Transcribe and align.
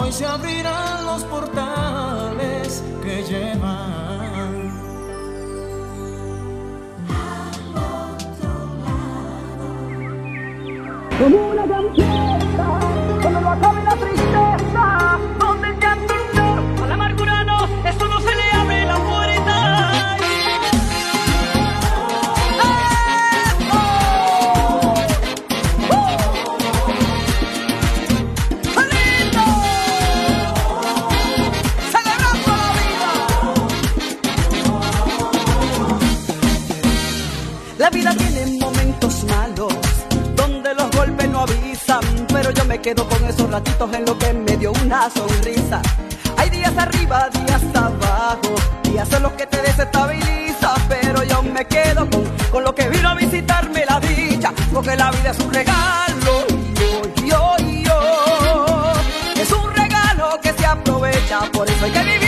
Hoy 0.00 0.12
se 0.12 0.24
abrirán 0.24 1.06
los 1.06 1.24
portales 1.24 2.84
que 3.02 3.22
llevan. 3.24 4.70
Como 11.18 11.48
una 11.50 11.66
canción, 11.66 12.07
quedo 42.82 43.08
con 43.08 43.24
esos 43.24 43.50
ratitos 43.50 43.92
en 43.92 44.04
lo 44.04 44.16
que 44.18 44.32
me 44.32 44.56
dio 44.56 44.72
una 44.84 45.10
sonrisa. 45.10 45.82
Hay 46.36 46.50
días 46.50 46.76
arriba, 46.76 47.28
días 47.30 47.62
abajo, 47.74 48.54
días 48.84 49.12
en 49.12 49.22
los 49.22 49.32
que 49.32 49.46
te 49.46 49.60
desestabiliza, 49.62 50.74
pero 50.88 51.24
yo 51.24 51.42
me 51.42 51.64
quedo 51.66 52.08
con, 52.52 52.64
lo 52.64 52.74
que 52.74 52.88
vino 52.88 53.08
a 53.08 53.14
visitarme 53.14 53.84
la 53.84 54.00
dicha, 54.00 54.52
porque 54.72 54.96
la 54.96 55.10
vida 55.10 55.30
es 55.30 55.38
un 55.40 55.52
regalo, 55.52 56.46
yo, 56.74 57.02
yo, 57.24 57.56
yo, 57.84 58.92
es 59.40 59.52
un 59.52 59.74
regalo 59.74 60.38
que 60.42 60.52
se 60.52 60.66
aprovecha, 60.66 61.40
por 61.52 61.68
eso 61.68 61.84
hay 61.84 61.90
que 61.90 62.02
vivirlo 62.02 62.27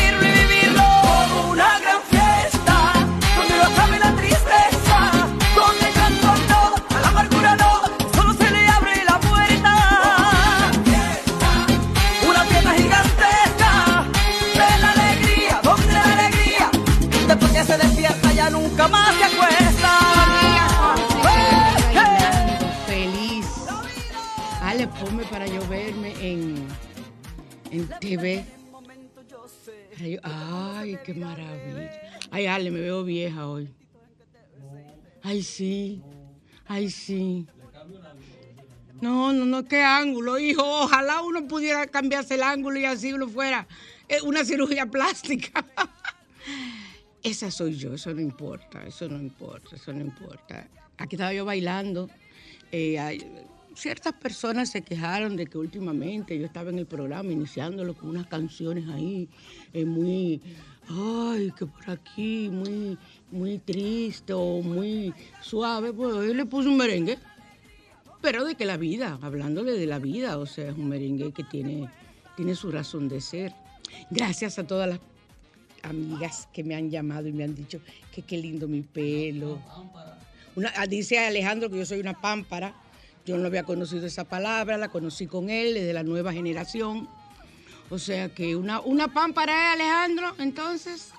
Para 29.92 30.06
yo- 30.08 30.20
ay, 30.22 30.98
qué 31.04 31.14
maravilla. 31.14 32.18
Ay, 32.30 32.46
Ale, 32.46 32.70
me 32.70 32.80
veo 32.80 33.04
vieja 33.04 33.46
hoy. 33.46 33.68
Ay, 35.22 35.42
sí. 35.42 36.00
Ay, 36.66 36.90
sí. 36.90 37.46
No, 39.00 39.32
no, 39.32 39.44
no, 39.46 39.64
qué 39.64 39.82
ángulo, 39.82 40.38
hijo. 40.38 40.62
Ojalá 40.62 41.22
uno 41.22 41.46
pudiera 41.48 41.86
cambiarse 41.86 42.34
el 42.34 42.42
ángulo 42.42 42.78
y 42.78 42.84
así 42.84 43.12
uno 43.12 43.28
fuera 43.28 43.66
una 44.24 44.44
cirugía 44.44 44.86
plástica. 44.86 45.64
Esa 47.22 47.50
soy 47.50 47.76
yo, 47.76 47.92
eso 47.94 48.14
no 48.14 48.20
importa, 48.22 48.82
eso 48.86 49.06
no 49.08 49.18
importa, 49.18 49.76
eso 49.76 49.92
no 49.92 50.00
importa. 50.00 50.66
Aquí 50.96 51.16
estaba 51.16 51.34
yo 51.34 51.44
bailando. 51.44 52.08
eh, 52.72 52.98
ciertas 53.74 54.12
personas 54.14 54.70
se 54.70 54.82
quejaron 54.82 55.36
de 55.36 55.46
que 55.46 55.58
últimamente 55.58 56.38
yo 56.38 56.46
estaba 56.46 56.70
en 56.70 56.78
el 56.78 56.86
programa 56.86 57.32
iniciándolo 57.32 57.94
con 57.94 58.10
unas 58.10 58.26
canciones 58.26 58.88
ahí 58.88 59.28
eh, 59.72 59.84
muy, 59.84 60.40
ay, 60.88 61.52
que 61.56 61.66
por 61.66 61.88
aquí, 61.90 62.48
muy, 62.50 62.98
muy 63.30 63.58
triste 63.58 64.32
o 64.32 64.60
muy 64.62 65.14
suave. 65.40 65.92
Pues 65.92 66.14
yo 66.14 66.34
le 66.34 66.46
puse 66.46 66.68
un 66.68 66.76
merengue, 66.76 67.18
pero 68.20 68.44
de 68.44 68.54
que 68.54 68.64
la 68.64 68.76
vida, 68.76 69.18
hablándole 69.22 69.72
de 69.72 69.86
la 69.86 69.98
vida, 69.98 70.38
o 70.38 70.46
sea, 70.46 70.70
es 70.70 70.76
un 70.76 70.88
merengue 70.88 71.32
que 71.32 71.44
tiene, 71.44 71.88
tiene 72.36 72.54
su 72.54 72.70
razón 72.70 73.08
de 73.08 73.20
ser. 73.20 73.52
Gracias 74.10 74.58
a 74.58 74.66
todas 74.66 74.88
las 74.88 75.00
amigas 75.82 76.48
que 76.52 76.62
me 76.62 76.74
han 76.74 76.90
llamado 76.90 77.26
y 77.28 77.32
me 77.32 77.44
han 77.44 77.54
dicho 77.54 77.80
que 78.12 78.22
qué 78.22 78.36
lindo 78.36 78.68
mi 78.68 78.82
pelo. 78.82 79.58
Una- 80.56 80.72
ah, 80.76 80.86
dice 80.86 81.18
Alejandro 81.18 81.70
que 81.70 81.78
yo 81.78 81.86
soy 81.86 82.00
una 82.00 82.20
pámpara. 82.20 82.74
Yo 83.26 83.36
no 83.38 83.46
había 83.46 83.62
conocido 83.64 84.06
esa 84.06 84.24
palabra, 84.24 84.76
la 84.78 84.88
conocí 84.88 85.26
con 85.26 85.50
él, 85.50 85.76
es 85.76 85.86
de 85.86 85.92
la 85.92 86.02
nueva 86.02 86.32
generación. 86.32 87.08
O 87.90 87.98
sea 87.98 88.28
que 88.28 88.56
una, 88.56 88.80
una 88.80 89.08
pámpara 89.12 89.52
es 89.68 89.74
Alejandro, 89.80 90.34
entonces. 90.38 91.10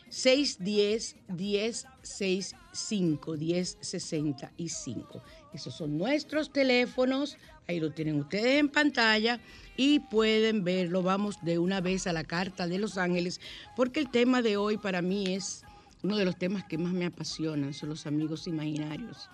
610 0.10 1.16
1065 1.30 3.38
1065. 3.38 5.22
Esos 5.54 5.76
son 5.76 5.98
nuestros 5.98 6.52
teléfonos, 6.52 7.38
ahí 7.68 7.80
lo 7.80 7.92
tienen 7.92 8.20
ustedes 8.20 8.60
en 8.60 8.70
pantalla 8.70 9.40
y 9.78 10.00
pueden 10.00 10.64
verlo. 10.64 11.02
Vamos 11.02 11.38
de 11.42 11.60
una 11.60 11.82
vez 11.82 12.08
a 12.08 12.14
la 12.14 12.24
Carta 12.24 12.68
de 12.68 12.78
Los 12.78 12.98
Ángeles, 12.98 13.40
porque 13.76 14.00
el 14.00 14.10
tema 14.10 14.42
de 14.42 14.58
hoy 14.58 14.78
para 14.78 15.02
mí 15.02 15.34
es 15.34 15.64
uno 16.04 16.18
de 16.18 16.26
los 16.26 16.38
temas 16.38 16.64
que 16.66 16.78
más 16.78 16.94
me 16.94 17.06
apasionan, 17.06 17.74
son 17.74 17.90
los 17.90 18.06
amigos 18.06 18.48
imaginarios. 18.48 19.30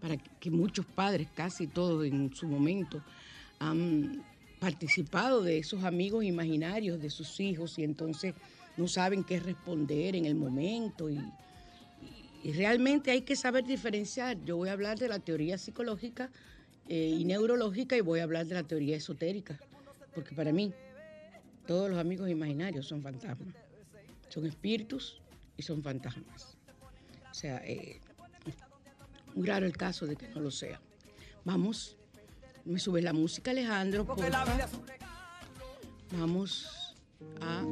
Para 0.00 0.16
que 0.16 0.50
muchos 0.50 0.84
padres, 0.84 1.28
casi 1.34 1.66
todos 1.66 2.04
en 2.04 2.34
su 2.34 2.46
momento, 2.46 3.02
han 3.60 4.24
participado 4.58 5.42
de 5.42 5.58
esos 5.58 5.84
amigos 5.84 6.24
imaginarios 6.24 7.00
de 7.00 7.10
sus 7.10 7.40
hijos 7.40 7.78
y 7.78 7.84
entonces 7.84 8.34
no 8.76 8.88
saben 8.88 9.24
qué 9.24 9.40
responder 9.40 10.16
en 10.16 10.24
el 10.26 10.34
momento 10.34 11.10
y, 11.10 11.20
realmente 12.44 13.12
hay 13.12 13.22
que 13.22 13.36
saber 13.36 13.64
diferenciar. 13.64 14.36
Yo 14.44 14.56
voy 14.56 14.68
a 14.68 14.72
hablar 14.72 14.98
de 14.98 15.06
la 15.06 15.20
teoría 15.20 15.56
psicológica 15.58 16.28
eh, 16.88 17.14
y 17.16 17.24
neurológica 17.24 17.96
y 17.96 18.00
voy 18.00 18.18
a 18.18 18.24
hablar 18.24 18.46
de 18.46 18.54
la 18.54 18.64
teoría 18.64 18.96
esotérica, 18.96 19.60
porque 20.12 20.34
para 20.34 20.52
mí 20.52 20.72
todos 21.66 21.88
los 21.88 22.00
amigos 22.00 22.28
imaginarios 22.28 22.86
son 22.86 23.00
fantasmas, 23.00 23.54
son 24.28 24.46
espíritus 24.46 25.20
y 25.56 25.62
son 25.62 25.84
fantasmas. 25.84 26.56
O 27.30 27.34
sea, 27.34 27.62
eh, 27.64 28.00
muy 29.34 29.46
raro 29.46 29.64
el 29.64 29.76
caso 29.76 30.06
de 30.06 30.16
que 30.16 30.28
no 30.28 30.40
lo 30.40 30.50
sea. 30.50 30.80
Vamos, 31.44 31.96
me 32.64 32.78
sube 32.78 33.02
la 33.02 33.12
música 33.12 33.52
Alejandro, 33.52 34.04
Vamos 36.10 36.94
a 37.40 37.64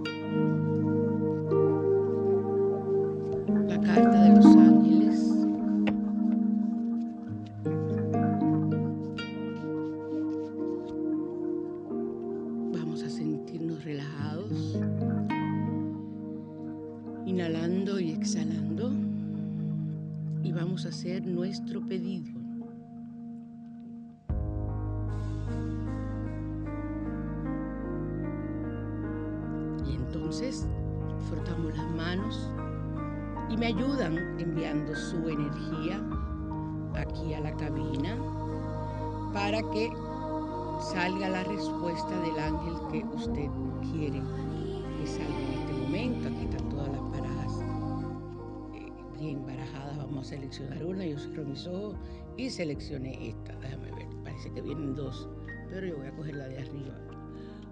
Seleccionar 50.23 50.85
una. 50.85 51.05
Yo 51.05 51.19
cierro 51.19 51.45
mis 51.45 51.67
ojos 51.67 51.97
y 52.37 52.51
seleccioné 52.51 53.29
esta. 53.29 53.57
Déjame 53.57 53.91
ver. 53.93 54.07
Parece 54.25 54.51
que 54.53 54.63
vienen 54.63 54.95
dos, 54.95 55.29
pero 55.71 55.87
yo 55.87 55.97
voy 55.97 56.07
a 56.07 56.17
coger 56.17 56.37
la 56.37 56.49
de 56.49 56.59
arriba. 56.59 56.99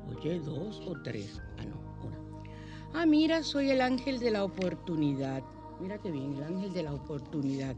Oye, 0.09 0.41
dos 0.41 0.81
o 0.87 0.95
tres. 1.03 1.41
Ah, 1.59 1.65
no, 1.65 1.77
una. 2.07 2.19
Ah, 2.95 3.07
mira, 3.07 3.43
soy 3.43 3.71
el 3.71 3.81
ángel 3.81 4.19
de 4.19 4.31
la 4.31 4.45
oportunidad. 4.45 5.43
Mira 5.81 5.99
qué 5.99 6.11
bien, 6.11 6.35
el 6.35 6.43
ángel 6.43 6.73
de 6.73 6.83
la 6.83 6.95
oportunidad. 6.95 7.77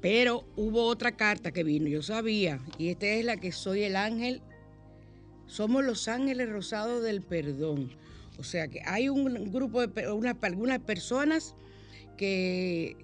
Pero 0.00 0.44
hubo 0.56 0.84
otra 0.84 1.12
carta 1.12 1.52
que 1.52 1.62
vino, 1.62 1.86
yo 1.86 2.02
sabía, 2.02 2.60
y 2.76 2.88
esta 2.88 3.06
es 3.06 3.24
la 3.24 3.36
que 3.36 3.52
soy 3.52 3.84
el 3.84 3.94
ángel. 3.94 4.42
Somos 5.46 5.84
los 5.84 6.08
ángeles 6.08 6.48
rosados 6.48 7.04
del 7.04 7.22
perdón. 7.22 7.90
O 8.38 8.42
sea 8.42 8.66
que 8.68 8.80
hay 8.84 9.08
un 9.08 9.52
grupo 9.52 9.86
de 9.86 10.02
algunas 10.04 10.80
personas 10.80 11.54
que 12.16 12.96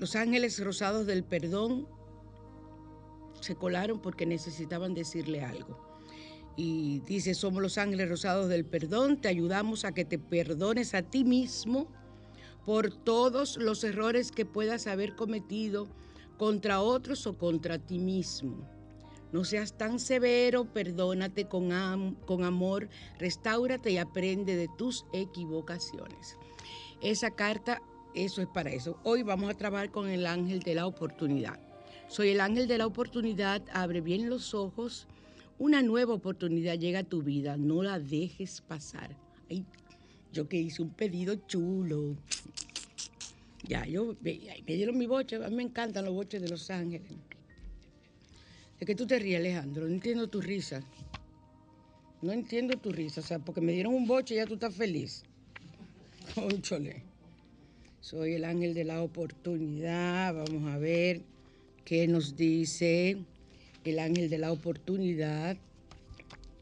los 0.00 0.16
ángeles 0.16 0.58
rosados 0.64 1.04
del 1.04 1.24
perdón 1.24 1.86
se 3.42 3.54
colaron 3.54 4.00
porque 4.00 4.24
necesitaban 4.24 4.94
decirle 4.94 5.42
algo. 5.42 5.78
Y 6.56 7.00
dice, 7.00 7.34
somos 7.34 7.62
los 7.62 7.76
ángeles 7.76 8.08
rosados 8.08 8.48
del 8.48 8.64
perdón, 8.64 9.20
te 9.20 9.28
ayudamos 9.28 9.84
a 9.84 9.92
que 9.92 10.06
te 10.06 10.18
perdones 10.18 10.94
a 10.94 11.02
ti 11.02 11.22
mismo 11.22 11.86
por 12.64 12.90
todos 12.90 13.58
los 13.58 13.84
errores 13.84 14.32
que 14.32 14.46
puedas 14.46 14.86
haber 14.86 15.16
cometido 15.16 15.86
contra 16.38 16.80
otros 16.80 17.26
o 17.26 17.36
contra 17.36 17.78
ti 17.78 17.98
mismo. 17.98 18.66
No 19.32 19.44
seas 19.44 19.76
tan 19.76 19.98
severo, 19.98 20.64
perdónate 20.64 21.46
con, 21.46 21.72
amor, 21.72 22.88
restáurate 23.18 23.90
y 23.90 23.98
aprende 23.98 24.56
de 24.56 24.68
tus 24.78 25.04
equivocaciones. 25.12 26.38
Esa 27.02 27.30
carta, 27.32 27.82
eso 28.14 28.42
es 28.42 28.48
para 28.48 28.70
eso. 28.70 28.98
Hoy 29.04 29.22
vamos 29.22 29.50
a 29.50 29.54
trabajar 29.54 29.90
con 29.90 30.08
el 30.08 30.26
ángel 30.26 30.60
de 30.60 30.74
la 30.74 30.86
oportunidad. 30.86 31.58
Soy 32.08 32.30
el 32.30 32.40
ángel 32.40 32.66
de 32.66 32.78
la 32.78 32.86
oportunidad, 32.86 33.62
abre 33.72 34.00
bien 34.00 34.28
los 34.28 34.54
ojos. 34.54 35.06
Una 35.58 35.82
nueva 35.82 36.14
oportunidad 36.14 36.78
llega 36.78 37.00
a 37.00 37.04
tu 37.04 37.22
vida, 37.22 37.56
no 37.56 37.82
la 37.82 38.00
dejes 38.00 38.62
pasar. 38.62 39.16
Yo 40.32 40.48
que 40.48 40.56
hice 40.56 40.82
un 40.82 40.90
pedido 40.90 41.34
chulo. 41.46 42.16
Ya, 43.64 43.84
yo 43.86 44.16
me 44.22 44.38
dieron 44.66 44.96
mi 44.96 45.06
boche, 45.06 45.36
a 45.36 45.48
mí 45.48 45.56
me 45.56 45.62
encantan 45.62 46.04
los 46.04 46.14
boches 46.14 46.40
de 46.40 46.48
Los 46.48 46.70
Ángeles. 46.70 47.12
¿De 48.78 48.86
que 48.86 48.94
tú 48.94 49.06
te 49.06 49.18
ríes, 49.18 49.38
Alejandro? 49.38 49.86
No 49.86 49.92
entiendo 49.92 50.28
tu 50.28 50.40
risa. 50.40 50.82
No 52.22 52.32
entiendo 52.32 52.76
tu 52.78 52.90
risa, 52.90 53.20
o 53.20 53.24
sea, 53.24 53.38
porque 53.38 53.60
me 53.60 53.72
dieron 53.72 53.94
un 53.94 54.06
boche 54.06 54.34
y 54.34 54.36
ya 54.38 54.46
tú 54.46 54.54
estás 54.54 54.74
feliz. 54.74 55.24
Conchole. 56.34 57.09
Soy 58.00 58.32
el 58.32 58.44
ángel 58.46 58.72
de 58.72 58.84
la 58.84 59.02
oportunidad. 59.02 60.34
Vamos 60.34 60.72
a 60.72 60.78
ver 60.78 61.20
qué 61.84 62.08
nos 62.08 62.34
dice 62.34 63.18
el 63.84 63.98
ángel 63.98 64.30
de 64.30 64.38
la 64.38 64.52
oportunidad. 64.52 65.58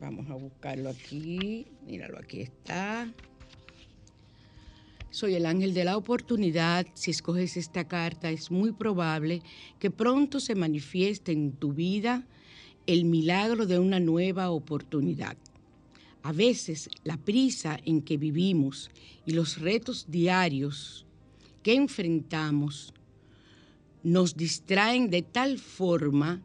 Vamos 0.01 0.29
a 0.31 0.35
buscarlo 0.35 0.91
aquí. 0.91 1.67
Míralo, 1.87 2.19
aquí 2.19 2.41
está. 2.41 3.13
Soy 5.11 5.37
el 5.37 5.47
ángel 5.47 5.75
de 5.75 5.85
la 5.85 5.97
oportunidad. 5.97 6.89
Si 6.95 7.13
escoges 7.13 7.57
esta 7.57 7.87
carta, 7.87 8.31
es 8.31 8.51
muy 8.51 8.73
probable 8.73 9.41
que 9.79 9.93
pronto 9.93 10.41
se 10.41 10.57
manifieste 10.57 11.31
en 11.31 11.53
tu 11.53 11.73
vida 11.73 12.27
el 12.89 13.05
milagro 13.05 13.65
de 13.67 13.79
una 13.79 14.01
nueva 14.01 14.51
oportunidad. 14.51 15.37
A 16.25 16.33
veces 16.33 16.91
la 17.05 17.17
prisa 17.17 17.79
en 17.85 18.03
que 18.03 18.17
vivimos 18.17 18.91
y 19.25 19.33
los 19.33 19.61
retos 19.61 20.11
diarios 20.11 21.07
que 21.63 21.75
enfrentamos 21.75 22.93
nos 24.03 24.37
distraen 24.37 25.11
de 25.11 25.23
tal 25.23 25.59
forma 25.59 26.43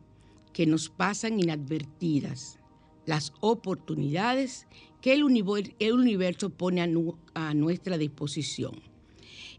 que 0.53 0.65
nos 0.65 0.89
pasan 0.89 1.39
inadvertidas 1.39 2.59
las 3.05 3.33
oportunidades 3.41 4.67
que 5.01 5.13
el, 5.13 5.23
universo 5.23 6.49
pone 6.49 6.81
a, 6.81 7.53
nuestra 7.53 7.97
disposición. 7.97 8.81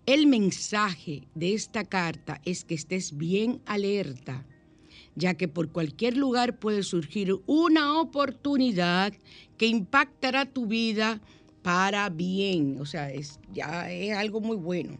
El 0.06 0.26
mensaje 0.26 1.28
de 1.34 1.54
esta 1.54 1.84
carta 1.84 2.40
es 2.44 2.64
que 2.64 2.74
estés 2.74 3.16
bien 3.16 3.60
alerta 3.66 4.46
ya 5.16 5.34
que 5.34 5.48
por 5.48 5.70
cualquier 5.70 6.16
lugar 6.16 6.58
puede 6.58 6.82
surgir 6.82 7.36
una 7.46 8.00
oportunidad 8.00 9.12
que 9.56 9.66
impactará 9.66 10.44
tu 10.46 10.66
vida 10.66 11.20
para 11.62 12.08
bien. 12.10 12.80
O 12.80 12.86
sea, 12.86 13.10
es, 13.12 13.38
ya 13.52 13.90
es 13.92 14.16
algo 14.16 14.40
muy 14.40 14.56
bueno. 14.56 14.98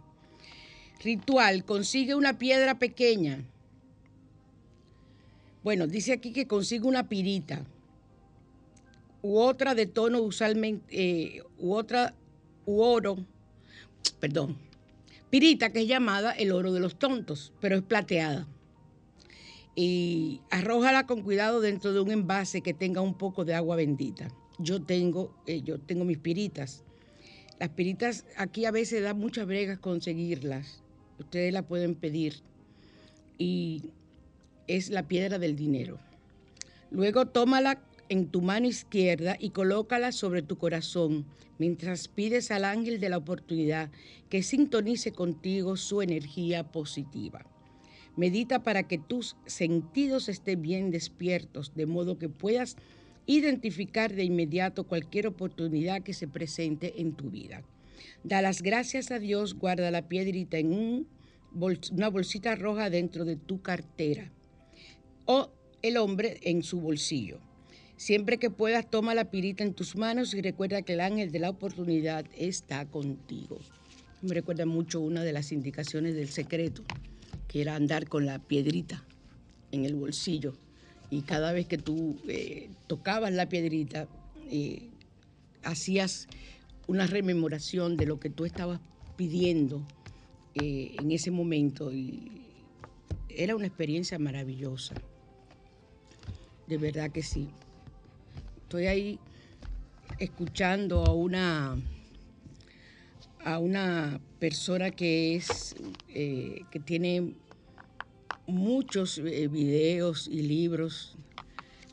Ritual, 1.03 1.65
consigue 1.65 2.15
una 2.15 2.39
piedra 2.39 2.79
pequeña. 2.79 3.45
Bueno, 5.63 5.87
dice 5.87 6.13
aquí 6.13 6.33
que 6.33 6.47
consigue 6.47 6.87
una 6.87 7.09
pirita 7.09 7.65
u 9.25 9.39
otra 9.39 9.75
de 9.75 9.87
tono 9.87 10.21
usualmente, 10.21 10.85
eh, 10.91 11.43
u 11.59 11.73
otra, 11.73 12.15
u 12.67 12.83
oro, 12.83 13.17
perdón, 14.21 14.59
pirita 15.31 15.73
que 15.73 15.81
es 15.81 15.89
llamada 15.89 16.33
el 16.33 16.53
oro 16.53 16.73
de 16.73 16.81
los 16.81 16.99
tontos, 16.99 17.55
pero 17.59 17.77
es 17.77 17.83
plateada. 17.83 18.47
Y 19.75 20.43
arrójala 20.51 21.07
con 21.07 21.23
cuidado 21.23 21.63
dentro 21.63 21.95
de 21.95 22.01
un 22.01 22.11
envase 22.11 22.61
que 22.61 22.75
tenga 22.75 23.01
un 23.01 23.15
poco 23.15 23.47
de 23.47 23.55
agua 23.55 23.77
bendita. 23.77 24.29
Yo 24.59 24.83
tengo, 24.83 25.35
eh, 25.47 25.63
yo 25.63 25.81
tengo 25.81 26.05
mis 26.05 26.19
piritas. 26.19 26.85
Las 27.59 27.71
piritas 27.71 28.27
aquí 28.37 28.67
a 28.67 28.71
veces 28.71 29.03
da 29.03 29.15
muchas 29.15 29.47
bregas 29.47 29.79
conseguirlas. 29.79 30.84
Ustedes 31.19 31.53
la 31.53 31.63
pueden 31.63 31.95
pedir. 31.95 32.37
Y 33.39 33.83
es 34.67 34.91
la 34.91 35.07
piedra 35.07 35.39
del 35.39 35.57
dinero. 35.57 35.99
Luego 36.91 37.27
tómala 37.27 37.83
en 38.09 38.29
tu 38.29 38.43
mano 38.43 38.67
izquierda 38.67 39.37
y 39.39 39.51
colócala 39.51 40.13
sobre 40.13 40.43
tu 40.43 40.57
corazón 40.57 41.25
mientras 41.59 42.09
pides 42.09 42.51
al 42.51 42.65
ángel 42.65 43.01
de 43.01 43.09
la 43.09 43.17
oportunidad 43.17 43.91
que 44.29 44.43
sintonice 44.43 45.13
contigo 45.13 45.77
su 45.77 46.03
energía 46.03 46.65
positiva. 46.65 47.45
Medita 48.17 48.63
para 48.63 48.85
que 48.85 48.99
tus 48.99 49.37
sentidos 49.47 50.29
estén 50.29 50.63
bien 50.63 50.91
despiertos, 50.91 51.75
de 51.75 51.87
modo 51.87 52.19
que 52.19 52.29
puedas 52.29 52.77
identificar 53.27 54.13
de 54.15 54.25
inmediato 54.25 54.85
cualquier 54.85 55.27
oportunidad 55.27 56.03
que 56.03 56.15
se 56.15 56.29
presente 56.29 57.01
en 57.01 57.15
tu 57.15 57.31
vida. 57.31 57.63
Da 58.23 58.43
las 58.43 58.63
gracias 58.63 59.11
a 59.11 59.19
Dios, 59.19 59.55
guarda 59.55 59.91
la 59.91 60.09
piedrita 60.09 60.59
en 60.59 61.07
una 61.93 62.09
bolsita 62.09 62.57
roja 62.57 62.91
dentro 62.91 63.25
de 63.25 63.37
tu 63.37 63.63
cartera 63.63 64.31
o 65.27 65.51
el 65.83 65.97
hombre 65.97 66.39
en 66.43 66.63
su 66.63 66.81
bolsillo. 66.81 67.39
Siempre 67.97 68.39
que 68.39 68.51
puedas, 68.51 68.91
toma 68.91 69.15
la 69.15 69.31
pirita 69.31 69.63
en 69.63 69.75
tus 69.75 69.97
manos 69.97 70.35
y 70.35 70.43
recuerda 70.43 70.83
que 70.83 70.95
el 70.95 71.01
ángel 71.01 71.31
de 71.31 71.39
la 71.39 71.51
oportunidad 71.51 72.27
está 72.37 72.87
contigo. 72.87 73.59
Me 74.21 74.35
recuerda 74.35 74.67
mucho 74.67 75.01
una 75.01 75.23
de 75.23 75.33
las 75.33 75.53
indicaciones 75.53 76.15
del 76.15 76.29
secreto, 76.29 76.83
que 77.47 77.61
era 77.61 77.77
andar 77.77 78.09
con 78.09 78.27
la 78.27 78.39
piedrita 78.39 79.05
en 79.71 79.85
el 79.85 79.95
bolsillo. 79.95 80.55
Y 81.11 81.23
cada 81.23 81.53
vez 81.53 81.67
que 81.67 81.79
tú 81.79 82.19
eh, 82.27 82.69
tocabas 82.87 83.33
la 83.33 83.49
piedrita, 83.49 84.09
eh, 84.51 84.89
hacías 85.63 86.27
una 86.87 87.07
rememoración 87.07 87.97
de 87.97 88.07
lo 88.07 88.21
que 88.21 88.31
tú 88.31 88.45
estabas 88.45 88.81
pidiendo 89.17 89.87
eh, 90.55 90.97
en 90.99 91.11
ese 91.11 91.31
momento. 91.31 91.93
Y 91.93 92.47
era 93.29 93.57
una 93.57 93.67
experiencia 93.67 94.19
maravillosa. 94.19 94.95
De 96.67 96.79
verdad 96.79 97.11
que 97.11 97.23
sí 97.23 97.49
estoy 98.75 98.89
ahí 98.89 99.19
escuchando 100.19 101.05
a 101.05 101.13
una 101.13 101.77
a 103.45 103.59
una 103.61 104.21
persona 104.41 104.91
que 104.91 105.37
es 105.37 105.77
eh, 106.09 106.63
que 106.73 106.81
tiene 106.81 107.35
muchos 108.49 109.19
eh, 109.19 109.47
videos 109.47 110.27
y 110.27 110.43
libros 110.43 111.17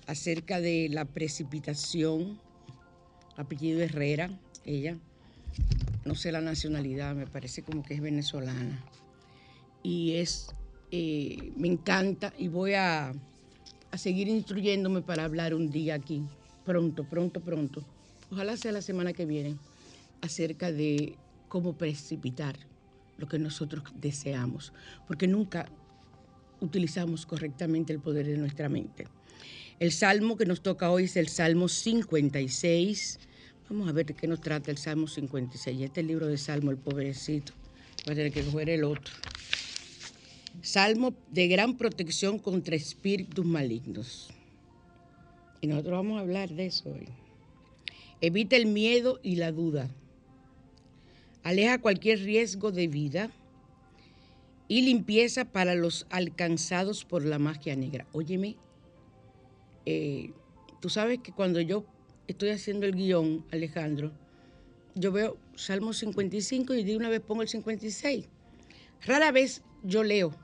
acerca 0.08 0.60
de 0.60 0.90
la 0.90 1.06
precipitación 1.06 2.40
apellido 3.38 3.82
Herrera 3.82 4.32
ella 4.66 4.98
no 6.06 6.16
sé 6.16 6.32
la 6.32 6.42
nacionalidad 6.42 7.16
me 7.16 7.28
parece 7.28 7.64
como 7.64 7.84
que 7.84 7.94
es 7.94 8.02
venezolana 8.02 8.84
y 9.84 10.14
es 10.14 10.48
eh, 10.92 11.52
me 11.56 11.68
encanta 11.68 12.34
y 12.38 12.48
voy 12.48 12.74
a, 12.74 13.14
a 13.92 13.98
seguir 13.98 14.28
instruyéndome 14.28 15.02
para 15.02 15.24
hablar 15.24 15.54
un 15.54 15.70
día 15.70 15.96
aquí 15.96 16.24
pronto, 16.64 17.04
pronto, 17.04 17.42
pronto, 17.42 17.84
ojalá 18.32 18.58
sea 18.58 18.72
la 18.72 18.82
semana 18.82 19.14
que 19.14 19.26
viene, 19.26 19.58
acerca 20.22 20.72
de 20.72 21.16
cómo 21.48 21.78
precipitar 21.78 22.56
lo 23.18 23.28
que 23.28 23.40
nosotros 23.40 23.84
deseamos, 23.96 24.74
porque 25.08 25.28
nunca 25.28 25.68
utilizamos 26.60 27.26
correctamente 27.26 27.94
el 27.94 28.00
poder 28.00 28.28
de 28.28 28.38
nuestra 28.38 28.70
mente. 28.70 29.08
El 29.80 29.92
salmo 29.92 30.38
que 30.38 30.46
nos 30.46 30.62
toca 30.62 30.92
hoy 30.92 31.06
es 31.06 31.18
el 31.18 31.28
Salmo 31.28 31.68
56. 31.68 33.20
Vamos 33.72 33.88
a 33.88 33.94
ver 33.94 34.06
de 34.06 34.14
qué 34.14 34.28
nos 34.28 34.42
trata 34.42 34.70
el 34.70 34.78
Salmo 34.78 35.08
56. 35.08 35.80
Este 35.80 36.04
libro 36.04 36.28
de 36.28 36.38
Salmo, 36.38 36.72
el 36.72 36.78
pobrecito, 36.78 37.54
va 38.06 38.12
a 38.12 38.16
tener 38.16 38.34
que 38.34 38.44
coger 38.44 38.70
el 38.70 38.84
otro. 38.84 39.14
Salmo 40.62 41.14
de 41.30 41.48
gran 41.48 41.78
protección 41.78 42.38
contra 42.38 42.76
espíritus 42.76 43.46
malignos. 43.46 44.30
Y 45.62 45.68
nosotros 45.68 45.94
vamos 45.94 46.18
a 46.18 46.20
hablar 46.20 46.50
de 46.50 46.66
eso 46.66 46.90
hoy. 46.90 47.08
Evita 48.20 48.58
el 48.58 48.66
miedo 48.66 49.22
y 49.24 49.38
la 49.38 49.54
duda. 49.54 49.90
Aleja 51.42 51.80
cualquier 51.80 52.20
riesgo 52.20 52.74
de 52.74 52.88
vida 52.90 53.32
y 54.68 54.82
limpieza 54.82 55.46
para 55.46 55.76
los 55.76 56.08
alcanzados 56.10 57.06
por 57.06 57.24
la 57.24 57.40
magia 57.40 57.78
negra. 57.78 58.06
Óyeme, 58.12 58.58
eh, 59.86 60.34
tú 60.82 60.90
sabes 60.90 61.20
que 61.20 61.32
cuando 61.32 61.62
yo 61.62 61.86
estoy 62.32 62.50
haciendo 62.50 62.86
el 62.86 62.96
guion, 62.96 63.46
Alejandro, 63.52 64.12
yo 64.96 65.12
veo 65.12 65.38
Salmo 65.56 65.94
55 65.94 66.74
y 66.74 66.84
de 66.84 66.98
una 66.98 67.10
vez 67.10 67.22
pongo 67.22 67.42
el 67.42 67.48
56. 67.48 68.26
Rara 69.06 69.32
vez 69.32 69.62
yo 69.84 70.04
leo. 70.04 70.36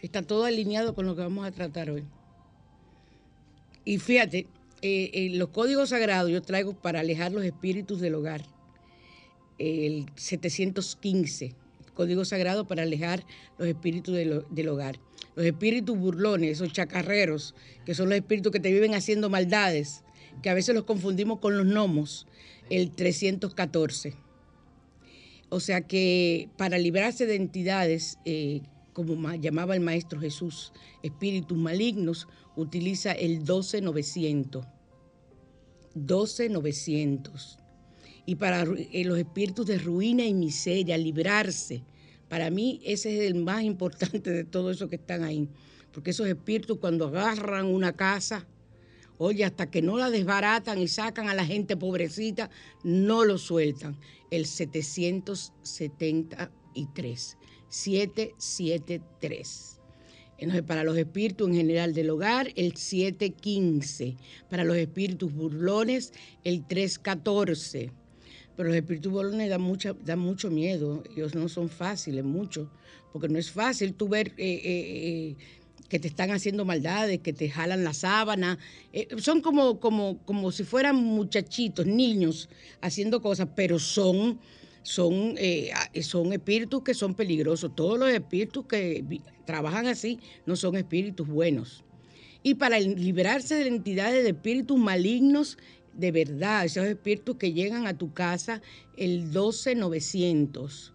Está 0.00 0.22
todo 0.22 0.44
alineado 0.44 0.94
con 0.94 1.06
lo 1.06 1.14
que 1.16 1.22
vamos 1.22 1.46
a 1.46 1.50
tratar 1.50 1.90
hoy. 1.90 2.04
Y 3.84 3.98
fíjate, 3.98 4.46
eh, 4.82 5.10
eh, 5.12 5.30
los 5.32 5.48
códigos 5.48 5.90
sagrados 5.90 6.30
yo 6.30 6.42
traigo 6.42 6.74
para 6.74 7.00
alejar 7.00 7.32
los 7.32 7.44
espíritus 7.44 8.00
del 8.00 8.14
hogar. 8.14 8.42
El 9.58 10.06
715, 10.16 11.54
código 11.94 12.24
sagrado 12.24 12.66
para 12.66 12.82
alejar 12.82 13.24
los 13.56 13.68
espíritus 13.68 14.14
del, 14.14 14.68
hogar. 14.68 14.98
Los 15.36 15.46
espíritus 15.46 15.96
burlones, 15.96 16.50
esos 16.50 16.72
chacarreros, 16.72 17.54
que 17.86 17.94
son 17.94 18.08
los 18.08 18.16
espíritus 18.16 18.52
que 18.52 18.60
te 18.60 18.72
viven 18.72 18.94
haciendo 18.94 19.30
maldades, 19.30 20.02
que 20.42 20.50
a 20.50 20.54
veces 20.54 20.74
los 20.74 20.84
confundimos 20.84 21.38
con 21.38 21.56
los 21.56 21.66
gnomos, 21.66 22.26
el 22.70 22.90
314. 22.90 24.14
O 25.48 25.60
sea 25.60 25.82
que 25.82 26.48
para 26.56 26.78
librarse 26.78 27.26
de 27.26 27.36
entidades, 27.36 28.18
eh, 28.24 28.62
como 28.92 29.34
llamaba 29.34 29.74
el 29.74 29.80
Maestro 29.80 30.20
Jesús, 30.20 30.72
espíritus 31.02 31.56
malignos, 31.56 32.28
utiliza 32.56 33.12
el 33.12 33.44
12900. 33.44 34.66
12900. 35.94 37.58
Y 38.26 38.36
para 38.36 38.62
eh, 38.62 39.04
los 39.04 39.18
espíritus 39.18 39.66
de 39.66 39.78
ruina 39.78 40.24
y 40.24 40.34
miseria, 40.34 40.96
librarse. 40.96 41.82
Para 42.28 42.50
mí 42.50 42.80
ese 42.84 43.16
es 43.16 43.30
el 43.30 43.36
más 43.36 43.62
importante 43.62 44.30
de 44.30 44.44
todo 44.44 44.70
eso 44.70 44.88
que 44.88 44.96
están 44.96 45.22
ahí. 45.22 45.48
Porque 45.92 46.10
esos 46.10 46.26
espíritus 46.26 46.78
cuando 46.78 47.06
agarran 47.06 47.66
una 47.66 47.92
casa, 47.92 48.46
oye, 49.18 49.44
hasta 49.44 49.70
que 49.70 49.82
no 49.82 49.98
la 49.98 50.10
desbaratan 50.10 50.78
y 50.78 50.88
sacan 50.88 51.28
a 51.28 51.34
la 51.34 51.44
gente 51.44 51.76
pobrecita, 51.76 52.48
no 52.82 53.24
lo 53.24 53.36
sueltan. 53.38 53.96
El 54.30 54.46
773. 54.46 57.36
773. 57.68 59.74
Entonces, 60.38 60.64
para 60.64 60.84
los 60.84 60.96
espíritus 60.96 61.48
en 61.48 61.54
general 61.54 61.94
del 61.94 62.10
hogar, 62.10 62.48
el 62.56 62.76
715. 62.76 64.16
Para 64.50 64.64
los 64.64 64.76
espíritus 64.76 65.32
burlones, 65.32 66.12
el 66.42 66.66
314. 66.66 67.92
Pero 68.56 68.68
los 68.68 68.76
espíritus 68.76 69.12
burlones 69.12 69.48
dan, 69.48 69.64
dan 70.04 70.18
mucho 70.18 70.50
miedo. 70.50 71.02
Ellos 71.14 71.34
no 71.34 71.48
son 71.48 71.68
fáciles, 71.68 72.24
mucho. 72.24 72.70
Porque 73.12 73.28
no 73.28 73.38
es 73.38 73.50
fácil 73.50 73.94
tú 73.94 74.08
ver 74.08 74.28
eh, 74.36 74.38
eh, 74.38 74.60
eh, 74.64 75.36
que 75.88 75.98
te 75.98 76.08
están 76.08 76.30
haciendo 76.30 76.64
maldades, 76.64 77.20
que 77.20 77.32
te 77.32 77.48
jalan 77.48 77.84
la 77.84 77.94
sábana. 77.94 78.58
son 79.18 79.40
como, 79.40 79.80
como, 79.80 80.18
como 80.24 80.50
si 80.50 80.64
fueran 80.64 80.96
muchachitos, 80.96 81.86
niños, 81.86 82.48
haciendo 82.80 83.20
cosas, 83.20 83.48
pero 83.54 83.78
son 83.78 84.38
son, 84.84 85.34
eh, 85.38 85.72
son 86.02 86.32
espíritus 86.32 86.84
que 86.84 86.94
son 86.94 87.14
peligrosos. 87.14 87.74
Todos 87.74 87.98
los 87.98 88.10
espíritus 88.10 88.66
que 88.66 89.20
trabajan 89.44 89.88
así 89.88 90.20
no 90.46 90.54
son 90.54 90.76
espíritus 90.76 91.26
buenos. 91.26 91.82
Y 92.44 92.54
para 92.54 92.78
liberarse 92.78 93.56
de 93.56 93.66
entidades 93.66 94.22
de 94.22 94.30
espíritus 94.30 94.78
malignos, 94.78 95.58
de 95.94 96.12
verdad, 96.12 96.66
esos 96.66 96.84
espíritus 96.84 97.36
que 97.36 97.52
llegan 97.54 97.86
a 97.86 97.96
tu 97.96 98.12
casa, 98.12 98.60
el 98.96 99.32
12900. 99.32 100.92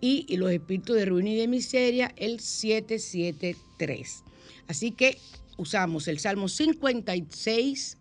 Y, 0.00 0.24
y 0.28 0.36
los 0.36 0.52
espíritus 0.52 0.96
de 0.96 1.04
ruina 1.04 1.30
y 1.30 1.36
de 1.36 1.48
miseria, 1.48 2.14
el 2.16 2.38
773. 2.40 4.22
Así 4.68 4.92
que 4.92 5.18
usamos 5.56 6.08
el 6.08 6.18
Salmo 6.18 6.48
56 6.48 7.98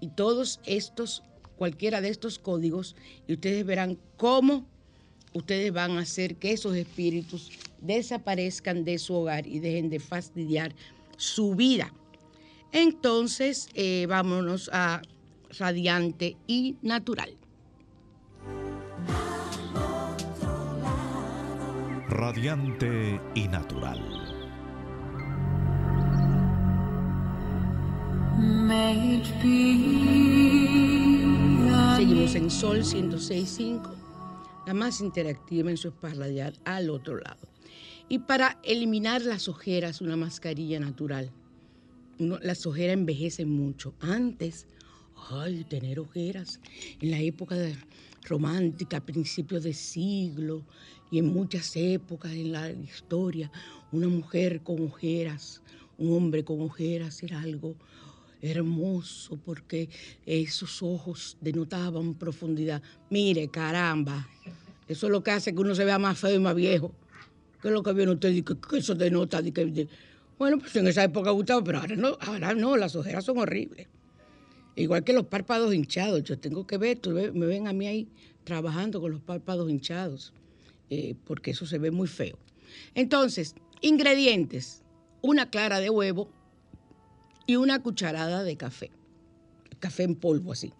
y 0.00 0.08
todos 0.08 0.60
estos, 0.64 1.22
cualquiera 1.56 2.00
de 2.00 2.08
estos 2.08 2.38
códigos, 2.38 2.96
y 3.26 3.34
ustedes 3.34 3.64
verán 3.64 3.98
cómo 4.16 4.66
ustedes 5.34 5.72
van 5.72 5.98
a 5.98 6.00
hacer 6.00 6.36
que 6.36 6.52
esos 6.52 6.76
espíritus 6.76 7.50
desaparezcan 7.80 8.84
de 8.84 8.98
su 8.98 9.14
hogar 9.14 9.46
y 9.46 9.58
dejen 9.58 9.90
de 9.90 10.00
fastidiar 10.00 10.74
su 11.16 11.54
vida. 11.54 11.92
Entonces, 12.72 13.68
eh, 13.74 14.06
vámonos 14.08 14.70
a 14.72 15.02
radiante 15.58 16.36
y 16.46 16.76
natural. 16.82 17.36
Radiante 22.08 23.20
y 23.34 23.48
natural. 23.48 24.23
Seguimos 31.96 32.34
en 32.34 32.50
Sol 32.50 32.78
106.5, 32.80 33.90
la 34.66 34.74
más 34.74 35.00
interactiva 35.00 35.70
en 35.70 35.76
su 35.76 35.92
radial 36.00 36.58
al 36.64 36.90
otro 36.90 37.18
lado. 37.18 37.48
Y 38.08 38.18
para 38.18 38.58
eliminar 38.62 39.22
las 39.22 39.48
ojeras, 39.48 40.00
una 40.00 40.16
mascarilla 40.16 40.78
natural. 40.80 41.30
las 42.18 42.66
ojeras 42.66 42.94
envejecen 42.94 43.48
mucho. 43.50 43.94
Antes, 44.00 44.66
ay, 45.30 45.64
tener 45.64 45.98
ojeras. 46.00 46.60
En 47.00 47.10
la 47.10 47.20
época 47.20 47.54
de 47.54 47.76
romántica, 48.22 48.98
a 48.98 49.06
principios 49.06 49.62
de 49.62 49.72
siglo 49.72 50.62
y 51.10 51.18
en 51.18 51.26
muchas 51.26 51.76
épocas 51.76 52.32
en 52.32 52.52
la 52.52 52.70
historia, 52.70 53.50
una 53.92 54.08
mujer 54.08 54.62
con 54.62 54.82
ojeras, 54.84 55.62
un 55.96 56.16
hombre 56.16 56.44
con 56.44 56.60
ojeras 56.60 57.22
era 57.22 57.40
algo 57.40 57.76
hermoso 58.50 59.38
porque 59.44 59.88
esos 60.26 60.82
ojos 60.82 61.36
denotaban 61.40 62.14
profundidad. 62.14 62.82
Mire, 63.10 63.48
caramba, 63.48 64.28
eso 64.86 65.06
es 65.06 65.12
lo 65.12 65.22
que 65.22 65.30
hace 65.30 65.54
que 65.54 65.60
uno 65.60 65.74
se 65.74 65.84
vea 65.84 65.98
más 65.98 66.18
feo 66.18 66.34
y 66.34 66.38
más 66.38 66.54
viejo. 66.54 66.92
¿Qué 67.62 67.68
es 67.68 67.74
lo 67.74 67.82
que 67.82 67.92
viene 67.94 68.12
usted? 68.12 68.44
Que 68.44 68.78
eso 68.78 68.94
denota. 68.94 69.40
bueno, 70.38 70.58
pues 70.58 70.76
en 70.76 70.86
esa 70.86 71.04
época 71.04 71.30
gustaba, 71.30 71.64
pero 71.64 71.78
ahora 71.78 71.96
no, 71.96 72.18
ahora 72.20 72.54
no, 72.54 72.76
las 72.76 72.94
ojeras 72.94 73.24
son 73.24 73.38
horribles. 73.38 73.88
Igual 74.76 75.04
que 75.04 75.12
los 75.12 75.26
párpados 75.26 75.72
hinchados. 75.72 76.22
Yo 76.24 76.38
tengo 76.38 76.66
que 76.66 76.76
ver, 76.76 77.00
me 77.32 77.46
ven 77.46 77.66
a 77.66 77.72
mí 77.72 77.86
ahí 77.86 78.08
trabajando 78.44 79.00
con 79.00 79.12
los 79.12 79.22
párpados 79.22 79.70
hinchados, 79.70 80.34
eh, 80.90 81.14
porque 81.24 81.52
eso 81.52 81.64
se 81.64 81.78
ve 81.78 81.90
muy 81.90 82.08
feo. 82.08 82.38
Entonces, 82.94 83.54
ingredientes. 83.80 84.82
Una 85.22 85.48
clara 85.48 85.80
de 85.80 85.88
huevo, 85.88 86.28
y 87.46 87.56
una 87.56 87.82
cucharada 87.82 88.42
de 88.42 88.56
café, 88.56 88.90
café 89.80 90.04
en 90.04 90.14
polvo 90.14 90.52
así. 90.52 90.72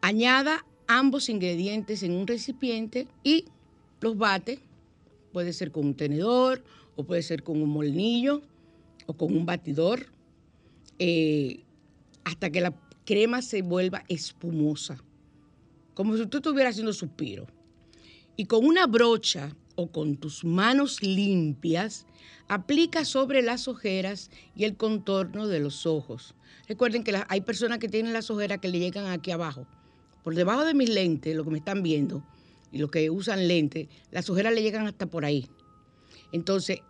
Añada 0.00 0.64
ambos 0.86 1.28
ingredientes 1.28 2.02
en 2.02 2.12
un 2.12 2.26
recipiente 2.26 3.08
y 3.24 3.46
los 4.00 4.16
bate, 4.16 4.60
puede 5.32 5.52
ser 5.52 5.72
con 5.72 5.86
un 5.86 5.94
tenedor 5.94 6.62
o 6.96 7.04
puede 7.04 7.22
ser 7.22 7.42
con 7.42 7.60
un 7.60 7.70
molnillo 7.70 8.42
o 9.06 9.14
con 9.14 9.36
un 9.36 9.46
batidor, 9.46 10.06
eh, 10.98 11.64
hasta 12.24 12.50
que 12.50 12.60
la 12.60 12.74
crema 13.04 13.42
se 13.42 13.62
vuelva 13.62 14.04
espumosa, 14.08 15.02
como 15.94 16.16
si 16.16 16.26
tú 16.26 16.38
estuvieras 16.38 16.72
haciendo 16.72 16.92
suspiro. 16.92 17.46
Y 18.36 18.46
con 18.46 18.66
una 18.66 18.86
brocha 18.86 19.54
o 19.76 19.90
con 19.92 20.16
tus 20.16 20.44
manos 20.44 21.02
limpias, 21.02 22.06
aplica 22.48 23.04
sobre 23.04 23.42
las 23.42 23.68
ojeras 23.68 24.30
y 24.54 24.64
el 24.64 24.76
contorno 24.76 25.46
de 25.46 25.60
los 25.60 25.86
ojos. 25.86 26.34
Recuerden 26.68 27.04
que 27.04 27.22
hay 27.28 27.40
personas 27.42 27.78
que 27.78 27.88
tienen 27.88 28.12
las 28.12 28.30
ojeras 28.30 28.58
que 28.58 28.68
le 28.68 28.78
llegan 28.78 29.06
aquí 29.06 29.30
abajo. 29.30 29.66
Por 30.24 30.34
debajo 30.34 30.64
de 30.64 30.74
mis 30.74 30.88
lentes, 30.88 31.36
lo 31.36 31.44
que 31.44 31.50
me 31.50 31.58
están 31.58 31.82
viendo, 31.82 32.24
y 32.72 32.78
los 32.78 32.90
que 32.90 33.08
usan 33.10 33.46
lentes, 33.46 33.88
las 34.10 34.28
ojeras 34.28 34.52
le 34.52 34.62
llegan 34.62 34.86
hasta 34.86 35.06
por 35.06 35.24
ahí. 35.24 35.48
Entonces, 36.32 36.80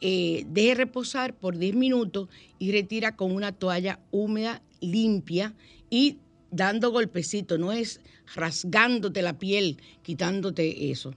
eh, 0.00 0.44
deje 0.48 0.74
reposar 0.74 1.34
por 1.34 1.56
10 1.56 1.74
minutos 1.74 2.28
y 2.58 2.72
retira 2.72 3.16
con 3.16 3.32
una 3.32 3.52
toalla 3.52 4.00
húmeda, 4.10 4.62
limpia 4.80 5.54
y 5.90 6.18
dando 6.50 6.90
golpecitos, 6.90 7.58
no 7.58 7.72
es 7.72 8.00
rasgándote 8.34 9.22
la 9.22 9.38
piel, 9.38 9.78
quitándote 10.02 10.90
eso. 10.90 11.14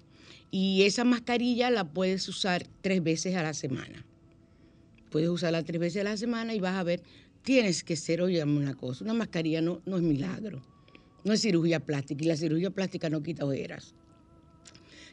Y 0.51 0.83
esa 0.83 1.05
mascarilla 1.05 1.69
la 1.69 1.85
puedes 1.85 2.27
usar 2.27 2.67
tres 2.81 3.01
veces 3.01 3.35
a 3.35 3.43
la 3.43 3.53
semana. 3.53 4.05
Puedes 5.09 5.29
usarla 5.29 5.63
tres 5.63 5.79
veces 5.79 6.01
a 6.01 6.09
la 6.09 6.17
semana 6.17 6.53
y 6.53 6.59
vas 6.59 6.75
a 6.75 6.83
ver, 6.83 7.01
tienes 7.41 7.83
que 7.83 7.95
ser, 7.95 8.21
oye, 8.21 8.43
una 8.43 8.75
cosa, 8.75 9.03
una 9.05 9.13
mascarilla 9.13 9.61
no, 9.61 9.81
no 9.85 9.97
es 9.97 10.03
milagro, 10.03 10.61
no 11.23 11.33
es 11.33 11.41
cirugía 11.41 11.79
plástica 11.79 12.23
y 12.23 12.27
la 12.27 12.35
cirugía 12.35 12.69
plástica 12.69 13.09
no 13.09 13.23
quita 13.23 13.45
ojeras. 13.45 13.95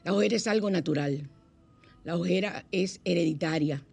La 0.04 0.12
ojera 0.12 0.36
es 0.36 0.46
algo 0.46 0.70
natural, 0.70 1.28
la 2.04 2.16
ojera 2.16 2.64
es 2.70 3.00
hereditaria, 3.04 3.84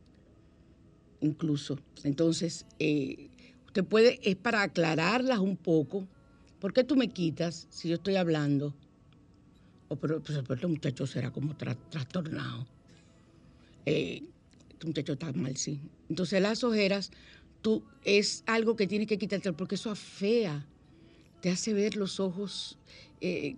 incluso. 1.21 1.79
Entonces, 2.03 2.65
eh, 2.79 3.29
usted 3.65 3.84
puede, 3.84 4.19
es 4.23 4.36
para 4.36 4.62
aclararlas 4.62 5.39
un 5.39 5.58
poco. 5.58 6.08
¿Por 6.60 6.73
qué 6.73 6.84
tú 6.84 6.95
me 6.95 7.10
quitas 7.10 7.67
si 7.69 7.89
yo 7.89 7.95
estoy 7.95 8.15
hablando? 8.15 8.75
Oh, 9.87 9.95
pero, 9.95 10.21
pues, 10.21 10.37
este 10.37 10.67
muchacho 10.67 11.05
será 11.05 11.31
como 11.31 11.55
trastornado. 11.55 12.65
Eh, 13.85 14.23
este 14.71 14.87
muchacho 14.87 15.13
está 15.13 15.31
mal, 15.33 15.55
sí. 15.57 15.79
Entonces 16.09 16.41
las 16.41 16.63
ojeras, 16.63 17.11
tú, 17.61 17.83
es 18.03 18.43
algo 18.47 18.75
que 18.75 18.87
tienes 18.87 19.07
que 19.07 19.17
quitarte 19.17 19.53
porque 19.53 19.75
eso 19.75 19.91
afea, 19.91 20.65
te 21.41 21.49
hace 21.49 21.73
ver 21.73 21.95
los 21.95 22.19
ojos. 22.19 22.77
Eh, 23.21 23.57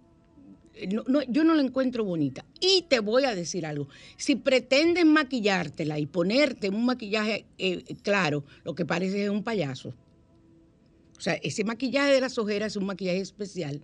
yo 0.90 1.44
no 1.44 1.56
la 1.56 1.62
encuentro 1.62 2.04
bonita. 2.04 2.46
Y 2.60 2.84
te 2.84 3.00
voy 3.00 3.24
a 3.24 3.34
decir 3.34 3.66
algo. 3.66 3.88
Si 4.16 4.36
pretendes 4.36 5.06
maquillártela 5.06 5.98
y 5.98 6.06
ponerte 6.06 6.70
un 6.70 6.86
maquillaje 6.86 7.46
eh, 7.58 7.84
claro, 8.04 8.44
lo 8.64 8.76
que 8.76 8.86
parece 8.86 9.24
es 9.24 9.30
un 9.30 9.44
payaso. 9.44 9.96
O 11.18 11.22
sea, 11.22 11.34
ese 11.36 11.64
maquillaje 11.64 12.14
de 12.14 12.22
las 12.22 12.38
ojeras 12.38 12.74
es 12.74 12.78
un 12.78 12.86
maquillaje 12.86 13.22
especial 13.22 13.82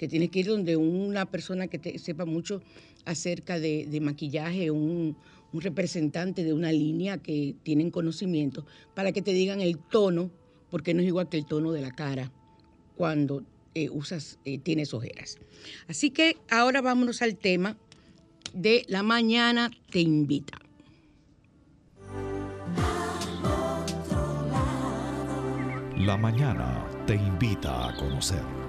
que 0.00 0.08
tienes 0.08 0.30
que 0.30 0.38
ir 0.38 0.46
donde 0.46 0.78
una 0.78 1.26
persona 1.26 1.66
que 1.66 1.78
te 1.78 1.98
sepa 1.98 2.24
mucho 2.24 2.62
acerca 3.04 3.60
de, 3.60 3.98
maquillaje, 4.00 4.70
un, 4.70 5.14
representante 5.52 6.42
de 6.42 6.54
una 6.54 6.72
línea 6.72 7.18
que 7.18 7.54
tienen 7.64 7.90
conocimiento, 7.90 8.64
para 8.94 9.12
que 9.12 9.20
te 9.20 9.34
digan 9.34 9.60
el 9.60 9.76
tono, 9.76 10.30
porque 10.70 10.94
no 10.94 11.02
es 11.02 11.06
igual 11.06 11.28
que 11.28 11.36
el 11.36 11.44
tono 11.44 11.72
de 11.72 11.82
la 11.82 11.90
cara 11.90 12.32
cuando 12.96 13.44
eh, 13.74 13.90
usas, 13.90 14.38
eh, 14.46 14.56
tienes 14.56 14.94
ojeras. 14.94 15.36
Así 15.86 16.08
que 16.08 16.38
ahora 16.48 16.80
vámonos 16.80 17.20
al 17.20 17.36
tema 17.36 17.76
de 18.54 18.86
la 18.88 19.02
mañana 19.02 19.70
te 19.90 20.00
invita. 20.00 20.58
La 25.98 26.16
mañana 26.16 26.86
te 27.06 27.16
invita 27.16 27.90
a 27.90 27.94
conocer. 27.96 28.59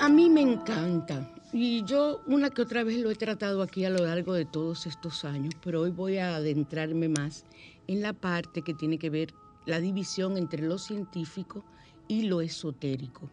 A 0.00 0.08
mí 0.08 0.30
me 0.30 0.40
encanta. 0.40 1.30
Y 1.52 1.84
yo 1.84 2.22
una 2.26 2.48
que 2.50 2.62
otra 2.62 2.84
vez 2.84 2.98
lo 3.00 3.10
he 3.10 3.16
tratado 3.16 3.60
aquí 3.60 3.84
a 3.84 3.90
lo 3.90 4.06
largo 4.06 4.32
de 4.32 4.46
todos 4.46 4.86
estos 4.86 5.24
años, 5.26 5.54
pero 5.62 5.82
hoy 5.82 5.90
voy 5.90 6.16
a 6.16 6.36
adentrarme 6.36 7.08
más 7.08 7.44
en 7.86 8.00
la 8.00 8.14
parte 8.14 8.62
que 8.62 8.72
tiene 8.72 8.98
que 8.98 9.10
ver 9.10 9.34
la 9.66 9.78
división 9.78 10.38
entre 10.38 10.62
lo 10.62 10.78
científico 10.78 11.64
y 12.08 12.22
lo 12.22 12.40
esotérico. 12.40 13.28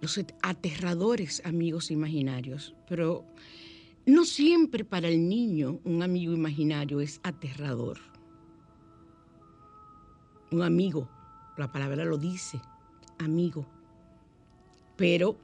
Los 0.00 0.18
aterradores 0.42 1.42
amigos 1.44 1.90
imaginarios, 1.90 2.74
pero 2.88 3.24
no 4.06 4.24
siempre 4.24 4.84
para 4.84 5.08
el 5.08 5.28
niño 5.28 5.78
un 5.84 6.02
amigo 6.02 6.32
imaginario 6.32 7.00
es 7.00 7.20
aterrador. 7.22 7.98
Un 10.50 10.62
amigo, 10.62 11.08
la 11.58 11.70
palabra 11.70 12.04
lo 12.04 12.16
dice, 12.16 12.60
amigo 13.18 13.66
pero 14.96 15.36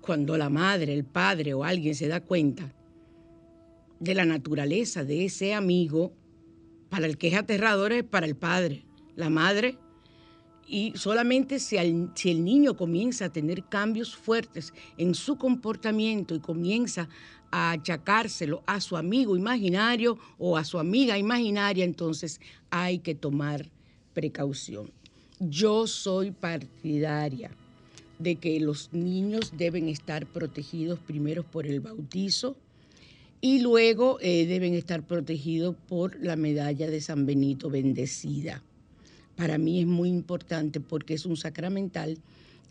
cuando 0.00 0.36
la 0.36 0.48
madre, 0.48 0.94
el 0.94 1.04
padre 1.04 1.54
o 1.54 1.64
alguien 1.64 1.94
se 1.94 2.08
da 2.08 2.20
cuenta 2.20 2.72
de 4.00 4.14
la 4.14 4.24
naturaleza 4.24 5.04
de 5.04 5.24
ese 5.24 5.54
amigo, 5.54 6.12
para 6.88 7.06
el 7.06 7.18
que 7.18 7.28
es 7.28 7.34
aterrador 7.34 7.92
es 7.92 8.04
para 8.04 8.26
el 8.26 8.36
padre, 8.36 8.84
la 9.16 9.28
madre, 9.28 9.76
y 10.66 10.92
solamente 10.96 11.58
si, 11.58 11.76
si, 12.14 12.30
el 12.30 12.44
niño 12.44 12.76
comienza 12.76 13.26
a 13.26 13.32
tener 13.32 13.64
cambios 13.64 14.14
fuertes 14.14 14.72
en 14.98 15.14
su 15.14 15.36
comportamiento 15.36 16.34
y 16.34 16.40
comienza 16.40 17.08
a 17.50 17.72
achacárselo 17.72 18.62
a 18.66 18.80
su 18.80 18.96
amigo 18.96 19.36
imaginario 19.36 20.18
o 20.38 20.56
a 20.56 20.64
su 20.64 20.78
amiga 20.78 21.18
imaginaria, 21.18 21.84
entonces 21.84 22.40
hay 22.70 22.98
que 22.98 23.14
tomar 23.14 23.70
precaución. 24.12 24.90
Yo 25.40 25.86
soy 25.86 26.30
partidaria 26.30 27.50
de 28.18 28.36
que 28.36 28.58
los 28.60 28.92
niños 28.92 29.52
deben 29.56 29.88
estar 29.88 30.26
protegidos 30.26 30.98
primero 30.98 31.44
por 31.44 31.66
el 31.66 31.80
bautizo 31.80 32.56
y 33.40 33.60
luego 33.60 34.18
eh, 34.20 34.46
deben 34.46 34.74
estar 34.74 35.06
protegidos 35.06 35.76
por 35.88 36.20
la 36.20 36.36
medalla 36.36 36.90
de 36.90 37.00
San 37.00 37.26
Benito 37.26 37.70
bendecida. 37.70 38.62
Para 39.36 39.58
mí 39.58 39.80
es 39.80 39.86
muy 39.86 40.08
importante 40.08 40.80
porque 40.80 41.14
es 41.14 41.24
un 41.24 41.36
sacramental 41.36 42.18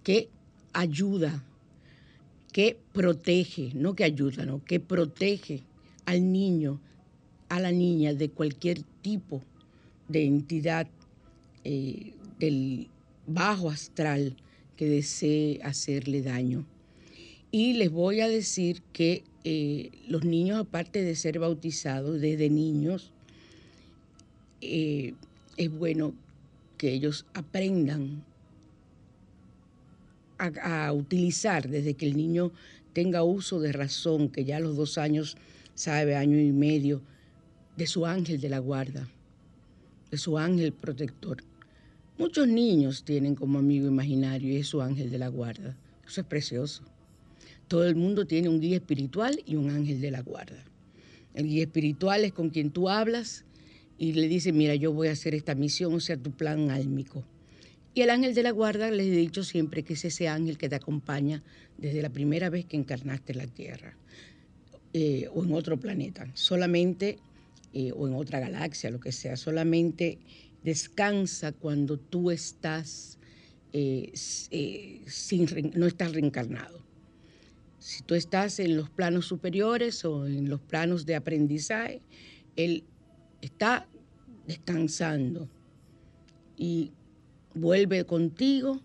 que 0.03 0.27
ayuda, 0.73 1.43
que 2.51 2.77
protege, 2.91 3.71
no 3.73 3.95
que 3.95 4.03
ayuda, 4.03 4.45
no, 4.45 4.63
que 4.65 4.81
protege 4.81 5.63
al 6.05 6.31
niño, 6.31 6.81
a 7.47 7.61
la 7.61 7.71
niña 7.71 8.13
de 8.13 8.29
cualquier 8.29 8.81
tipo 9.01 9.41
de 10.09 10.25
entidad 10.25 10.87
eh, 11.63 12.13
del 12.39 12.89
bajo 13.25 13.69
astral 13.69 14.35
que 14.77 14.87
desee 14.87 15.59
hacerle 15.63 16.21
daño. 16.21 16.65
Y 17.51 17.73
les 17.73 17.91
voy 17.91 18.21
a 18.21 18.29
decir 18.29 18.81
que 18.93 19.23
eh, 19.43 19.91
los 20.07 20.23
niños, 20.23 20.59
aparte 20.59 21.01
de 21.01 21.15
ser 21.15 21.39
bautizados 21.39 22.21
desde 22.21 22.49
niños, 22.49 23.11
eh, 24.61 25.13
es 25.57 25.71
bueno 25.71 26.13
que 26.77 26.93
ellos 26.93 27.25
aprendan 27.33 28.23
a, 30.37 30.93
utilizar 30.93 31.67
desde 31.67 31.95
que 31.95 32.05
el 32.05 32.15
niño 32.15 32.51
tenga 32.93 33.23
uso 33.23 33.59
de 33.59 33.71
razón, 33.71 34.29
que 34.29 34.45
ya 34.45 34.57
a 34.57 34.59
los 34.59 34.75
dos 34.75 34.97
años 34.97 35.37
sabe, 35.75 36.15
año 36.15 36.39
y 36.39 36.51
medio, 36.51 37.01
de 37.75 37.87
su 37.87 38.05
ángel 38.05 38.39
de 38.39 38.49
la 38.49 38.59
guarda, 38.59 39.07
de 40.11 40.17
su 40.17 40.37
ángel 40.37 40.73
protector. 40.73 41.43
Muchos 42.17 42.47
niños 42.47 43.03
tienen 43.03 43.35
como 43.35 43.59
amigo 43.59 43.87
imaginario 43.87 44.51
y 44.51 44.55
es 44.55 44.67
su 44.67 44.81
ángel 44.81 45.11
de 45.11 45.19
la 45.19 45.27
guarda. 45.27 45.77
Eso 46.07 46.21
es 46.21 46.27
precioso. 46.27 46.83
Todo 47.67 47.85
el 47.85 47.95
mundo 47.95 48.25
tiene 48.25 48.49
un 48.49 48.59
guía 48.59 48.77
espiritual 48.77 49.39
y 49.45 49.55
un 49.55 49.69
ángel 49.69 50.01
de 50.01 50.09
la 50.09 50.21
guarda. 50.21 50.65
El 51.35 51.47
guía 51.47 51.63
espiritual 51.63 52.23
es 52.25 52.33
con 52.33 52.49
quien 52.49 52.71
tú 52.71 52.89
hablas 52.89 53.45
y 53.99 54.13
le 54.13 54.27
dices, 54.27 54.51
mira, 54.51 54.73
yo 54.73 54.91
voy 54.91 55.09
a 55.09 55.11
hacer 55.11 55.35
esta 55.35 55.53
misión, 55.53 55.93
o 55.93 55.99
sea, 55.99 56.17
tu 56.17 56.31
plan 56.31 56.71
álmico. 56.71 57.23
Y 57.93 58.01
el 58.01 58.09
ángel 58.09 58.33
de 58.33 58.41
la 58.41 58.51
guarda, 58.51 58.89
les 58.89 59.07
he 59.07 59.11
dicho 59.11 59.43
siempre 59.43 59.83
que 59.83 59.93
es 59.93 60.03
ese 60.03 60.27
ángel 60.27 60.57
que 60.57 60.69
te 60.69 60.75
acompaña 60.75 61.43
desde 61.77 62.01
la 62.01 62.09
primera 62.09 62.49
vez 62.49 62.65
que 62.65 62.77
encarnaste 62.77 63.33
en 63.33 63.37
la 63.37 63.47
Tierra 63.47 63.95
eh, 64.93 65.29
o 65.35 65.43
en 65.43 65.53
otro 65.53 65.77
planeta, 65.77 66.31
solamente, 66.33 67.19
eh, 67.73 67.91
o 67.91 68.07
en 68.07 68.15
otra 68.15 68.39
galaxia, 68.39 68.89
lo 68.89 68.99
que 68.99 69.11
sea, 69.11 69.37
solamente 69.37 70.17
descansa 70.67 71.53
cuando 71.53 71.97
tú 71.97 72.29
estás, 72.29 73.17
eh, 73.71 74.11
sin, 75.05 75.71
no 75.75 75.85
estás 75.85 76.11
reencarnado. 76.11 76.81
Si 77.79 78.03
tú 78.03 78.15
estás 78.15 78.59
en 78.59 78.75
los 78.75 78.89
planos 78.89 79.25
superiores 79.27 80.03
o 80.03 80.27
en 80.27 80.49
los 80.49 80.59
planos 80.59 81.05
de 81.05 81.15
aprendizaje, 81.15 82.01
Él 82.57 82.83
está 83.41 83.87
descansando 84.45 85.47
y 86.57 86.91
vuelve 87.53 88.03
contigo 88.03 88.81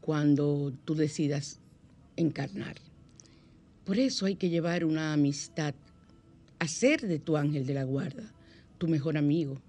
cuando 0.00 0.72
tú 0.86 0.94
decidas 0.94 1.60
encarnar. 2.16 2.76
Por 3.84 3.98
eso 3.98 4.24
hay 4.24 4.36
que 4.36 4.48
llevar 4.48 4.82
una 4.82 5.12
amistad, 5.12 5.74
hacer 6.58 7.02
de 7.02 7.18
tu 7.18 7.36
ángel 7.36 7.66
de 7.66 7.74
la 7.74 7.84
guarda 7.84 8.32
tu 8.78 8.88
mejor 8.88 9.18
amigo. 9.18 9.60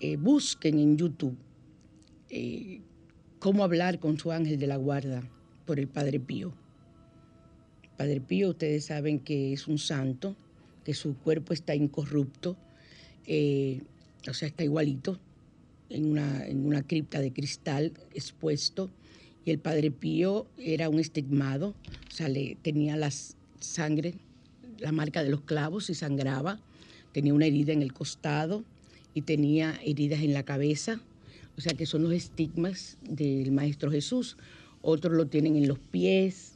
Eh, 0.00 0.16
busquen 0.16 0.78
en 0.78 0.96
YouTube 0.96 1.36
eh, 2.28 2.80
cómo 3.38 3.62
hablar 3.62 4.00
con 4.00 4.18
su 4.18 4.32
ángel 4.32 4.58
de 4.58 4.66
la 4.66 4.76
guarda 4.76 5.22
por 5.66 5.78
el 5.78 5.86
Padre 5.86 6.18
Pío. 6.18 6.52
Padre 7.96 8.20
Pío, 8.20 8.50
ustedes 8.50 8.86
saben 8.86 9.20
que 9.20 9.52
es 9.52 9.68
un 9.68 9.78
santo, 9.78 10.34
que 10.84 10.94
su 10.94 11.16
cuerpo 11.16 11.52
está 11.52 11.74
incorrupto, 11.76 12.56
eh, 13.26 13.82
o 14.28 14.34
sea, 14.34 14.48
está 14.48 14.64
igualito, 14.64 15.20
en 15.90 16.10
una, 16.10 16.44
en 16.46 16.66
una 16.66 16.82
cripta 16.82 17.20
de 17.20 17.32
cristal 17.32 17.92
expuesto. 18.14 18.90
Y 19.44 19.52
el 19.52 19.58
Padre 19.60 19.92
Pío 19.92 20.46
era 20.58 20.88
un 20.88 20.98
estigmado, 20.98 21.74
o 22.08 22.10
sea, 22.10 22.28
le, 22.28 22.56
tenía 22.62 22.96
la 22.96 23.12
sangre, 23.60 24.14
la 24.78 24.90
marca 24.90 25.22
de 25.22 25.30
los 25.30 25.42
clavos 25.42 25.88
y 25.88 25.94
sangraba, 25.94 26.60
tenía 27.12 27.32
una 27.32 27.46
herida 27.46 27.72
en 27.72 27.82
el 27.82 27.92
costado 27.92 28.64
y 29.14 29.22
tenía 29.22 29.80
heridas 29.84 30.22
en 30.22 30.34
la 30.34 30.42
cabeza, 30.42 31.00
o 31.56 31.60
sea 31.60 31.74
que 31.74 31.86
son 31.86 32.02
los 32.02 32.12
estigmas 32.12 32.98
del 33.08 33.52
Maestro 33.52 33.90
Jesús. 33.90 34.36
Otros 34.82 35.14
lo 35.14 35.26
tienen 35.26 35.56
en 35.56 35.68
los 35.68 35.78
pies, 35.78 36.54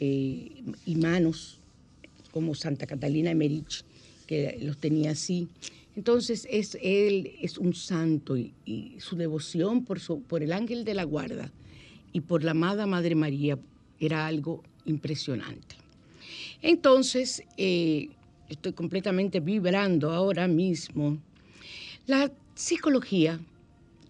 eh, 0.00 0.64
y 0.84 0.96
manos, 0.96 1.60
como 2.32 2.56
Santa 2.56 2.88
Catalina 2.88 3.30
Emerich, 3.30 3.84
que 4.26 4.58
los 4.60 4.78
tenía 4.78 5.12
así. 5.12 5.46
Entonces, 5.94 6.48
es, 6.50 6.76
él 6.82 7.32
es 7.40 7.56
un 7.56 7.72
santo 7.72 8.36
y, 8.36 8.52
su 8.98 9.14
devoción 9.14 9.84
por, 9.84 10.00
por 10.22 10.42
el 10.42 10.52
ángel 10.52 10.84
de 10.84 10.94
la 10.94 11.04
guarda 11.04 11.52
y 12.12 12.22
por 12.22 12.42
la 12.42 12.50
amada 12.50 12.86
Madre 12.86 13.14
María 13.14 13.58
era 14.00 14.26
algo 14.26 14.64
impresionante. 14.86 15.76
Entonces, 16.62 17.44
eh, 17.56 18.08
estoy 18.48 18.72
completamente 18.72 19.38
vibrando 19.38 20.10
ahora 20.10 20.48
mismo. 20.48 21.18
La 22.06 22.32
psicología 22.54 23.38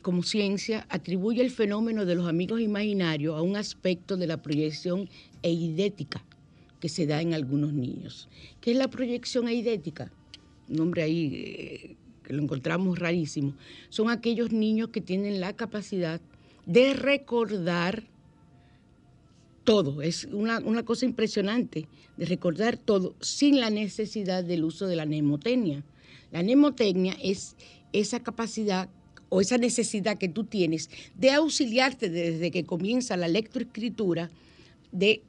como 0.02 0.22
ciencia 0.22 0.87
atribuye 0.88 1.42
el 1.42 1.50
fenómeno 1.50 2.07
de 2.07 2.14
los 2.14 2.26
amigos 2.26 2.61
imaginarios 2.61 3.37
a 3.37 3.42
un 3.42 3.55
aspecto 3.55 4.16
de 4.16 4.26
la 4.26 4.40
proyección 4.40 5.11
eidética 5.42 6.24
que 6.81 6.88
se 6.88 7.07
da 7.07 7.20
en 7.20 7.35
algunos 7.35 7.74
niños. 7.74 8.28
¿Qué 8.61 8.72
es 8.72 8.78
la 8.78 8.88
proyección 8.88 9.46
eidética? 9.46 10.11
Un 10.70 10.76
nombre 10.76 11.02
ahí 11.02 11.35
eh, 11.35 11.96
que 12.24 12.33
lo 12.33 12.42
encontramos 12.42 12.98
rarísimo. 12.98 13.55
Son 13.90 14.11
aquellos 14.11 14.52
niños 14.52 14.88
que 14.88 15.00
tienen 15.00 15.38
la 15.38 15.55
capacidad 15.55 16.20
de 16.64 16.94
recordar 16.94 18.05
todo. 19.64 20.02
Es 20.02 20.24
una, 20.24 20.61
cosa 20.85 21.05
impresionante 21.05 21.87
de 22.16 22.24
recordar 22.24 22.78
todo 22.78 23.14
sin 23.20 23.61
la 23.61 23.70
necesidad 23.70 24.42
del 24.44 24.64
uso 24.64 24.87
de 24.87 24.96
la 24.96 25.07
mnemotecnia. 25.07 25.85
La 26.31 26.42
mnemotecnia 26.42 27.16
es 27.22 27.57
esa 27.92 28.20
capacidad 28.20 28.88
o 29.28 29.40
esa 29.40 29.57
necesidad 29.57 30.18
que 30.18 30.28
tú 30.28 30.44
tienes 30.44 30.90
de 31.14 31.31
auxiliarte 31.31 32.11
desde 32.11 32.50
que 32.50 32.64
comienza 32.64 33.16
la 33.16 33.28
lectoescritura 33.28 34.31
de 34.90 35.22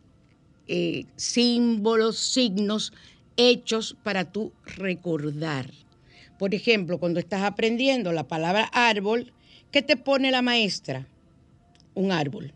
eh, 0.67 1.05
símbolos, 1.15 2.17
signos, 2.17 2.93
hechos 3.37 3.95
para 4.03 4.31
tú 4.31 4.51
recordar. 4.65 5.71
Por 6.37 6.53
ejemplo, 6.53 6.97
cuando 6.97 7.19
estás 7.19 7.43
aprendiendo 7.43 8.11
la 8.11 8.27
palabra 8.27 8.65
árbol, 8.73 9.31
¿qué 9.71 9.81
te 9.81 9.95
pone 9.95 10.31
la 10.31 10.41
maestra? 10.41 11.07
Un 11.95 12.11
árbol. 12.11 12.53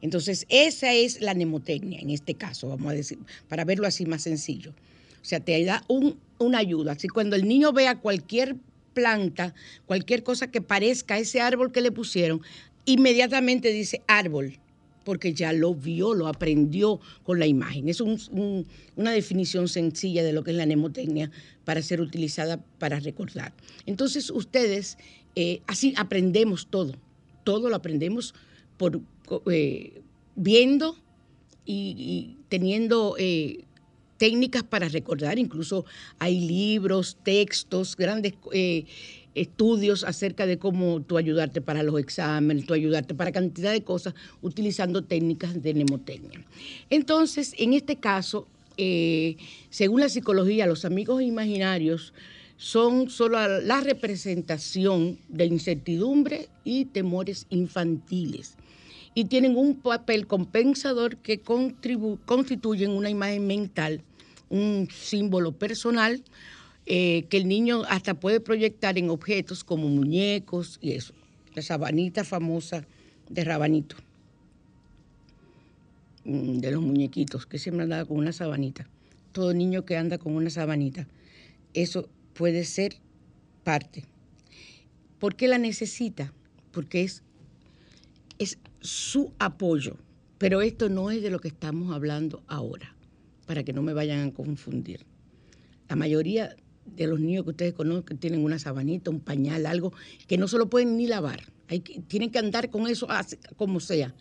Entonces, 0.00 0.46
esa 0.48 0.92
es 0.92 1.20
la 1.20 1.34
mnemotecnia 1.34 2.00
en 2.00 2.10
este 2.10 2.34
caso, 2.34 2.68
vamos 2.68 2.90
a 2.90 2.94
decir, 2.94 3.18
para 3.48 3.64
verlo 3.64 3.86
así 3.86 4.04
más 4.04 4.22
sencillo. 4.22 4.72
O 5.22 5.24
sea, 5.24 5.38
te 5.38 5.64
da 5.64 5.84
un, 5.86 6.18
una 6.38 6.58
ayuda. 6.58 6.92
Así 6.92 7.06
cuando 7.06 7.36
el 7.36 7.46
niño 7.46 7.72
vea 7.72 8.00
cualquier 8.00 8.56
planta, 8.94 9.54
cualquier 9.86 10.22
cosa 10.22 10.50
que 10.50 10.60
parezca 10.60 11.18
ese 11.18 11.40
árbol 11.40 11.72
que 11.72 11.80
le 11.80 11.92
pusieron, 11.92 12.42
inmediatamente 12.84 13.72
dice 13.72 14.02
árbol, 14.06 14.58
porque 15.04 15.34
ya 15.34 15.52
lo 15.52 15.74
vio, 15.74 16.14
lo 16.14 16.28
aprendió 16.28 17.00
con 17.22 17.38
la 17.38 17.46
imagen. 17.46 17.88
Es 17.88 18.00
una 18.00 19.10
definición 19.12 19.68
sencilla 19.68 20.22
de 20.22 20.32
lo 20.32 20.44
que 20.44 20.52
es 20.52 20.56
la 20.56 20.66
mnemotecnia 20.66 21.30
para 21.64 21.82
ser 21.82 22.00
utilizada 22.00 22.58
para 22.78 23.00
recordar. 23.00 23.52
Entonces 23.86 24.30
ustedes, 24.30 24.98
eh, 25.34 25.60
así 25.66 25.94
aprendemos 25.96 26.68
todo, 26.68 26.94
todo 27.44 27.68
lo 27.68 27.76
aprendemos 27.76 28.34
por 28.76 29.00
eh, 29.50 30.02
viendo 30.36 30.96
y, 31.64 32.36
teniendo 32.48 33.16
eh, 33.18 33.64
técnicas 34.22 34.62
para 34.62 34.88
recordar, 34.88 35.36
incluso 35.40 35.84
hay 36.20 36.38
libros, 36.38 37.16
textos, 37.24 37.96
grandes 37.96 38.34
eh, 38.52 38.84
estudios 39.34 40.04
acerca 40.04 40.46
de 40.46 40.58
cómo 40.58 41.02
tú 41.02 41.18
ayudarte 41.18 41.60
para 41.60 41.82
los 41.82 41.98
exámenes, 41.98 42.64
tú 42.64 42.72
ayudarte 42.72 43.16
para 43.16 43.32
cantidad 43.32 43.72
de 43.72 43.82
cosas 43.82 44.14
utilizando 44.40 45.02
técnicas 45.02 45.60
de 45.60 45.74
mnemotecnia. 45.74 46.40
Entonces, 46.88 47.52
en 47.58 47.72
este 47.72 47.96
caso, 47.96 48.46
eh, 48.76 49.38
según 49.70 49.98
la 50.02 50.08
psicología, 50.08 50.68
los 50.68 50.84
amigos 50.84 51.20
imaginarios 51.20 52.14
son 52.56 53.10
solo 53.10 53.60
la 53.60 53.80
representación 53.80 55.18
de 55.30 55.46
incertidumbre 55.46 56.48
y 56.62 56.84
temores 56.84 57.46
infantiles 57.50 58.54
y 59.14 59.24
tienen 59.24 59.56
un 59.56 59.74
papel 59.74 60.28
compensador 60.28 61.16
que 61.16 61.40
constituyen 61.40 62.92
una 62.92 63.10
imagen 63.10 63.48
mental 63.48 64.00
un 64.52 64.86
símbolo 64.92 65.52
personal 65.52 66.22
eh, 66.84 67.24
que 67.30 67.38
el 67.38 67.48
niño 67.48 67.84
hasta 67.88 68.14
puede 68.14 68.38
proyectar 68.38 68.98
en 68.98 69.08
objetos 69.08 69.64
como 69.64 69.88
muñecos 69.88 70.78
y 70.82 70.92
eso. 70.92 71.14
La 71.54 71.62
sabanita 71.62 72.22
famosa 72.22 72.84
de 73.30 73.44
Rabanito, 73.44 73.96
mm, 76.24 76.58
de 76.58 76.70
los 76.70 76.82
muñequitos, 76.82 77.46
que 77.46 77.58
siempre 77.58 77.84
andaba 77.84 78.04
con 78.04 78.18
una 78.18 78.32
sabanita. 78.32 78.86
todo 79.32 79.54
niño 79.54 79.86
que 79.86 79.96
anda 79.96 80.18
con 80.18 80.34
una 80.34 80.50
sabanita. 80.50 81.06
Eso 81.72 82.06
puede 82.34 82.66
ser 82.66 82.96
parte. 83.64 84.04
¿Por 85.18 85.36
qué 85.36 85.48
la 85.48 85.56
necesita? 85.56 86.34
Porque 86.70 87.02
es, 87.02 87.22
es 88.38 88.58
su 88.82 89.32
apoyo. 89.38 89.96
Pero 90.36 90.60
esto 90.60 90.90
no 90.90 91.10
es 91.10 91.22
de 91.22 91.30
lo 91.30 91.38
que 91.38 91.48
estamos 91.48 91.94
hablando 91.94 92.42
ahora, 92.46 92.94
para 93.46 93.64
que 93.64 93.72
no 93.72 93.82
me 93.82 93.92
vayan 93.92 94.28
a 94.28 94.32
confundir. 94.32 95.04
La 95.88 95.96
mayoría 95.96 96.56
de 96.86 97.06
los 97.06 97.20
niños 97.20 97.44
que 97.44 97.50
ustedes 97.50 97.72
conocen 97.74 98.18
tienen 98.18 98.44
una 98.44 98.58
sabanita, 98.58 99.10
un 99.10 99.20
pañal, 99.20 99.66
algo 99.66 99.92
que 100.26 100.38
no 100.38 100.48
se 100.48 100.58
lo 100.58 100.68
pueden 100.68 100.96
ni 100.96 101.06
lavar. 101.06 101.42
Hay 101.68 101.80
que, 101.80 102.00
tienen 102.00 102.30
que 102.30 102.38
andar 102.38 102.70
con 102.70 102.86
eso 102.86 103.06
como 103.56 103.80
sea. 103.80 104.14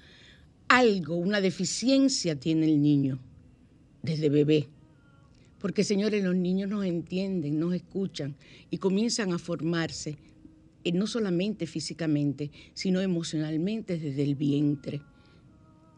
Algo, 0.68 1.16
una 1.16 1.42
deficiencia 1.42 2.40
tiene 2.40 2.66
el 2.66 2.82
niño 2.82 3.20
desde 4.04 4.30
bebé. 4.30 4.70
Porque, 5.60 5.84
señores, 5.84 6.24
los 6.24 6.36
niños 6.36 6.70
nos 6.70 6.86
entienden, 6.86 7.60
nos 7.60 7.74
escuchan 7.76 8.36
y 8.72 8.78
comienzan 8.78 9.32
a 9.32 9.38
formarse, 9.38 10.18
eh, 10.84 10.92
no 10.92 11.06
solamente 11.06 11.68
físicamente, 11.68 12.50
sino 12.74 13.00
emocionalmente 13.00 14.00
desde 14.00 14.24
el 14.24 14.36
vientre. 14.36 15.02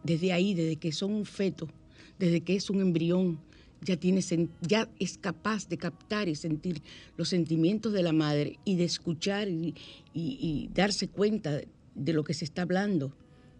Desde 0.03 0.33
ahí, 0.33 0.53
desde 0.53 0.75
que 0.75 0.91
son 0.91 1.13
un 1.13 1.25
feto, 1.25 1.69
desde 2.19 2.41
que 2.41 2.55
es 2.55 2.69
un 2.69 2.81
embrión, 2.81 3.39
ya, 3.81 3.97
tiene, 3.97 4.21
ya 4.61 4.89
es 4.99 5.17
capaz 5.17 5.67
de 5.67 5.77
captar 5.77 6.29
y 6.29 6.35
sentir 6.35 6.81
los 7.17 7.29
sentimientos 7.29 7.93
de 7.93 8.03
la 8.03 8.13
madre 8.13 8.59
y 8.65 8.75
de 8.75 8.85
escuchar 8.85 9.47
y, 9.49 10.69
darse 10.73 11.07
cuenta 11.07 11.61
de 11.95 12.13
lo 12.13 12.23
que 12.23 12.33
se 12.33 12.45
está 12.45 12.63
hablando 12.63 13.13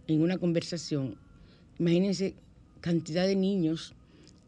en 0.08 0.22
una 0.22 0.38
conversación. 0.38 1.18
Imagínense 1.80 2.36
cantidad 2.82 3.26
de 3.26 3.36
niños 3.36 3.94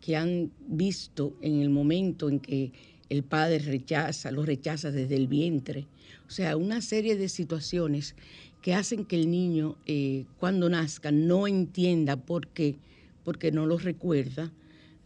que 0.01 0.15
han 0.15 0.51
visto 0.67 1.35
en 1.41 1.61
el 1.61 1.69
momento 1.69 2.29
en 2.29 2.39
que 2.39 2.71
el 3.09 3.23
padre 3.23 3.59
rechaza, 3.59 4.31
lo 4.31 4.45
rechaza 4.45 4.91
desde 4.91 5.15
el 5.15 5.27
vientre. 5.27 5.87
O 6.27 6.31
sea, 6.31 6.57
una 6.57 6.81
serie 6.81 7.15
de 7.15 7.29
situaciones 7.29 8.15
que 8.61 8.73
hacen 8.73 9.05
que 9.05 9.15
el 9.15 9.29
niño 9.29 9.77
eh, 9.85 10.25
cuando 10.39 10.69
nazca 10.69 11.11
no 11.11 11.47
entienda 11.47 12.17
por 12.17 12.47
qué, 12.47 12.77
porque 13.25 13.51
no 13.51 13.65
lo 13.65 13.77
recuerda. 13.77 14.53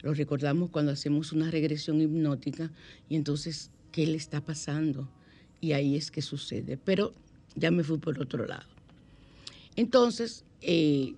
Lo 0.02 0.14
recordamos 0.14 0.70
cuando 0.70 0.92
hacemos 0.92 1.32
una 1.32 1.50
regresión 1.50 2.00
hipnótica 2.00 2.70
y 3.08 3.16
entonces, 3.16 3.70
¿qué 3.90 4.06
le 4.06 4.16
está 4.16 4.40
pasando? 4.40 5.08
Y 5.60 5.72
ahí 5.72 5.96
es 5.96 6.12
que 6.12 6.22
sucede. 6.22 6.76
Pero 6.76 7.12
ya 7.56 7.72
me 7.72 7.82
fui 7.82 7.98
por 7.98 8.20
otro 8.20 8.46
lado. 8.46 8.68
Entonces, 9.74 10.44
eh, 10.62 11.14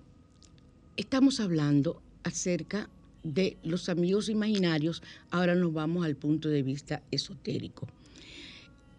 estamos 0.97 1.39
hablando 1.39 2.01
acerca 2.23 2.89
de 3.23 3.57
los 3.63 3.89
amigos 3.89 4.29
imaginarios, 4.29 5.01
ahora 5.31 5.55
nos 5.55 5.73
vamos 5.73 6.05
al 6.05 6.15
punto 6.15 6.49
de 6.49 6.61
vista 6.61 7.01
esotérico. 7.11 7.87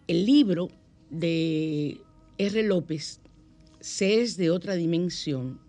El 0.07 0.25
libro 0.25 0.69
de 1.09 1.99
R. 2.37 2.63
López, 2.63 3.19
Seres 3.79 4.35
de 4.35 4.49
otra 4.49 4.73
dimensión, 4.73 5.59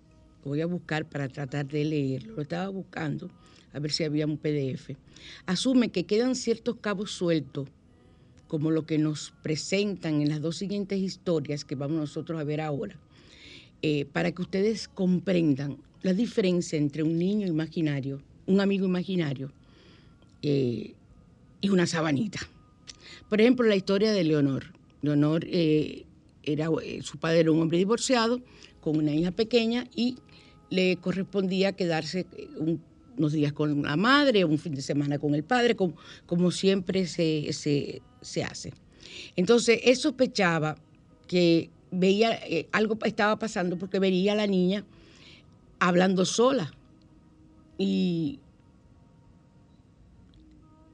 lo 0.46 0.50
voy 0.50 0.60
a 0.60 0.66
buscar 0.66 1.08
para 1.08 1.28
tratar 1.28 1.66
de 1.66 1.84
leerlo, 1.84 2.36
lo 2.36 2.42
estaba 2.42 2.68
buscando, 2.68 3.28
a 3.72 3.80
ver 3.80 3.90
si 3.90 4.04
había 4.04 4.26
un 4.26 4.38
PDF, 4.38 4.90
asume 5.44 5.90
que 5.90 6.04
quedan 6.06 6.36
ciertos 6.36 6.76
cabos 6.76 7.10
sueltos, 7.10 7.68
como 8.46 8.70
lo 8.70 8.86
que 8.86 8.96
nos 8.96 9.34
presentan 9.42 10.22
en 10.22 10.28
las 10.28 10.40
dos 10.40 10.56
siguientes 10.56 11.00
historias 11.00 11.64
que 11.64 11.74
vamos 11.74 11.98
nosotros 11.98 12.40
a 12.40 12.44
ver 12.44 12.60
ahora, 12.60 12.96
eh, 13.82 14.04
para 14.04 14.30
que 14.30 14.42
ustedes 14.42 14.86
comprendan 14.86 15.78
la 16.02 16.14
diferencia 16.14 16.78
entre 16.78 17.02
un 17.02 17.18
niño 17.18 17.48
imaginario 17.48 18.22
un 18.46 18.60
amigo 18.60 18.86
imaginario 18.86 19.50
eh, 20.42 20.94
y 21.60 21.68
una 21.68 21.86
sabanita. 21.86 22.38
Por 23.28 23.40
ejemplo, 23.40 23.66
la 23.66 23.76
historia 23.76 24.12
de 24.12 24.22
Leonor. 24.24 24.72
Leonor, 25.02 25.44
eh, 25.46 26.04
era, 26.44 26.68
eh, 26.82 27.00
su 27.02 27.18
padre 27.18 27.40
era 27.40 27.50
un 27.52 27.60
hombre 27.60 27.78
divorciado 27.78 28.40
con 28.80 28.96
una 28.96 29.12
hija 29.12 29.32
pequeña 29.32 29.88
y 29.94 30.18
le 30.70 30.96
correspondía 30.96 31.72
quedarse 31.72 32.26
unos 33.16 33.32
días 33.32 33.52
con 33.52 33.82
la 33.82 33.96
madre, 33.96 34.44
un 34.44 34.58
fin 34.58 34.74
de 34.74 34.82
semana 34.82 35.18
con 35.18 35.34
el 35.34 35.44
padre, 35.44 35.76
como, 35.76 35.94
como 36.26 36.50
siempre 36.50 37.06
se, 37.06 37.52
se, 37.52 38.44
hace. 38.44 38.72
Entonces, 39.36 39.80
él 39.84 39.96
sospechaba 39.96 40.76
que 41.26 41.70
veía 41.90 42.38
algo 42.72 42.98
estaba 43.04 43.38
pasando 43.38 43.78
porque 43.78 43.98
veía 43.98 44.32
a 44.32 44.36
la 44.36 44.46
niña 44.46 44.84
hablando 45.78 46.24
sola 46.24 46.72
y 47.78 48.40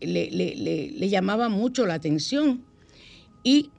le, 0.01 1.09
llamaba 1.09 1.49
mucho 1.49 1.87
la 1.87 1.95
atención. 1.95 2.65
Y 3.43 3.71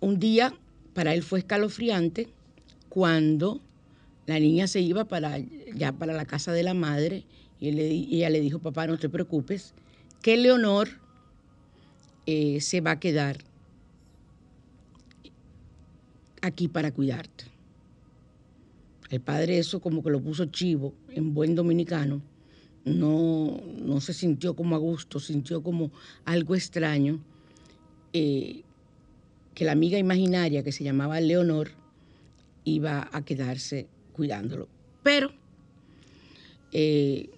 un 0.00 0.18
día 0.18 0.54
para 0.94 1.14
él 1.14 1.22
fue 1.22 1.40
escalofriante 1.40 2.28
cuando 2.88 3.60
la 4.28 4.38
niña 4.38 4.66
se 4.66 4.82
iba 4.82 5.06
para, 5.06 5.38
ya 5.74 5.92
para 5.92 6.12
la 6.12 6.26
casa 6.26 6.52
de 6.52 6.62
la 6.62 6.74
madre 6.74 7.24
y, 7.60 7.68
ella 7.70 8.28
le 8.28 8.42
dijo, 8.42 8.58
papá, 8.58 8.86
no 8.86 8.98
te 8.98 9.08
preocupes, 9.08 9.72
que 10.20 10.36
Leonor 10.36 10.90
eh, 12.26 12.60
se 12.60 12.82
va 12.82 12.90
a 12.90 13.00
quedar 13.00 13.38
aquí 16.42 16.68
para 16.68 16.92
cuidarte. 16.92 17.46
El 19.08 19.22
padre 19.22 19.58
eso 19.58 19.80
como 19.80 20.02
que 20.02 20.10
lo 20.10 20.20
puso 20.20 20.44
chivo 20.44 20.92
en 21.14 21.32
buen 21.32 21.54
dominicano. 21.54 22.20
No, 22.84 23.58
no 23.82 24.00
se 24.02 24.12
sintió 24.12 24.54
como 24.54 24.76
a 24.76 24.78
gusto, 24.78 25.20
sintió 25.20 25.62
como 25.62 25.90
algo 26.26 26.54
extraño. 26.54 27.18
Eh, 28.12 28.62
que 29.54 29.64
la 29.64 29.72
amiga 29.72 29.96
imaginaria 29.96 30.62
que 30.62 30.70
se 30.70 30.84
llamaba 30.84 31.18
Leonor 31.18 31.70
iba 32.64 33.08
a 33.10 33.24
quedarse 33.24 33.88
cuidándolo. 34.18 34.68
Pero 35.04 35.30
eh, 36.72 37.30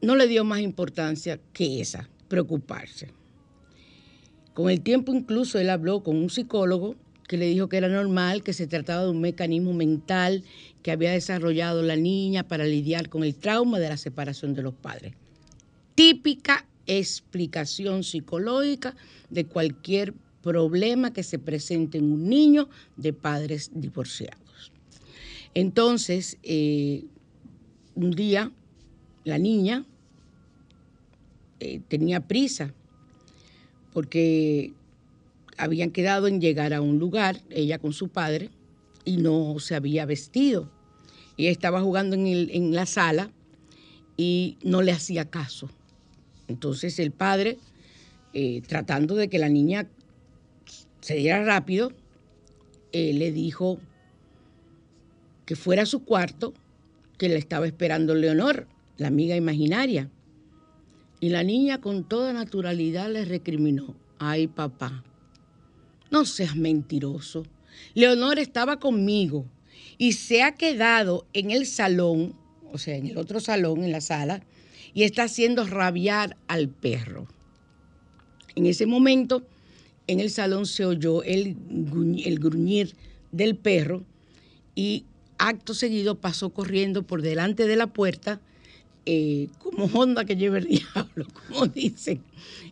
no 0.00 0.16
le 0.16 0.26
dio 0.26 0.42
más 0.42 0.60
importancia 0.60 1.38
que 1.52 1.82
esa, 1.82 2.08
preocuparse. 2.28 3.08
Con 4.54 4.70
el 4.70 4.80
tiempo 4.80 5.12
incluso 5.12 5.58
él 5.58 5.68
habló 5.68 6.02
con 6.02 6.16
un 6.16 6.30
psicólogo 6.30 6.96
que 7.28 7.36
le 7.36 7.46
dijo 7.46 7.68
que 7.68 7.76
era 7.76 7.88
normal, 7.88 8.42
que 8.42 8.54
se 8.54 8.66
trataba 8.66 9.04
de 9.04 9.10
un 9.10 9.20
mecanismo 9.20 9.74
mental 9.74 10.44
que 10.82 10.92
había 10.92 11.12
desarrollado 11.12 11.82
la 11.82 11.96
niña 11.96 12.48
para 12.48 12.64
lidiar 12.64 13.10
con 13.10 13.22
el 13.22 13.34
trauma 13.34 13.78
de 13.78 13.90
la 13.90 13.98
separación 13.98 14.54
de 14.54 14.62
los 14.62 14.74
padres. 14.74 15.12
Típica 15.94 16.66
explicación 16.86 18.02
psicológica 18.02 18.96
de 19.28 19.44
cualquier 19.44 20.14
problema 20.42 21.12
que 21.12 21.22
se 21.22 21.38
presente 21.38 21.98
en 21.98 22.12
un 22.12 22.28
niño 22.28 22.68
de 22.96 23.12
padres 23.12 23.70
divorciados. 23.74 24.72
Entonces, 25.54 26.36
eh, 26.42 27.04
un 27.94 28.10
día 28.10 28.50
la 29.22 29.38
niña 29.38 29.86
eh, 31.60 31.80
tenía 31.88 32.26
prisa 32.26 32.74
porque 33.92 34.72
habían 35.56 35.92
quedado 35.92 36.26
en 36.26 36.40
llegar 36.40 36.74
a 36.74 36.80
un 36.80 36.98
lugar, 36.98 37.40
ella 37.50 37.78
con 37.78 37.92
su 37.92 38.08
padre, 38.08 38.50
y 39.04 39.18
no 39.18 39.56
se 39.60 39.76
había 39.76 40.04
vestido. 40.04 40.68
Y 41.36 41.46
estaba 41.46 41.80
jugando 41.80 42.16
en, 42.16 42.74
la 42.74 42.86
sala 42.86 43.30
y 44.16 44.58
no 44.64 44.82
le 44.82 44.90
hacía 44.90 45.30
caso. 45.30 45.70
Entonces 46.48 46.98
el 46.98 47.12
padre, 47.12 47.58
eh, 48.32 48.62
tratando 48.66 49.14
de 49.14 49.28
que 49.28 49.38
la 49.38 49.48
niña 49.48 49.86
se 51.00 51.14
diera 51.14 51.44
rápido, 51.44 51.92
le 52.92 53.32
dijo 53.32 53.80
que 55.46 55.56
fuera 55.56 55.82
a 55.82 55.86
su 55.86 56.04
cuarto, 56.04 56.54
que 57.18 57.28
le 57.28 57.36
estaba 57.36 57.66
esperando 57.66 58.14
Leonor, 58.14 58.66
la 58.96 59.08
amiga 59.08 59.36
imaginaria. 59.36 60.10
Y 61.20 61.30
la 61.30 61.42
niña 61.42 61.80
con 61.80 62.04
toda 62.04 62.32
naturalidad 62.32 63.10
le 63.10 63.24
recriminó, 63.24 63.94
ay 64.18 64.46
papá, 64.46 65.04
no 66.10 66.24
seas 66.24 66.56
mentiroso. 66.56 67.44
Leonor 67.94 68.38
estaba 68.38 68.78
conmigo 68.78 69.46
y 69.98 70.12
se 70.12 70.42
ha 70.42 70.54
quedado 70.54 71.26
en 71.32 71.50
el 71.50 71.66
salón, 71.66 72.34
o 72.72 72.78
sea, 72.78 72.96
en 72.96 73.06
el 73.06 73.18
otro 73.18 73.40
salón, 73.40 73.84
en 73.84 73.92
la 73.92 74.00
sala, 74.00 74.42
y 74.92 75.02
está 75.02 75.24
haciendo 75.24 75.66
rabiar 75.66 76.36
al 76.46 76.68
perro. 76.68 77.26
En 78.54 78.66
ese 78.66 78.86
momento, 78.86 79.44
en 80.06 80.20
el 80.20 80.30
salón 80.30 80.66
se 80.66 80.84
oyó 80.84 81.22
el, 81.22 81.56
el 82.24 82.38
gruñir 82.38 82.94
del 83.32 83.56
perro 83.56 84.04
y 84.76 85.04
acto 85.38 85.74
seguido 85.74 86.16
pasó 86.20 86.50
corriendo 86.50 87.02
por 87.02 87.22
delante 87.22 87.66
de 87.66 87.76
la 87.76 87.86
puerta 87.86 88.40
eh, 89.06 89.48
como 89.58 89.84
onda 89.98 90.24
que 90.24 90.36
lleva 90.36 90.58
el 90.58 90.64
diablo, 90.68 91.26
como 91.48 91.66
dicen, 91.66 92.22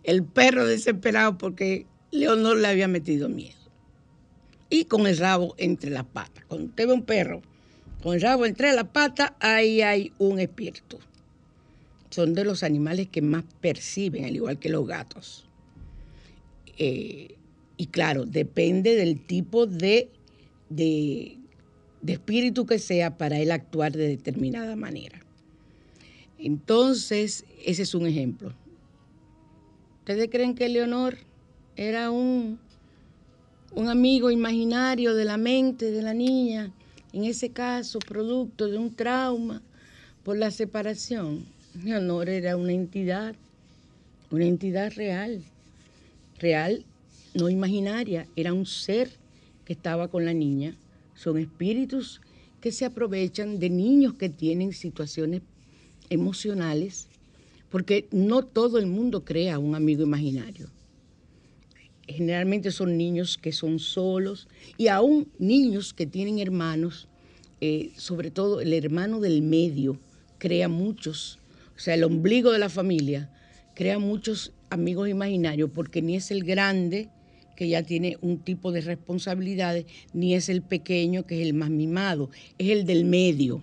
el 0.03 0.25
perro 0.25 0.67
desesperado 0.67 1.37
porque 1.37 1.87
Leonor 2.11 2.57
le 2.59 2.69
había 2.69 2.89
metido 2.89 3.29
miedo. 3.29 3.59
Y 4.71 4.87
con 4.87 5.07
el 5.07 5.19
rabo 5.19 5.55
entre 5.59 5.91
las 5.91 6.05
patas. 6.05 6.45
Cuando 6.47 6.69
usted 6.69 6.87
ve 6.87 6.95
un 6.95 7.03
perro 7.03 7.43
con 8.03 8.15
el 8.15 8.23
rabo 8.23 8.47
entre 8.47 8.73
las 8.73 8.89
patas, 8.89 9.33
ahí 9.41 9.83
hay 9.83 10.13
un 10.19 10.41
espíritu. 10.41 10.99
son 12.11 12.35
de 12.35 12.45
los 12.45 12.63
animales 12.63 13.09
que 13.09 13.23
más 13.23 13.45
perciben, 13.61 14.25
al 14.25 14.35
igual 14.35 14.59
que 14.59 14.71
los 14.71 14.87
gatos. 14.87 15.47
Eh, 16.79 17.37
y 17.77 17.87
claro, 17.87 18.25
depende 18.25 18.95
del 18.97 19.21
tipo 19.21 19.67
de, 19.67 20.11
de, 20.69 21.39
de 22.03 22.15
espíritu 22.15 22.67
que 22.67 22.79
sea 22.79 23.17
para 23.17 23.39
él 23.39 23.51
actuar 23.53 23.93
de 23.93 24.09
determinada 24.09 24.77
manera. 24.77 25.21
Entonces, 26.39 27.45
ese 27.65 27.83
es 27.83 27.95
un 27.95 28.07
ejemplo. 28.07 28.53
¿Ustedes 30.01 30.29
creen 30.31 30.57
que 30.57 30.69
Leonor 30.69 31.17
era 31.77 32.11
un, 32.11 32.59
un 33.75 33.89
amigo 33.89 34.31
imaginario 34.33 35.15
de 35.15 35.25
la 35.25 35.37
mente 35.37 35.93
de 35.93 36.03
la 36.03 36.13
niña? 36.13 36.73
En 37.13 37.25
ese 37.25 37.51
caso, 37.51 38.01
producto 38.01 38.67
de 38.67 38.79
un 38.79 38.93
trauma 38.93 39.63
por 40.25 40.37
la 40.37 40.51
separación. 40.51 41.47
Leonor 41.85 42.29
era 42.29 42.57
una 42.57 42.73
entidad, 42.73 43.37
una 44.31 44.47
entidad 44.47 44.93
real, 44.97 45.45
real, 46.41 46.85
no 47.35 47.49
imaginaria, 47.49 48.27
era 48.35 48.53
un 48.53 48.67
ser 48.67 49.11
que 49.65 49.73
estaba 49.73 50.09
con 50.09 50.25
la 50.25 50.35
niña. 50.35 50.77
Son 51.23 51.39
espíritus 51.39 52.21
que 52.61 52.73
se 52.73 52.85
aprovechan 52.85 53.61
de 53.61 53.71
niños 53.71 54.15
que 54.15 54.29
tienen 54.29 54.73
situaciones 54.73 55.43
emocionales, 56.11 57.07
porque 57.71 58.09
no 58.11 58.45
todo 58.45 58.77
el 58.79 58.87
mundo 58.87 59.25
crea 59.25 59.61
un 59.61 59.77
amigo 59.77 60.03
imaginario. 60.03 60.69
Generalmente 62.09 62.73
son 62.73 62.97
niños 62.97 63.39
que 63.39 63.53
son 63.53 63.79
solos 63.79 64.49
y 64.77 64.89
aún 64.89 65.29
niños 65.39 65.95
que 65.95 66.07
tienen 66.07 66.41
hermanos, 66.41 67.07
eh, 67.61 67.93
sobre 67.97 68.33
todo 68.33 68.61
el 68.61 68.73
hermano 68.73 69.21
del 69.21 69.43
medio, 69.43 70.01
crea 70.39 70.69
muchos, 70.69 71.39
o 71.77 71.79
sea, 71.79 71.95
el 71.95 72.03
ombligo 72.03 72.51
de 72.51 72.59
la 72.59 72.69
familia, 72.69 73.31
crea 73.77 74.01
muchos 74.01 74.53
amigos 74.71 75.09
imaginarios 75.09 75.71
porque 75.73 76.03
ni 76.03 76.17
es 76.17 76.33
el 76.33 76.43
grande, 76.43 77.11
que 77.57 77.69
ya 77.69 77.83
tiene 77.83 78.17
un 78.21 78.39
tipo 78.39 78.73
de 78.73 78.81
responsabilidades, 78.81 79.87
ni 80.13 80.35
es 80.35 80.49
el 80.49 80.63
pequeño, 80.63 81.27
que 81.27 81.41
es 81.41 81.47
el 81.47 81.55
más 81.55 81.71
mimado, 81.71 82.31
es 82.59 82.71
el 82.71 82.87
del 82.87 83.05
medio. 83.05 83.57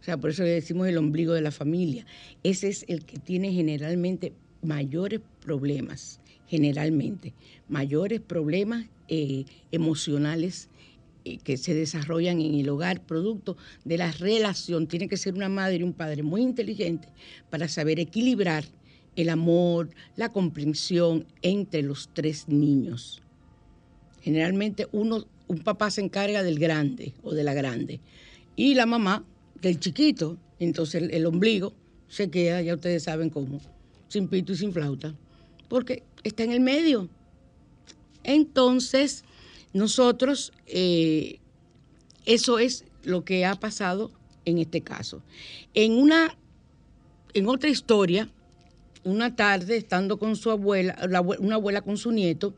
O 0.00 0.04
sea, 0.04 0.16
por 0.16 0.30
eso 0.30 0.44
le 0.44 0.50
decimos 0.50 0.86
el 0.88 0.98
ombligo 0.98 1.32
de 1.32 1.40
la 1.40 1.50
familia. 1.50 2.06
Ese 2.42 2.68
es 2.68 2.84
el 2.88 3.04
que 3.04 3.18
tiene 3.18 3.52
generalmente 3.52 4.32
mayores 4.62 5.20
problemas, 5.40 6.20
generalmente, 6.46 7.32
mayores 7.68 8.20
problemas 8.20 8.86
eh, 9.08 9.44
emocionales 9.72 10.68
eh, 11.24 11.38
que 11.38 11.56
se 11.56 11.74
desarrollan 11.74 12.40
en 12.40 12.54
el 12.54 12.68
hogar, 12.68 13.04
producto 13.04 13.56
de 13.84 13.98
la 13.98 14.12
relación. 14.12 14.86
Tiene 14.86 15.08
que 15.08 15.16
ser 15.16 15.34
una 15.34 15.48
madre 15.48 15.78
y 15.78 15.82
un 15.82 15.92
padre 15.92 16.22
muy 16.22 16.42
inteligente 16.42 17.08
para 17.50 17.66
saber 17.66 17.98
equilibrar 17.98 18.64
el 19.16 19.30
amor, 19.30 19.90
la 20.14 20.30
comprensión 20.30 21.26
entre 21.42 21.82
los 21.82 22.10
tres 22.12 22.46
niños. 22.48 23.22
Generalmente 24.26 24.88
uno, 24.90 25.24
un 25.46 25.58
papá 25.60 25.88
se 25.88 26.00
encarga 26.00 26.42
del 26.42 26.58
grande 26.58 27.14
o 27.22 27.32
de 27.32 27.44
la 27.44 27.54
grande 27.54 28.00
y 28.56 28.74
la 28.74 28.84
mamá 28.84 29.24
del 29.62 29.78
chiquito. 29.78 30.36
Entonces 30.58 31.00
el, 31.12 31.26
ombligo 31.26 31.74
se 32.08 32.28
queda, 32.28 32.60
ya 32.60 32.74
ustedes 32.74 33.04
saben 33.04 33.30
cómo, 33.30 33.60
sin 34.08 34.26
pito 34.26 34.52
y 34.52 34.56
sin 34.56 34.72
flauta, 34.72 35.14
porque 35.68 36.02
está 36.24 36.42
en 36.42 36.50
el 36.50 36.58
medio. 36.58 37.08
Entonces, 38.24 39.22
nosotros, 39.72 40.52
eh, 40.66 41.38
eso 42.24 42.58
es 42.58 42.84
lo 43.04 43.24
que 43.24 43.44
ha 43.44 43.54
pasado 43.54 44.10
en 44.44 44.58
este 44.58 44.80
caso. 44.80 45.22
En 45.72 45.92
una, 45.92 46.36
en 47.32 47.46
otra 47.46 47.70
historia, 47.70 48.28
una 49.04 49.36
tarde, 49.36 49.76
estando 49.76 50.18
con 50.18 50.34
su 50.34 50.50
abuela, 50.50 50.96
la 51.08 51.22
abue- 51.22 51.38
una 51.38 51.54
abuela 51.54 51.80
con 51.80 51.96
su 51.96 52.10
nieto, 52.10 52.56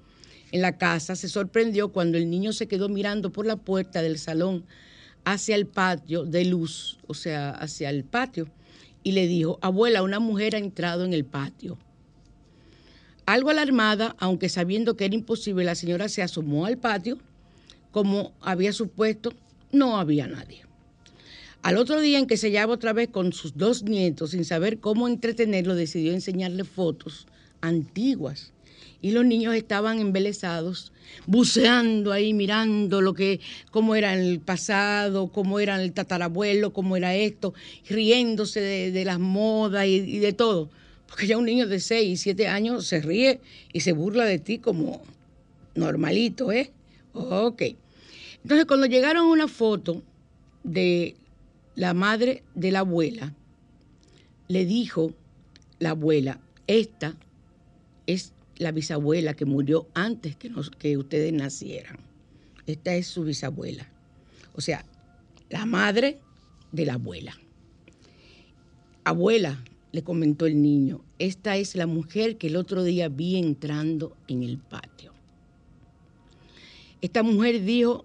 en 0.52 0.62
la 0.62 0.78
casa, 0.78 1.16
se 1.16 1.28
sorprendió 1.28 1.90
cuando 1.90 2.18
el 2.18 2.30
niño 2.30 2.52
se 2.52 2.68
quedó 2.68 2.88
mirando 2.88 3.30
por 3.30 3.46
la 3.46 3.56
puerta 3.56 4.02
del 4.02 4.18
salón 4.18 4.64
hacia 5.24 5.56
el 5.56 5.66
patio 5.66 6.24
de 6.24 6.44
luz, 6.44 6.98
o 7.06 7.14
sea, 7.14 7.50
hacia 7.50 7.90
el 7.90 8.04
patio, 8.04 8.48
y 9.02 9.12
le 9.12 9.26
dijo, 9.26 9.58
abuela, 9.62 10.02
una 10.02 10.20
mujer 10.20 10.54
ha 10.54 10.58
entrado 10.58 11.04
en 11.04 11.12
el 11.12 11.24
patio. 11.24 11.78
Algo 13.26 13.50
alarmada, 13.50 14.16
aunque 14.18 14.48
sabiendo 14.48 14.96
que 14.96 15.04
era 15.04 15.14
imposible, 15.14 15.64
la 15.64 15.74
señora 15.74 16.08
se 16.08 16.22
asomó 16.22 16.64
al 16.64 16.78
patio. 16.78 17.18
Como 17.90 18.32
había 18.40 18.72
supuesto, 18.72 19.34
no 19.70 19.98
había 19.98 20.26
nadie. 20.26 20.64
Al 21.62 21.76
otro 21.76 22.00
día 22.00 22.18
en 22.18 22.26
que 22.26 22.38
se 22.38 22.46
hallaba 22.46 22.72
otra 22.72 22.94
vez 22.94 23.08
con 23.08 23.34
sus 23.34 23.56
dos 23.56 23.82
nietos, 23.82 24.30
sin 24.30 24.46
saber 24.46 24.78
cómo 24.78 25.08
entretenerlo, 25.08 25.74
decidió 25.74 26.12
enseñarle 26.14 26.64
fotos 26.64 27.26
antiguas. 27.60 28.52
Y 29.00 29.12
los 29.12 29.24
niños 29.24 29.54
estaban 29.54 30.00
embelesados, 30.00 30.92
buceando 31.26 32.12
ahí, 32.12 32.34
mirando 32.34 33.00
lo 33.00 33.14
que, 33.14 33.40
cómo 33.70 33.94
era 33.94 34.14
el 34.14 34.40
pasado, 34.40 35.28
cómo 35.28 35.60
era 35.60 35.80
el 35.80 35.92
tatarabuelo, 35.92 36.72
cómo 36.72 36.96
era 36.96 37.14
esto, 37.14 37.54
riéndose 37.88 38.60
de, 38.60 39.04
las 39.04 39.20
modas 39.20 39.86
y, 39.86 40.18
de 40.18 40.32
todo. 40.32 40.68
Porque 41.06 41.26
ya 41.26 41.38
un 41.38 41.44
niño 41.44 41.68
de 41.68 41.80
6 41.80 42.08
y 42.08 42.16
7 42.16 42.48
años 42.48 42.86
se 42.86 43.00
ríe 43.00 43.40
y 43.72 43.80
se 43.80 43.92
burla 43.92 44.24
de 44.24 44.40
ti 44.40 44.58
como 44.58 45.00
normalito, 45.74 46.50
¿eh? 46.50 46.72
Ok. 47.12 47.62
Entonces, 48.42 48.66
cuando 48.66 48.86
llegaron 48.86 49.26
una 49.26 49.48
foto 49.48 50.02
de 50.64 51.14
la 51.76 51.94
madre 51.94 52.42
de 52.54 52.72
la 52.72 52.80
abuela, 52.80 53.32
le 54.48 54.64
dijo 54.64 55.12
la 55.78 55.90
abuela, 55.90 56.40
esta 56.66 57.16
es 58.06 58.32
la 58.58 58.72
bisabuela 58.72 59.34
que 59.34 59.44
murió 59.44 59.88
antes 59.94 60.36
que, 60.36 60.50
nos- 60.50 60.70
que 60.70 60.96
ustedes 60.98 61.32
nacieran. 61.32 61.98
Esta 62.66 62.94
es 62.94 63.06
su 63.06 63.24
bisabuela. 63.24 63.88
O 64.54 64.60
sea, 64.60 64.84
la 65.48 65.64
madre 65.64 66.18
de 66.72 66.84
la 66.84 66.94
abuela. 66.94 67.34
Abuela, 69.04 69.64
le 69.92 70.02
comentó 70.02 70.44
el 70.46 70.60
niño, 70.60 71.02
esta 71.18 71.56
es 71.56 71.74
la 71.74 71.86
mujer 71.86 72.36
que 72.36 72.48
el 72.48 72.56
otro 72.56 72.84
día 72.84 73.08
vi 73.08 73.36
entrando 73.36 74.14
en 74.28 74.42
el 74.42 74.58
patio. 74.58 75.12
Esta 77.00 77.22
mujer 77.22 77.64
dijo 77.64 78.04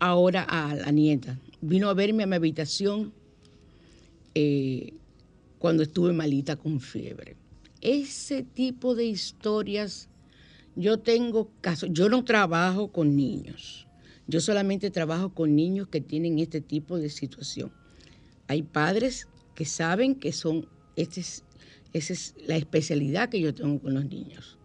ahora 0.00 0.42
a 0.42 0.74
la 0.74 0.90
nieta, 0.90 1.38
vino 1.62 1.88
a 1.88 1.94
verme 1.94 2.24
a 2.24 2.26
mi 2.26 2.34
habitación 2.36 3.12
eh, 4.34 4.92
cuando 5.58 5.82
estuve 5.82 6.12
malita 6.12 6.56
con 6.56 6.78
fiebre. 6.80 7.36
Ese 7.84 8.42
tipo 8.42 8.94
de 8.94 9.04
historias, 9.04 10.08
yo 10.74 11.00
tengo 11.00 11.50
casos, 11.60 11.90
yo 11.92 12.08
no 12.08 12.24
trabajo 12.24 12.88
con 12.90 13.14
niños, 13.14 13.86
yo 14.26 14.40
solamente 14.40 14.90
trabajo 14.90 15.34
con 15.34 15.54
niños 15.54 15.88
que 15.88 16.00
tienen 16.00 16.38
este 16.38 16.62
tipo 16.62 16.98
de 16.98 17.10
situación. 17.10 17.70
Hay 18.48 18.62
padres 18.62 19.28
que 19.54 19.66
saben 19.66 20.14
que 20.14 20.32
son, 20.32 20.66
este 20.96 21.20
es- 21.20 21.44
esa 21.92 22.14
es 22.14 22.34
la 22.46 22.56
especialidad 22.56 23.28
que 23.28 23.42
yo 23.42 23.52
tengo 23.52 23.78
con 23.78 23.92
los 23.92 24.06
niños. 24.06 24.56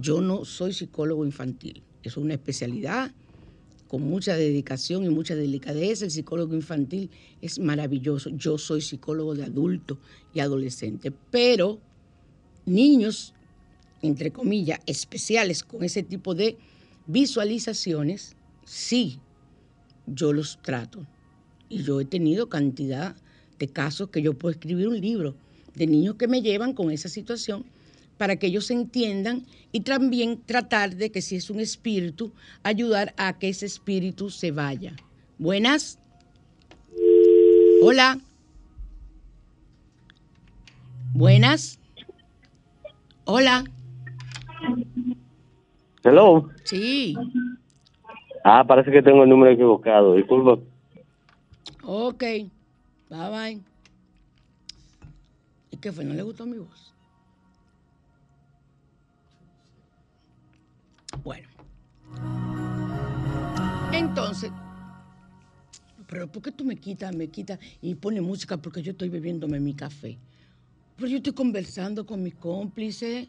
Yo 0.00 0.20
no 0.20 0.44
soy 0.44 0.72
psicólogo 0.72 1.24
infantil, 1.26 1.82
es 2.04 2.16
una 2.16 2.34
especialidad 2.34 3.12
con 3.88 4.02
mucha 4.02 4.36
dedicación 4.36 5.04
y 5.04 5.08
mucha 5.08 5.34
delicadeza. 5.34 6.04
El 6.04 6.12
psicólogo 6.12 6.54
infantil 6.54 7.10
es 7.42 7.58
maravilloso. 7.58 8.30
Yo 8.30 8.58
soy 8.58 8.80
psicólogo 8.80 9.34
de 9.34 9.42
adulto 9.42 9.98
y 10.32 10.38
adolescente, 10.38 11.12
pero 11.32 11.80
niños, 12.66 13.34
entre 14.02 14.30
comillas, 14.30 14.80
especiales 14.86 15.62
con 15.62 15.84
ese 15.84 16.02
tipo 16.02 16.34
de 16.34 16.56
visualizaciones, 17.06 18.36
sí, 18.64 19.18
yo 20.06 20.32
los 20.32 20.60
trato. 20.62 21.06
Y 21.68 21.82
yo 21.82 22.00
he 22.00 22.04
tenido 22.04 22.48
cantidad 22.48 23.16
de 23.58 23.68
casos 23.68 24.10
que 24.10 24.22
yo 24.22 24.34
puedo 24.34 24.52
escribir 24.52 24.88
un 24.88 25.00
libro 25.00 25.34
de 25.74 25.86
niños 25.86 26.16
que 26.16 26.28
me 26.28 26.42
llevan 26.42 26.72
con 26.72 26.90
esa 26.90 27.08
situación 27.08 27.64
para 28.18 28.36
que 28.36 28.46
ellos 28.46 28.70
entiendan 28.70 29.44
y 29.72 29.80
también 29.80 30.40
tratar 30.44 30.96
de 30.96 31.10
que 31.10 31.20
si 31.20 31.36
es 31.36 31.50
un 31.50 31.60
espíritu, 31.60 32.32
ayudar 32.62 33.12
a 33.16 33.38
que 33.38 33.48
ese 33.48 33.66
espíritu 33.66 34.30
se 34.30 34.52
vaya. 34.52 34.94
Buenas. 35.38 35.98
Hola. 37.82 38.20
Buenas. 41.12 41.78
Hola. 43.26 43.64
Hello. 46.02 46.50
Sí. 46.64 47.16
Ah, 48.44 48.62
parece 48.66 48.90
que 48.90 49.02
tengo 49.02 49.22
el 49.22 49.30
número 49.30 49.52
equivocado. 49.52 50.14
Disculpa. 50.14 50.62
Ok. 51.82 52.22
Bye 53.08 53.30
bye. 53.30 53.62
¿Y 55.70 55.76
qué 55.78 55.90
fue? 55.90 56.04
¿No 56.04 56.12
le 56.12 56.22
gustó 56.22 56.44
mi 56.44 56.58
voz? 56.58 56.94
Bueno. 61.22 61.48
Entonces, 63.92 64.50
pero 66.06 66.26
¿por 66.26 66.42
qué 66.42 66.52
tú 66.52 66.64
me 66.64 66.76
quitas, 66.76 67.14
me 67.14 67.28
quitas 67.28 67.58
y 67.80 67.94
pones 67.94 68.22
música 68.22 68.58
porque 68.58 68.82
yo 68.82 68.92
estoy 68.92 69.08
bebiéndome 69.08 69.60
mi 69.60 69.72
café? 69.72 70.18
Pero 70.96 71.08
yo 71.08 71.16
estoy 71.16 71.32
conversando 71.32 72.06
con 72.06 72.22
mi 72.22 72.30
cómplice. 72.30 73.28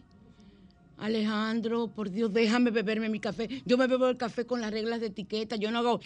Alejandro, 0.98 1.88
por 1.88 2.10
Dios, 2.10 2.32
déjame 2.32 2.72
beberme 2.72 3.10
mi 3.10 3.20
café. 3.20 3.50
Yo 3.66 3.78
me 3.78 3.88
bebo 3.88 4.08
el 4.08 4.18
café 4.18 4.46
con 4.46 4.62
las 4.62 4.72
reglas 4.72 5.02
de 5.02 5.08
etiqueta. 5.08 5.56
Yo 5.56 5.72
no 5.72 5.80
hago. 5.80 6.00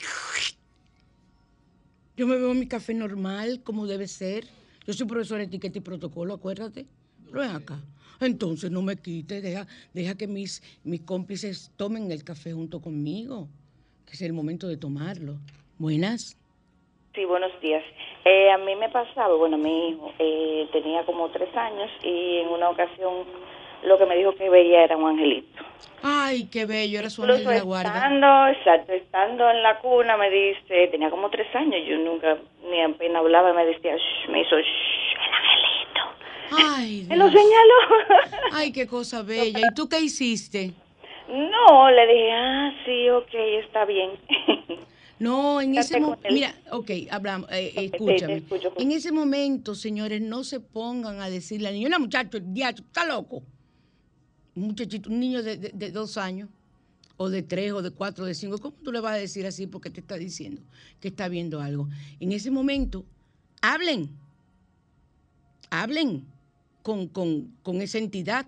Yo 2.18 2.28
me 2.28 2.38
bebo 2.38 2.54
mi 2.54 2.68
café 2.68 2.94
normal, 2.94 3.62
como 3.64 3.86
debe 3.86 4.08
ser. 4.08 4.48
Yo 4.88 4.94
soy 4.94 5.08
profesor 5.08 5.38
de 5.38 5.46
etiqueta 5.46 5.78
y 5.78 5.82
protocolo, 5.82 6.34
acuérdate. 6.34 6.88
Pero 7.26 7.42
ven 7.42 7.52
acá. 7.52 7.80
Entonces 8.20 8.72
no 8.72 8.82
me 8.82 8.98
quites, 8.98 9.42
deja, 9.42 9.68
deja 9.94 10.16
que 10.16 10.28
mis, 10.28 10.62
mis 10.84 11.02
cómplices 11.02 11.72
tomen 11.78 12.12
el 12.12 12.24
café 12.24 12.52
junto 12.54 12.82
conmigo, 12.82 13.48
que 14.06 14.14
es 14.14 14.22
el 14.22 14.34
momento 14.34 14.68
de 14.68 14.78
tomarlo. 14.78 15.40
Buenas. 15.78 16.39
Sí, 17.20 17.26
buenos 17.26 17.52
días. 17.60 17.84
Eh, 18.24 18.50
a 18.50 18.58
mí 18.60 18.78
me 18.78 18.88
pasaba, 18.88 19.36
bueno, 19.36 19.58
mi 19.58 19.90
hijo 19.90 20.10
eh, 20.20 20.70
tenía 20.72 21.04
como 21.04 21.28
tres 21.28 21.54
años 21.54 21.92
y 22.02 22.38
en 22.38 22.48
una 22.48 22.70
ocasión 22.70 23.26
lo 23.84 23.98
que 23.98 24.06
me 24.06 24.16
dijo 24.16 24.34
que 24.36 24.50
veía 24.50 24.86
era 24.86 24.96
un 24.96 25.06
angelito. 25.10 25.62
Ay, 26.02 26.48
qué 26.50 26.66
bello, 26.66 26.98
era 26.98 27.10
su 27.10 27.22
ángel 27.24 27.46
de 27.46 27.56
la 27.56 27.62
guarda. 27.64 27.90
Estando, 27.98 28.48
exacto, 28.48 28.94
estando 28.94 29.50
en 29.52 29.64
la 29.64 29.80
cuna 29.80 30.16
me 30.16 30.30
dice, 30.30 30.88
tenía 30.88 31.10
como 31.10 31.30
tres 31.30 31.54
años, 31.56 31.82
yo 31.86 31.98
nunca 31.98 32.38
ni 32.72 32.82
apenas 32.82 33.18
hablaba, 33.18 33.52
me 33.52 33.66
decía, 33.66 33.98
"Shh", 33.98 34.30
me 34.30 34.40
hizo, 34.40 34.58
"Shh, 34.58 35.16
el 35.18 35.34
angelito. 35.34 36.02
Ay, 36.52 37.06
Me 37.10 37.18
lo 37.18 37.26
señaló. 37.26 38.08
Ay, 38.54 38.72
qué 38.72 38.88
cosa 38.88 39.24
bella. 39.24 39.60
¿Y 39.60 39.76
tú 39.76 39.90
qué 39.90 40.00
hiciste? 40.00 40.72
no, 41.28 41.92
le 41.92 42.08
dije, 42.08 42.32
ah, 42.32 42.74
sí, 42.86 43.10
ok, 43.10 43.34
está 43.66 43.84
bien. 43.84 44.12
No, 45.20 45.60
en 45.62 45.78
ese 45.78 46.00
momento, 46.00 46.28
mira, 46.32 46.56
ok, 46.72 46.92
hablamos, 47.12 47.50
eh, 47.52 47.74
escúchame. 47.76 48.42
pues. 48.42 48.62
En 48.78 48.92
ese 48.92 49.12
momento, 49.12 49.76
señores, 49.76 50.22
no 50.22 50.44
se 50.46 50.60
pongan 50.62 51.20
a 51.22 51.30
decirle 51.30 51.68
al 51.68 51.74
niño, 51.74 51.88
una 51.88 52.00
muchacho, 52.00 52.38
el 52.38 52.54
diacho, 52.54 52.84
está 52.84 53.06
loco. 53.06 53.44
Un 54.56 54.64
muchachito, 54.68 55.10
un 55.10 55.20
niño 55.20 55.44
de, 55.44 55.58
de- 55.58 55.72
de 55.74 55.92
dos 55.92 56.18
años, 56.18 56.50
o 57.18 57.30
de 57.30 57.44
tres, 57.44 57.74
o 57.74 57.82
de 57.82 57.92
cuatro, 57.92 58.24
o 58.24 58.28
de 58.28 58.34
cinco, 58.34 58.58
¿cómo 58.60 58.78
tú 58.82 58.94
le 58.94 59.02
vas 59.02 59.14
a 59.14 59.18
decir 59.18 59.46
así 59.46 59.68
porque 59.68 59.90
te 59.90 60.00
está 60.00 60.16
diciendo 60.16 60.62
que 61.02 61.10
está 61.10 61.28
viendo 61.28 61.60
algo? 61.60 61.90
En 62.22 62.32
ese 62.32 62.50
momento, 62.50 63.06
hablen, 63.62 64.10
hablen 65.70 66.26
con, 66.82 67.08
con, 67.08 67.54
con 67.62 67.82
esa 67.82 67.98
entidad, 67.98 68.48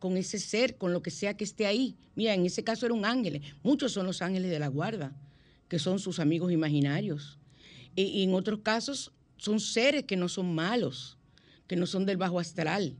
con 0.00 0.16
ese 0.16 0.38
ser, 0.38 0.76
con 0.76 0.92
lo 0.92 1.00
que 1.02 1.10
sea 1.12 1.36
que 1.36 1.44
esté 1.44 1.66
ahí. 1.66 1.96
Mira, 2.16 2.34
en 2.34 2.44
ese 2.44 2.64
caso 2.64 2.86
era 2.86 2.94
un 2.94 3.04
ángel. 3.04 3.40
Muchos 3.62 3.92
son 3.92 4.06
los 4.06 4.20
ángeles 4.22 4.50
de 4.50 4.58
la 4.58 4.68
guarda, 4.68 5.12
que 5.68 5.78
son 5.78 5.98
sus 5.98 6.18
amigos 6.18 6.52
imaginarios. 6.52 7.38
Y, 7.94 8.22
en 8.22 8.34
otros 8.34 8.60
casos 8.60 9.12
son 9.36 9.60
seres 9.60 10.04
que 10.04 10.16
no 10.16 10.28
son 10.28 10.54
malos, 10.54 11.18
que 11.66 11.76
no 11.76 11.86
son 11.86 12.06
del 12.06 12.16
bajo 12.16 12.40
astral, 12.40 12.96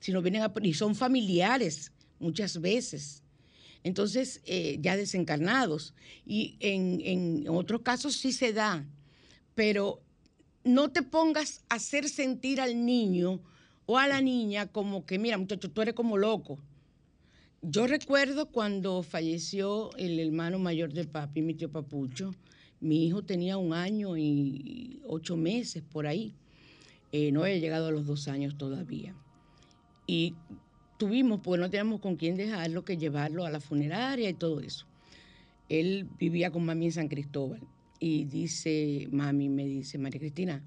sino 0.00 0.22
vienen 0.22 0.42
a, 0.42 0.52
y 0.62 0.74
son 0.74 0.94
familiares 0.94 1.92
muchas 2.18 2.60
veces. 2.60 3.22
Entonces, 3.84 4.40
eh, 4.44 4.78
ya 4.80 4.96
desencarnados. 4.96 5.94
Y 6.26 6.56
en, 6.60 7.00
en 7.04 7.48
otros 7.48 7.82
casos 7.82 8.16
sí 8.16 8.32
se 8.32 8.52
da, 8.52 8.86
pero 9.54 10.02
no 10.64 10.90
te 10.90 11.02
pongas 11.02 11.64
a 11.68 11.76
hacer 11.76 12.08
sentir 12.08 12.60
al 12.60 12.84
niño 12.84 13.40
o 13.86 13.96
a 13.98 14.06
la 14.06 14.20
niña 14.20 14.66
como 14.66 15.06
que, 15.06 15.18
mira, 15.18 15.38
muchacho, 15.38 15.70
tú 15.70 15.80
eres 15.80 15.94
como 15.94 16.18
loco. 16.18 16.58
Yo 17.62 17.88
recuerdo 17.88 18.52
cuando 18.52 19.02
falleció 19.02 19.90
el 19.96 20.20
hermano 20.20 20.60
mayor 20.60 20.92
de 20.92 21.04
papi, 21.04 21.42
mi 21.42 21.54
tío 21.54 21.68
Papucho, 21.68 22.32
mi 22.78 23.04
hijo 23.04 23.24
tenía 23.24 23.56
un 23.56 23.72
año 23.72 24.16
y 24.16 25.00
ocho 25.04 25.36
meses 25.36 25.82
por 25.82 26.06
ahí. 26.06 26.36
Eh, 27.10 27.32
no 27.32 27.42
había 27.42 27.58
llegado 27.58 27.88
a 27.88 27.90
los 27.90 28.06
dos 28.06 28.28
años 28.28 28.56
todavía. 28.56 29.16
Y 30.06 30.36
tuvimos, 30.98 31.40
porque 31.40 31.60
no 31.60 31.68
teníamos 31.68 32.00
con 32.00 32.14
quién 32.14 32.36
dejarlo, 32.36 32.84
que 32.84 32.96
llevarlo 32.96 33.44
a 33.44 33.50
la 33.50 33.58
funeraria 33.58 34.30
y 34.30 34.34
todo 34.34 34.60
eso. 34.60 34.86
Él 35.68 36.08
vivía 36.16 36.52
con 36.52 36.64
mami 36.64 36.86
en 36.86 36.92
San 36.92 37.08
Cristóbal. 37.08 37.60
Y 37.98 38.26
dice, 38.26 39.08
mami, 39.10 39.48
me 39.48 39.64
dice, 39.66 39.98
María 39.98 40.20
Cristina, 40.20 40.62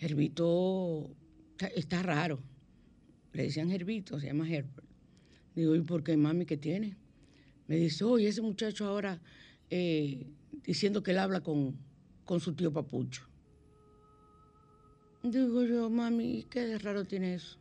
Herbito 0.00 1.08
está, 1.52 1.68
está 1.68 2.02
raro. 2.02 2.40
Le 3.32 3.44
decían 3.44 3.70
Herbito, 3.70 4.18
se 4.18 4.26
llama 4.26 4.50
Herbert. 4.50 4.89
Digo, 5.54 5.74
¿y 5.74 5.80
por 5.82 6.02
qué, 6.02 6.16
mami, 6.16 6.46
qué 6.46 6.56
tiene? 6.56 6.96
Me 7.66 7.76
dice, 7.76 8.04
oye, 8.04 8.28
ese 8.28 8.42
muchacho 8.42 8.86
ahora 8.86 9.20
eh, 9.68 10.26
diciendo 10.64 11.02
que 11.02 11.12
él 11.12 11.18
habla 11.18 11.40
con, 11.40 11.76
con 12.24 12.40
su 12.40 12.54
tío 12.54 12.72
Papucho. 12.72 13.22
Digo 15.22 15.62
yo, 15.64 15.90
mami, 15.90 16.46
¿qué 16.48 16.78
raro 16.78 17.04
tiene 17.04 17.34
eso? 17.34 17.58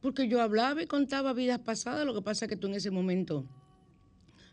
Porque 0.00 0.28
yo 0.28 0.40
hablaba 0.40 0.82
y 0.82 0.86
contaba 0.86 1.32
vidas 1.32 1.58
pasadas, 1.60 2.06
lo 2.06 2.14
que 2.14 2.22
pasa 2.22 2.44
es 2.44 2.48
que 2.48 2.56
tú 2.56 2.66
en 2.66 2.74
ese 2.74 2.90
momento 2.90 3.44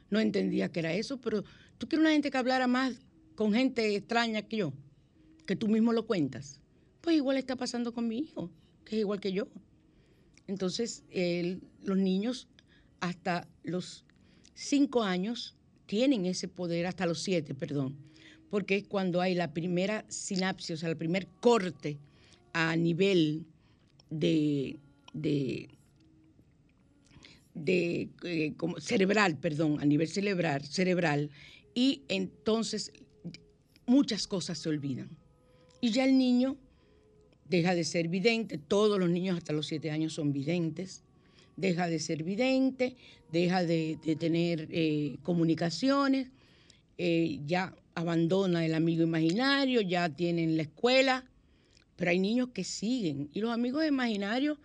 no 0.10 0.20
entendías 0.20 0.70
que 0.70 0.80
era 0.80 0.94
eso, 0.94 1.20
pero 1.20 1.44
tú 1.78 1.88
quieres 1.88 2.02
una 2.02 2.12
gente 2.12 2.32
que 2.32 2.38
hablara 2.38 2.68
más 2.68 3.02
con 3.36 3.54
gente 3.54 3.96
extraña 3.96 4.42
que 4.42 4.58
yo, 4.58 4.74
que 5.46 5.56
tú 5.56 5.68
mismo 5.68 5.94
lo 5.94 6.06
cuentas. 6.06 6.60
Pues 7.02 7.16
igual 7.16 7.38
está 7.38 7.56
pasando 7.56 7.94
con 7.94 8.08
mi 8.08 8.20
hijo, 8.20 8.52
que 8.86 8.98
es 8.98 9.00
igual 9.02 9.20
que 9.20 9.32
yo. 9.32 9.48
Entonces, 10.50 11.04
los 11.84 11.98
niños 11.98 12.48
hasta 13.02 13.48
los 13.62 14.04
cinco 14.56 15.04
años 15.04 15.56
tienen 15.86 16.26
ese 16.26 16.48
poder, 16.48 16.88
hasta 16.88 17.06
los 17.06 17.22
siete, 17.22 17.54
perdón, 17.54 17.96
porque 18.50 18.78
es 18.78 18.88
cuando 18.88 19.22
hay 19.22 19.36
la 19.36 19.54
primera 19.54 20.06
sinapsis, 20.10 20.72
o 20.72 20.78
sea, 20.78 20.90
el 20.90 20.98
primer 20.98 21.28
corte 21.40 22.00
a 22.54 22.76
nivel 22.76 23.46
de, 24.10 24.80
de, 25.14 25.70
eh, 28.24 28.56
cerebral, 28.80 29.38
perdón, 29.38 29.80
a 29.80 29.86
nivel 29.86 30.08
cerebral, 30.08 30.66
cerebral, 30.66 31.30
y 31.76 32.02
entonces 32.08 32.92
muchas 33.86 34.26
cosas 34.26 34.58
se 34.58 34.70
olvidan. 34.70 35.16
Y 35.80 35.92
ya 35.92 36.06
el 36.06 36.18
niño 36.18 36.58
deja 37.50 37.76
de 37.76 37.84
ser 37.84 38.08
vidente, 38.08 38.58
todos 38.58 39.00
los 39.00 39.10
niños 39.10 39.38
hasta 39.38 39.54
los 39.54 39.68
siete 39.68 39.92
años 39.92 40.14
son 40.14 40.32
videntes, 40.32 41.04
deja 41.58 41.88
de 41.88 42.00
ser 42.00 42.24
vidente, 42.24 42.96
deja 43.32 43.64
de, 43.64 43.98
tener 44.20 44.68
eh, 44.72 45.18
comunicaciones, 45.24 46.30
eh, 46.98 47.40
ya 47.46 47.76
abandona 47.96 48.66
el 48.66 48.76
amigo 48.76 49.04
imaginario, 49.04 49.82
ya 49.82 50.10
tienen 50.10 50.58
la 50.58 50.64
escuela, 50.64 51.26
pero 51.96 52.12
hay 52.12 52.20
niños 52.20 52.50
que 52.54 52.64
siguen. 52.64 53.30
Y 53.34 53.42
los 53.42 53.52
amigos 53.52 53.86
imaginarios 53.86 54.58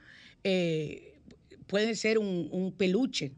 eh, 0.44 1.14
pueden 1.66 1.96
ser 1.96 2.18
un, 2.18 2.48
un 2.52 2.70
peluche, 2.70 3.32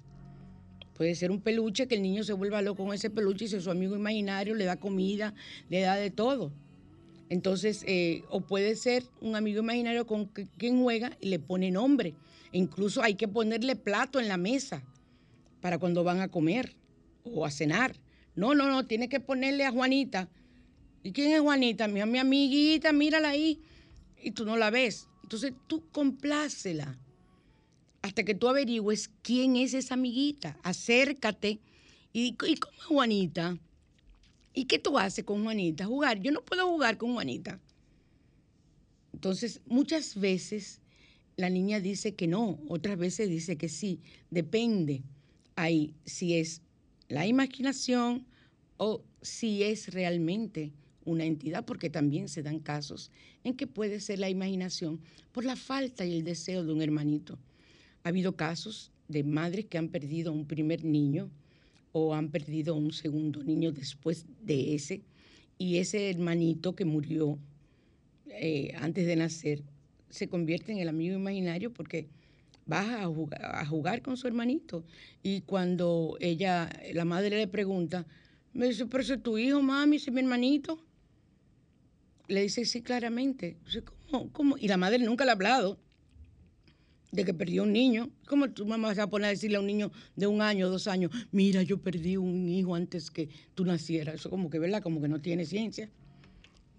puede 0.94 1.14
ser 1.14 1.30
un 1.30 1.40
peluche 1.40 1.86
que 1.86 1.94
el 1.94 2.02
niño 2.02 2.24
se 2.24 2.32
vuelva 2.32 2.62
loco 2.62 2.84
con 2.84 2.94
ese 2.94 3.10
peluche 3.10 3.44
y 3.44 3.48
si 3.48 3.60
su 3.60 3.70
amigo 3.70 3.94
imaginario 3.94 4.54
le 4.54 4.64
da 4.64 4.76
comida, 4.76 5.34
le 5.70 5.80
da 5.80 5.94
de 5.96 6.10
todo. 6.10 6.52
Entonces, 7.28 7.84
eh, 7.86 8.22
o 8.30 8.40
puede 8.40 8.76
ser 8.76 9.04
un 9.20 9.34
amigo 9.34 9.60
imaginario 9.60 10.06
con 10.06 10.26
quien 10.26 10.82
juega 10.82 11.16
y 11.20 11.28
le 11.28 11.38
pone 11.38 11.70
nombre. 11.70 12.14
E 12.52 12.58
incluso 12.58 13.02
hay 13.02 13.14
que 13.14 13.26
ponerle 13.26 13.74
plato 13.76 14.20
en 14.20 14.28
la 14.28 14.36
mesa 14.36 14.82
para 15.60 15.78
cuando 15.78 16.04
van 16.04 16.20
a 16.20 16.28
comer 16.28 16.76
o 17.24 17.44
a 17.44 17.50
cenar. 17.50 17.96
No, 18.36 18.54
no, 18.54 18.68
no, 18.68 18.86
tiene 18.86 19.08
que 19.08 19.18
ponerle 19.18 19.64
a 19.64 19.72
Juanita. 19.72 20.28
¿Y 21.02 21.12
quién 21.12 21.32
es 21.32 21.40
Juanita? 21.40 21.88
Mi, 21.88 22.04
mi 22.04 22.18
amiguita, 22.18 22.92
mírala 22.92 23.30
ahí. 23.30 23.60
Y 24.22 24.30
tú 24.30 24.44
no 24.44 24.56
la 24.56 24.70
ves. 24.70 25.08
Entonces 25.22 25.52
tú 25.66 25.82
complácela 25.90 26.98
hasta 28.02 28.22
que 28.22 28.34
tú 28.36 28.48
averigües 28.48 29.10
quién 29.22 29.56
es 29.56 29.74
esa 29.74 29.94
amiguita. 29.94 30.56
Acércate. 30.62 31.58
¿Y, 32.12 32.36
y 32.46 32.56
cómo 32.56 32.78
Juanita? 32.88 33.58
¿Y 34.56 34.64
qué 34.64 34.78
tú 34.78 34.98
haces 34.98 35.22
con 35.22 35.44
Juanita? 35.44 35.84
Jugar. 35.84 36.18
Yo 36.22 36.32
no 36.32 36.42
puedo 36.42 36.66
jugar 36.66 36.96
con 36.96 37.12
Juanita. 37.12 37.60
Entonces, 39.12 39.60
muchas 39.66 40.18
veces 40.18 40.80
la 41.36 41.50
niña 41.50 41.78
dice 41.78 42.14
que 42.14 42.26
no, 42.26 42.58
otras 42.66 42.96
veces 42.96 43.28
dice 43.28 43.58
que 43.58 43.68
sí. 43.68 44.00
Depende 44.30 45.02
ahí 45.56 45.92
si 46.06 46.36
es 46.38 46.62
la 47.08 47.26
imaginación 47.26 48.24
o 48.78 49.04
si 49.20 49.62
es 49.62 49.92
realmente 49.92 50.72
una 51.04 51.24
entidad, 51.26 51.66
porque 51.66 51.90
también 51.90 52.30
se 52.30 52.42
dan 52.42 52.58
casos 52.58 53.10
en 53.44 53.58
que 53.58 53.66
puede 53.66 54.00
ser 54.00 54.20
la 54.20 54.30
imaginación 54.30 55.00
por 55.32 55.44
la 55.44 55.56
falta 55.56 56.06
y 56.06 56.16
el 56.16 56.24
deseo 56.24 56.64
de 56.64 56.72
un 56.72 56.80
hermanito. 56.80 57.38
Ha 58.04 58.08
habido 58.08 58.36
casos 58.36 58.90
de 59.06 59.22
madres 59.22 59.66
que 59.66 59.76
han 59.76 59.90
perdido 59.90 60.30
a 60.30 60.34
un 60.34 60.46
primer 60.46 60.82
niño 60.82 61.30
o 61.98 62.14
han 62.14 62.28
perdido 62.28 62.74
un 62.74 62.92
segundo 62.92 63.42
niño 63.42 63.72
después 63.72 64.26
de 64.42 64.74
ese, 64.74 65.02
y 65.56 65.78
ese 65.78 66.10
hermanito 66.10 66.74
que 66.74 66.84
murió 66.84 67.38
eh, 68.26 68.74
antes 68.76 69.06
de 69.06 69.16
nacer 69.16 69.62
se 70.10 70.28
convierte 70.28 70.72
en 70.72 70.78
el 70.78 70.90
amigo 70.90 71.16
imaginario 71.16 71.72
porque 71.72 72.06
va 72.70 73.02
a 73.02 73.64
jugar, 73.64 74.02
con 74.02 74.18
su 74.18 74.26
hermanito. 74.26 74.84
Y 75.22 75.40
cuando 75.40 76.18
ella, 76.20 76.68
la 76.92 77.06
madre 77.06 77.38
le 77.38 77.48
pregunta, 77.48 78.06
me 78.52 78.66
dice, 78.66 78.84
pero 78.84 79.02
es 79.02 79.22
tu 79.22 79.38
hijo, 79.38 79.62
mami, 79.62 79.96
es 79.96 80.12
mi 80.12 80.20
hermanito. 80.20 80.78
Le 82.28 82.42
dice, 82.42 82.66
sí, 82.66 82.82
claramente. 82.82 83.56
Dice, 83.64 83.84
¿cómo, 84.10 84.30
cómo? 84.32 84.58
Y 84.58 84.68
la 84.68 84.76
madre 84.76 84.98
nunca 84.98 85.24
le 85.24 85.30
ha 85.30 85.34
hablado. 85.34 85.78
De 87.12 87.24
que 87.24 87.32
perdió 87.34 87.62
un 87.62 87.72
niño. 87.72 88.08
¿Cómo 88.28 88.50
tu 88.50 88.66
mamá 88.66 88.94
se 88.94 89.00
va 89.00 89.04
a 89.04 89.10
poner 89.10 89.26
a 89.26 89.30
decirle 89.30 89.56
a 89.56 89.60
un 89.60 89.66
niño 89.66 89.90
de 90.16 90.26
un 90.26 90.42
año, 90.42 90.68
dos 90.68 90.86
años, 90.88 91.10
mira, 91.32 91.62
yo 91.62 91.78
perdí 91.78 92.16
un 92.16 92.48
hijo 92.48 92.74
antes 92.74 93.10
que 93.10 93.28
tú 93.54 93.64
nacieras? 93.64 94.16
Eso 94.16 94.30
como 94.30 94.50
que, 94.50 94.58
¿verdad? 94.58 94.82
Como 94.82 95.00
que 95.00 95.08
no 95.08 95.20
tiene 95.20 95.44
ciencia. 95.44 95.88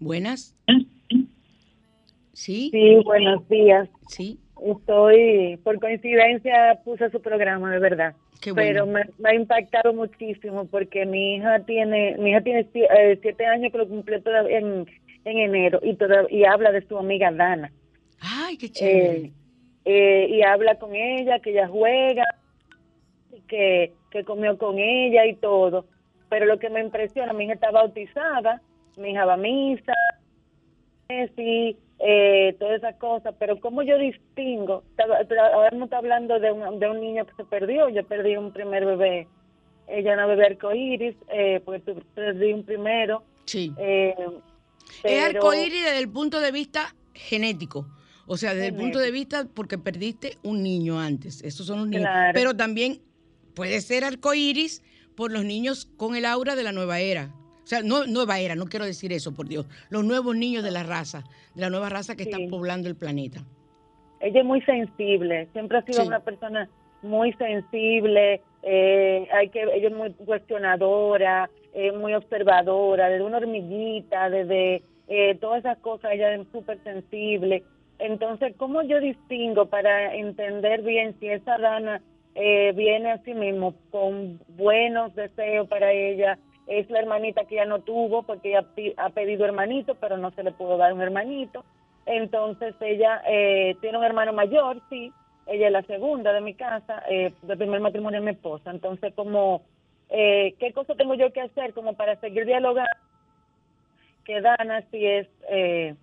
Buenas. 0.00 0.54
Sí, 2.32 2.70
Sí, 2.72 2.96
buenos 3.04 3.48
días. 3.48 3.88
sí, 4.08 4.38
Estoy, 4.64 5.56
por 5.62 5.78
coincidencia, 5.80 6.80
puse 6.84 7.10
su 7.10 7.20
programa, 7.20 7.72
de 7.72 7.78
verdad. 7.78 8.14
qué 8.40 8.50
bueno. 8.52 8.68
Pero 8.68 8.86
me, 8.86 9.02
me 9.18 9.30
ha 9.30 9.34
impactado 9.34 9.92
muchísimo 9.94 10.66
porque 10.66 11.06
mi 11.06 11.36
hija 11.36 11.64
tiene, 11.64 12.16
mi 12.18 12.30
hija 12.30 12.40
tiene 12.42 12.68
eh, 12.74 13.18
siete 13.22 13.46
años 13.46 13.70
que 13.72 13.78
lo 13.78 13.88
cumplió 13.88 14.20
todavía 14.22 14.58
en, 14.58 14.86
en 15.24 15.38
enero 15.38 15.80
y 15.82 15.94
toda- 15.94 16.26
y 16.30 16.44
habla 16.44 16.72
de 16.72 16.86
su 16.86 16.98
amiga 16.98 17.30
Dana. 17.32 17.72
Ay, 18.20 18.56
qué 18.56 18.68
chévere. 18.68 19.16
Eh, 19.26 19.32
eh, 19.84 20.26
y 20.30 20.42
habla 20.42 20.76
con 20.78 20.94
ella, 20.94 21.38
que 21.40 21.50
ella 21.50 21.68
juega, 21.68 22.24
que, 23.48 23.92
que 24.10 24.24
comió 24.24 24.58
con 24.58 24.78
ella 24.78 25.26
y 25.26 25.34
todo. 25.36 25.86
Pero 26.28 26.46
lo 26.46 26.58
que 26.58 26.68
me 26.70 26.80
impresiona, 26.80 27.32
mi 27.32 27.44
hija 27.44 27.54
está 27.54 27.70
bautizada, 27.70 28.60
mi 28.96 29.10
hija 29.10 29.24
va 29.24 29.34
a 29.34 29.38
misa, 29.38 29.94
sí, 31.36 31.76
eh, 32.00 32.54
todas 32.58 32.78
esas 32.78 32.96
cosas, 32.96 33.34
pero 33.38 33.58
como 33.60 33.82
yo 33.82 33.98
distingo, 33.98 34.84
ahora 35.54 35.70
no 35.72 35.84
está 35.84 35.98
hablando 35.98 36.38
de 36.38 36.52
un, 36.52 36.78
de 36.78 36.88
un 36.90 37.00
niño 37.00 37.26
que 37.26 37.34
se 37.34 37.44
perdió, 37.44 37.88
yo 37.88 38.04
perdí 38.06 38.36
un 38.36 38.52
primer 38.52 38.84
bebé, 38.84 39.26
ella 39.88 40.12
una 40.14 40.26
bebé 40.26 40.46
arcoíris, 40.46 41.16
eh, 41.32 41.60
pues 41.64 41.82
perdí 42.14 42.52
un 42.52 42.64
primero. 42.64 43.22
sí. 43.46 43.72
Eh, 43.78 44.14
Es 44.18 45.00
pero- 45.02 45.38
arcoíris 45.38 45.84
desde 45.84 45.98
el 45.98 46.10
punto 46.10 46.40
de 46.40 46.50
vista 46.52 46.94
genético. 47.14 47.86
O 48.28 48.36
sea, 48.36 48.54
desde 48.54 48.68
el 48.68 48.74
punto 48.74 48.98
de 48.98 49.10
vista 49.10 49.46
porque 49.54 49.78
perdiste 49.78 50.36
un 50.42 50.62
niño 50.62 51.00
antes. 51.00 51.42
Esos 51.42 51.66
son 51.66 51.78
los 51.80 51.88
niños. 51.88 52.02
Claro. 52.04 52.32
Pero 52.34 52.54
también 52.56 53.00
puede 53.54 53.80
ser 53.80 54.04
arcoíris 54.04 54.82
por 55.16 55.32
los 55.32 55.44
niños 55.44 55.86
con 55.96 56.14
el 56.14 56.24
aura 56.26 56.54
de 56.54 56.62
la 56.62 56.72
nueva 56.72 57.00
era. 57.00 57.32
O 57.64 57.66
sea, 57.66 57.82
no 57.82 58.06
nueva 58.06 58.38
era, 58.38 58.54
no 58.54 58.66
quiero 58.66 58.84
decir 58.84 59.12
eso, 59.12 59.34
por 59.34 59.48
Dios. 59.48 59.66
Los 59.90 60.04
nuevos 60.04 60.36
niños 60.36 60.62
de 60.62 60.70
la 60.70 60.82
raza, 60.84 61.24
de 61.54 61.60
la 61.62 61.70
nueva 61.70 61.88
raza 61.88 62.16
que 62.16 62.24
Sí. 62.24 62.30
está 62.30 62.38
poblando 62.48 62.88
el 62.88 62.96
planeta. 62.96 63.44
ella 64.20 64.40
es 64.40 64.46
muy 64.46 64.60
sensible, 64.62 65.46
siempre 65.52 65.78
ha 65.78 65.82
sido 65.82 66.00
Sí. 66.02 66.08
una 66.08 66.18
persona 66.18 66.68
muy 67.02 67.32
sensible, 67.34 68.40
eh, 68.64 69.28
hay 69.32 69.48
que, 69.50 69.62
ella 69.62 69.88
es 69.88 69.94
muy 69.94 70.12
cuestionadora, 70.12 71.48
eh, 71.72 71.92
muy 71.92 72.14
observadora, 72.14 73.08
desde 73.10 73.24
una 73.24 73.36
hormiguita, 73.36 74.28
desde 74.28 74.82
eh, 75.10 75.36
todas 75.40 75.60
esas 75.60 75.78
cosas, 75.78 76.10
ella 76.12 76.34
es 76.34 76.46
súper 76.52 76.82
sensible. 76.84 77.62
Entonces, 77.98 78.54
¿cómo 78.56 78.82
yo 78.82 79.00
distingo 79.00 79.66
para 79.66 80.14
entender 80.14 80.82
bien 80.82 81.18
si 81.18 81.28
esa 81.28 81.58
dana 81.58 82.00
eh, 82.34 82.72
viene 82.76 83.10
a 83.12 83.22
sí 83.24 83.34
mismo 83.34 83.74
con 83.90 84.40
buenos 84.48 85.14
deseos 85.14 85.68
para 85.68 85.92
ella? 85.92 86.38
Es 86.66 86.88
la 86.90 87.00
hermanita 87.00 87.44
que 87.44 87.56
ella 87.56 87.64
no 87.64 87.80
tuvo 87.80 88.22
porque 88.22 88.50
ella 88.50 88.66
ha 88.98 89.10
pedido 89.10 89.44
hermanito, 89.44 89.94
pero 89.96 90.16
no 90.16 90.30
se 90.32 90.42
le 90.42 90.52
pudo 90.52 90.76
dar 90.76 90.92
un 90.92 91.00
hermanito. 91.00 91.64
Entonces 92.06 92.74
ella 92.80 93.22
eh, 93.26 93.76
tiene 93.80 93.98
un 93.98 94.04
hermano 94.04 94.32
mayor, 94.32 94.80
sí, 94.88 95.12
ella 95.48 95.66
es 95.66 95.72
la 95.72 95.82
segunda 95.82 96.32
de 96.32 96.40
mi 96.40 96.54
casa, 96.54 97.02
eh, 97.08 97.32
del 97.42 97.58
primer 97.58 97.80
matrimonio 97.80 98.20
de 98.20 98.26
mi 98.26 98.32
esposa. 98.32 98.70
Entonces, 98.70 99.14
como, 99.14 99.62
eh, 100.10 100.54
¿qué 100.58 100.72
cosa 100.72 100.94
tengo 100.94 101.14
yo 101.14 101.32
que 101.32 101.40
hacer 101.40 101.72
como 101.72 101.94
para 101.94 102.16
seguir 102.20 102.44
dialogando? 102.44 102.90
Que 104.24 104.40
Dana 104.42 104.82
sí 104.90 105.04
es, 105.04 105.26
eh, 105.50 105.94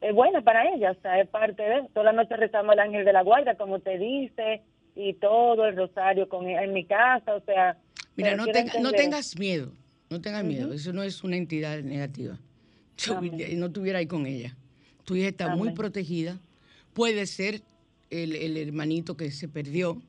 es 0.00 0.14
buena 0.14 0.42
para 0.42 0.72
ella, 0.74 0.92
o 0.92 1.00
sea, 1.00 1.20
es 1.20 1.28
parte 1.28 1.62
de 1.62 1.88
Toda 1.94 2.06
la 2.06 2.12
noche 2.12 2.36
rezamos 2.36 2.72
al 2.72 2.80
ángel 2.80 3.04
de 3.04 3.12
la 3.12 3.22
guarda, 3.22 3.56
como 3.56 3.80
te 3.80 3.98
dice, 3.98 4.62
y 4.94 5.14
todo 5.14 5.66
el 5.66 5.76
rosario 5.76 6.28
con 6.28 6.46
en 6.48 6.72
mi 6.72 6.84
casa, 6.84 7.34
o 7.34 7.40
sea... 7.40 7.76
Mira, 8.16 8.34
no, 8.36 8.46
tenga- 8.46 8.80
no 8.80 8.92
tengas 8.92 9.38
miedo, 9.38 9.72
no 10.10 10.20
tengas 10.20 10.42
miedo. 10.44 10.72
Eso 10.72 10.92
no 10.92 11.02
es 11.02 11.22
una 11.22 11.36
entidad 11.36 11.80
negativa. 11.82 12.38
Yo 12.96 13.18
Amén. 13.18 13.60
no 13.60 13.66
estuviera 13.66 13.98
ahí 13.98 14.06
con 14.06 14.24
ella. 14.26 14.56
Tu 15.04 15.16
hija 15.16 15.28
está 15.28 15.54
muy 15.54 15.70
protegida. 15.72 16.38
Puede 16.94 17.26
ser 17.26 17.60
el, 18.10 18.34
el 18.34 18.56
hermanito 18.56 19.16
que 19.16 19.30
se 19.30 19.48
perdió 19.48 20.00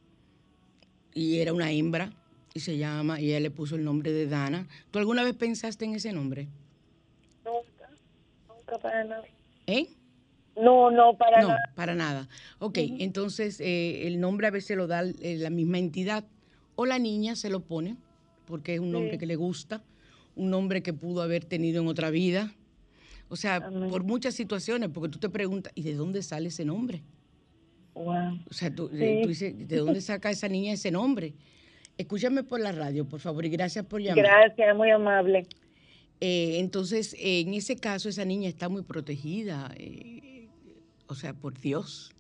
y 1.13 1.39
era 1.39 1.51
una 1.51 1.69
hembra 1.71 2.13
y 2.53 2.59
se 2.61 2.77
llama, 2.77 3.19
y 3.19 3.29
ella 3.29 3.41
le 3.41 3.51
puso 3.51 3.75
el 3.75 3.83
nombre 3.83 4.11
de 4.13 4.25
Dana. 4.27 4.67
¿Tú 4.89 4.99
alguna 4.99 5.23
vez 5.23 5.35
pensaste 5.35 5.83
en 5.85 5.95
ese 5.95 6.13
nombre? 6.13 6.47
Nunca, 7.45 7.89
nunca 8.47 8.77
para 8.79 9.03
nada. 9.03 9.23
¿Eh? 9.67 9.87
No, 10.55 10.89
no, 10.89 11.15
para 11.17 11.41
No, 11.41 11.49
nada. 11.49 11.59
para 11.75 11.93
nada. 11.93 12.27
Ok, 12.59 12.77
entonces 12.99 13.59
eh, 13.59 14.07
el 14.07 14.19
nombre 14.19 14.47
a 14.47 14.49
veces 14.51 14.75
lo 14.75 14.87
da 14.87 15.03
eh, 15.03 15.35
la 15.37 15.49
misma 15.51 15.77
entidad 15.77 16.23
o 16.75 16.85
la 16.85 16.97
niña 16.97 17.35
se 17.35 17.49
lo 17.49 17.59
pone 17.59 17.95
porque 18.45 18.73
es 18.75 18.79
un 18.79 18.91
nombre 18.91 19.11
Sí. 19.13 19.17
que 19.19 19.25
le 19.27 19.35
gusta, 19.35 19.83
un 20.35 20.49
nombre 20.49 20.81
que 20.81 20.93
pudo 20.93 21.21
haber 21.21 21.45
tenido 21.45 21.81
en 21.81 21.87
otra 21.89 22.09
vida. 22.09 22.53
O 23.29 23.35
sea, 23.35 23.55
Amén. 23.57 23.89
por 23.89 24.03
muchas 24.03 24.33
situaciones, 24.35 24.89
porque 24.91 25.09
tú 25.09 25.19
te 25.19 25.29
preguntas, 25.29 25.73
¿y 25.75 25.81
de 25.83 25.93
dónde 25.95 26.23
sale 26.23 26.47
ese 26.47 26.63
nombre? 26.63 27.03
Wow. 27.93 28.39
O 28.49 28.53
sea, 28.53 28.73
tú, 28.73 28.87
Sí. 28.89 29.19
tú 29.21 29.27
dices, 29.27 29.67
¿de 29.67 29.77
dónde 29.77 29.99
saca 30.01 30.29
esa 30.31 30.47
niña 30.47 30.71
ese 30.73 30.91
nombre? 30.91 31.33
Escúchame 31.97 32.43
por 32.43 32.61
la 32.61 32.71
radio, 32.71 33.05
por 33.05 33.19
favor, 33.19 33.43
y 33.45 33.49
gracias 33.49 33.83
por 33.85 34.01
llamar. 34.01 34.23
Gracias, 34.23 34.75
muy 34.77 34.89
amable. 34.91 35.45
Eh, 36.19 36.59
entonces, 36.59 37.15
en 37.19 37.53
ese 37.53 37.75
caso, 37.75 38.09
esa 38.09 38.25
niña 38.25 38.49
está 38.49 38.69
muy 38.69 38.81
protegida, 38.81 39.71
eh, 39.77 40.47
o 41.07 41.15
sea, 41.15 41.33
por 41.33 41.59
Dios 41.59 42.11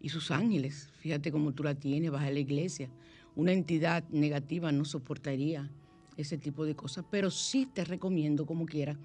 y 0.00 0.10
sus 0.10 0.30
ángeles. 0.30 0.90
Fíjate 1.00 1.32
cómo 1.32 1.52
tú 1.52 1.62
la 1.62 1.74
tienes, 1.74 2.10
vas 2.10 2.24
a 2.24 2.30
la 2.30 2.38
iglesia. 2.38 2.90
Una 3.36 3.52
entidad 3.52 4.04
negativa 4.10 4.70
no 4.72 4.84
soportaría 4.84 5.70
ese 6.16 6.36
tipo 6.36 6.64
de 6.64 6.74
cosas, 6.74 7.04
pero 7.10 7.30
sí 7.30 7.66
te 7.66 7.84
recomiendo, 7.84 8.44
como 8.44 8.66
quiera, 8.66 8.98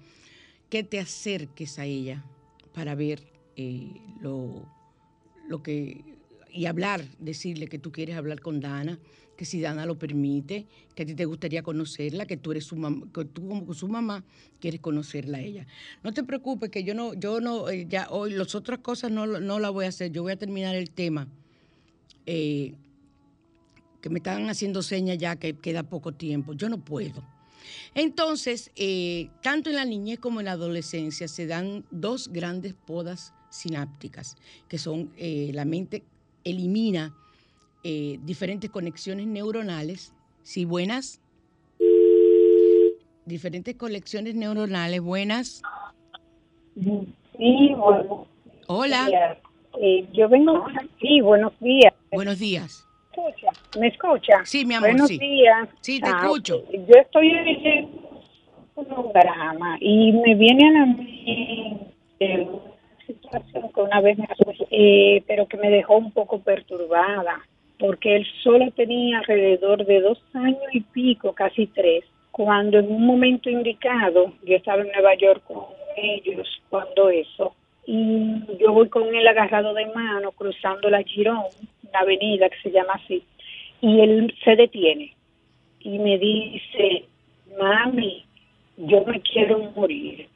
que 0.68 0.82
te 0.82 0.98
acerques 0.98 1.78
a 1.78 1.86
ella 1.86 2.24
para 2.74 2.94
ver 2.94 3.22
eh, 3.56 3.92
lo, 4.20 4.68
lo 5.48 5.62
que 5.62 6.14
y 6.54 6.66
hablar, 6.66 7.04
decirle 7.18 7.66
que 7.66 7.80
tú 7.80 7.90
quieres 7.90 8.16
hablar 8.16 8.40
con 8.40 8.60
Dana, 8.60 8.98
que 9.36 9.44
si 9.44 9.60
Dana 9.60 9.86
lo 9.86 9.98
permite, 9.98 10.66
que 10.94 11.02
a 11.02 11.06
ti 11.06 11.14
te 11.14 11.24
gustaría 11.24 11.62
conocerla, 11.62 12.26
que 12.26 12.36
tú 12.36 12.52
eres 12.52 12.64
su 12.64 12.76
mamá, 12.76 13.06
que 13.12 13.24
tú 13.24 13.48
como 13.48 13.74
su 13.74 13.88
mamá 13.88 14.24
quieres 14.60 14.80
conocerla 14.80 15.38
a 15.38 15.40
ella. 15.40 15.66
No 16.02 16.12
te 16.12 16.22
preocupes 16.22 16.70
que 16.70 16.84
yo 16.84 16.94
no, 16.94 17.14
yo 17.14 17.40
no, 17.40 17.68
eh, 17.68 17.86
ya 17.88 18.08
hoy 18.10 18.32
las 18.32 18.54
otras 18.54 18.78
cosas 18.80 19.10
no, 19.10 19.26
no 19.26 19.58
las 19.58 19.72
voy 19.72 19.86
a 19.86 19.88
hacer. 19.88 20.12
Yo 20.12 20.22
voy 20.22 20.32
a 20.32 20.36
terminar 20.36 20.74
el 20.76 20.90
tema. 20.90 21.28
eh, 22.26 22.74
que 24.00 24.10
me 24.10 24.18
están 24.18 24.50
haciendo 24.50 24.82
señas 24.82 25.16
ya 25.16 25.36
que 25.36 25.54
queda 25.54 25.82
poco 25.82 26.12
tiempo. 26.12 26.52
Yo 26.52 26.68
no 26.68 26.76
puedo. 26.76 27.24
Entonces, 27.94 28.70
eh, 28.76 29.30
tanto 29.42 29.70
en 29.70 29.76
la 29.76 29.86
niñez 29.86 30.18
como 30.18 30.40
en 30.40 30.46
la 30.46 30.52
adolescencia 30.52 31.26
se 31.26 31.46
dan 31.46 31.86
dos 31.90 32.28
grandes 32.28 32.74
podas 32.74 33.32
sinápticas, 33.48 34.36
que 34.68 34.76
son 34.76 35.10
la 35.16 35.64
mente 35.64 36.02
elimina 36.44 37.14
eh, 37.84 38.18
diferentes 38.22 38.70
conexiones 38.70 39.26
neuronales, 39.26 40.14
sí, 40.42 40.64
buenas, 40.64 41.20
diferentes 43.26 43.76
conexiones 43.76 44.34
neuronales, 44.34 45.00
buenas, 45.02 45.62
Sí, 46.74 47.74
bueno. 47.76 48.26
hola. 48.68 49.38
Eh, 49.80 50.06
yo 50.12 50.28
vengo. 50.28 50.64
Sí, 51.00 51.20
buenos 51.20 51.52
días. 51.60 51.92
buenos 52.12 52.38
días. 52.38 52.86
¿Me 53.16 53.28
escucha? 53.28 53.78
¿Me 53.78 53.86
escucha? 53.88 54.44
Sí, 54.44 54.64
mi 54.64 54.74
amor, 54.74 54.90
Buenos 54.90 55.08
sí. 55.08 55.18
días. 55.18 55.68
Sí, 55.80 56.00
te 56.00 56.08
Ah, 56.10 56.20
escucho. 56.22 56.64
Yo 56.72 56.94
estoy 57.00 57.30
en 57.30 57.86
un 58.76 59.12
programa 59.12 59.76
y 59.80 60.12
me 60.12 60.34
viene 60.34 60.68
a 60.68 60.72
la 60.72 60.86
mente 60.86 62.48
una 62.48 63.06
situación 63.06 63.72
que 63.72 63.80
una 63.80 64.00
vez 64.00 64.18
me 64.18 64.26
eh, 64.70 65.22
pero 65.28 65.46
que 65.46 65.56
me 65.58 65.70
dejó 65.70 65.96
un 65.98 66.10
poco 66.12 66.40
perturbada, 66.40 67.40
porque 67.78 68.16
él 68.16 68.26
solo 68.42 68.70
tenía 68.70 69.18
alrededor 69.18 69.84
de 69.84 70.00
dos 70.00 70.20
años 70.34 70.62
y 70.72 70.80
pico, 70.80 71.32
casi 71.32 71.66
tres, 71.66 72.04
cuando 72.30 72.78
en 72.78 72.90
un 72.90 73.06
momento 73.06 73.50
indicado, 73.50 74.32
yo 74.44 74.56
estaba 74.56 74.82
en 74.82 74.92
Nueva 74.92 75.14
York 75.14 75.42
con 75.46 75.64
ellos, 75.96 76.48
cuando 76.68 77.08
eso, 77.08 77.54
y 77.86 78.40
yo 78.58 78.72
voy 78.72 78.88
con 78.88 79.14
él 79.14 79.26
agarrado 79.26 79.74
de 79.74 79.86
mano, 79.86 80.32
cruzando 80.32 80.88
la 80.90 81.02
Girón, 81.02 81.44
una 81.88 82.00
avenida 82.00 82.48
que 82.48 82.60
se 82.62 82.70
llama 82.70 82.94
así, 82.94 83.22
y 83.80 84.00
él 84.00 84.34
se 84.42 84.56
detiene 84.56 85.14
y 85.80 85.98
me 85.98 86.18
dice, 86.18 87.04
mami, 87.58 88.24
yo 88.76 89.04
me 89.04 89.20
quiero 89.20 89.58
morir. 89.76 90.26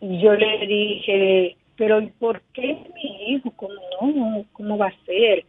Y 0.00 0.20
yo 0.20 0.34
le 0.34 0.66
dije, 0.66 1.56
pero 1.76 2.00
¿y 2.00 2.08
por 2.08 2.42
qué 2.52 2.76
mi 2.94 3.32
hijo? 3.32 3.50
¿Cómo 3.56 3.74
no? 4.00 4.44
¿Cómo 4.52 4.78
va 4.78 4.88
a 4.88 5.04
ser? 5.06 5.44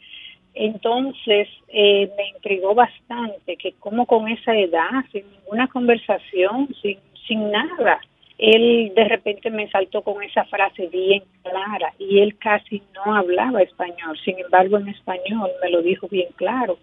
Entonces 0.59 1.47
eh, 1.67 2.09
me 2.17 2.29
intrigó 2.29 2.73
bastante 2.73 3.57
que 3.57 3.73
como 3.73 4.07
con 4.07 4.27
esa 4.27 4.55
edad, 4.57 4.89
sin 5.11 5.23
ninguna 5.31 5.67
conversación, 5.67 6.67
sin, 6.81 6.97
sin 7.27 7.51
nada, 7.51 7.99
él 8.39 8.91
de 8.95 9.03
repente 9.03 9.51
me 9.51 9.69
saltó 9.69 10.01
con 10.01 10.23
esa 10.23 10.45
frase 10.45 10.87
bien 10.87 11.21
clara 11.43 11.93
y 11.99 12.21
él 12.21 12.35
casi 12.39 12.81
no 12.95 13.15
hablaba 13.15 13.61
español, 13.61 14.17
sin 14.25 14.39
embargo 14.39 14.77
en 14.77 14.87
español 14.87 15.51
me 15.61 15.69
lo 15.69 15.83
dijo 15.83 16.07
bien 16.07 16.29
claro. 16.35 16.79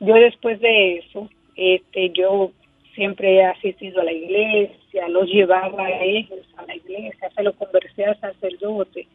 Yo 0.00 0.14
después 0.14 0.60
de 0.60 0.98
eso, 0.98 1.28
este, 1.54 2.10
yo 2.10 2.50
siempre 2.96 3.36
he 3.36 3.44
asistido 3.44 4.00
a 4.00 4.04
la 4.04 4.12
iglesia, 4.12 5.08
los 5.08 5.28
llevaba 5.28 5.84
a 5.84 6.02
ellos 6.02 6.46
a 6.56 6.66
la 6.66 6.74
iglesia, 6.74 7.30
se 7.30 7.42
lo 7.44 7.52
conversé 7.52 8.06
al 8.06 8.18
sacerdote. 8.18 9.06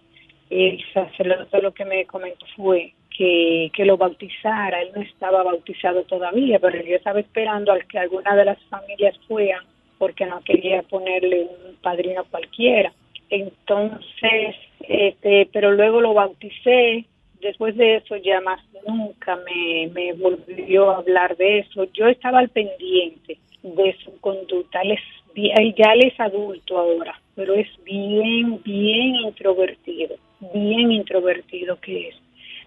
El 0.50 0.82
sacerdote 0.94 1.62
lo 1.62 1.74
que 1.74 1.84
me 1.84 2.06
comentó 2.06 2.46
fue 2.56 2.94
que, 3.18 3.72
que 3.74 3.86
lo 3.86 3.98
bautizara, 3.98 4.82
él 4.82 4.92
no 4.96 5.02
estaba 5.02 5.44
bautizado 5.44 6.04
todavía, 6.04 6.60
pero 6.60 6.84
yo 6.84 6.96
estaba 6.96 7.20
esperando 7.20 7.72
al 7.72 7.86
que 7.88 8.00
alguna 8.00 8.36
de 8.36 8.46
las 8.46 8.60
familias 8.64 9.18
fueran 9.28 9.64
porque 9.98 10.26
no 10.26 10.42
quería 10.42 10.82
ponerle 10.84 11.44
un 11.44 11.76
padrino 11.82 12.26
cualquiera. 12.30 12.92
Entonces, 13.30 14.56
este, 14.82 15.48
pero 15.52 15.72
luego 15.72 16.02
lo 16.02 16.14
bauticé. 16.14 17.06
Después 17.42 17.76
de 17.76 17.98
eso 17.98 18.16
ya 18.18 18.42
más 18.42 18.62
nunca 18.88 19.38
me, 19.38 19.88
me 19.94 20.14
volvió 20.14 20.92
a 20.92 20.98
hablar 20.98 21.36
de 21.38 21.60
eso. 21.60 21.86
Yo 21.94 22.08
estaba 22.08 22.40
al 22.40 22.50
pendiente 22.50 23.38
de 23.64 23.96
su 24.04 24.20
conducta. 24.20 24.82
Él, 24.82 24.92
es, 24.92 25.76
ya 25.76 25.94
él 25.94 26.06
es 26.06 26.20
adulto 26.20 26.78
ahora, 26.78 27.20
pero 27.36 27.54
es 27.54 27.68
bien, 27.84 28.62
bien 28.64 29.16
introvertido, 29.16 30.16
bien 30.54 30.92
introvertido 30.92 31.80
que 31.80 32.10
es. 32.10 32.16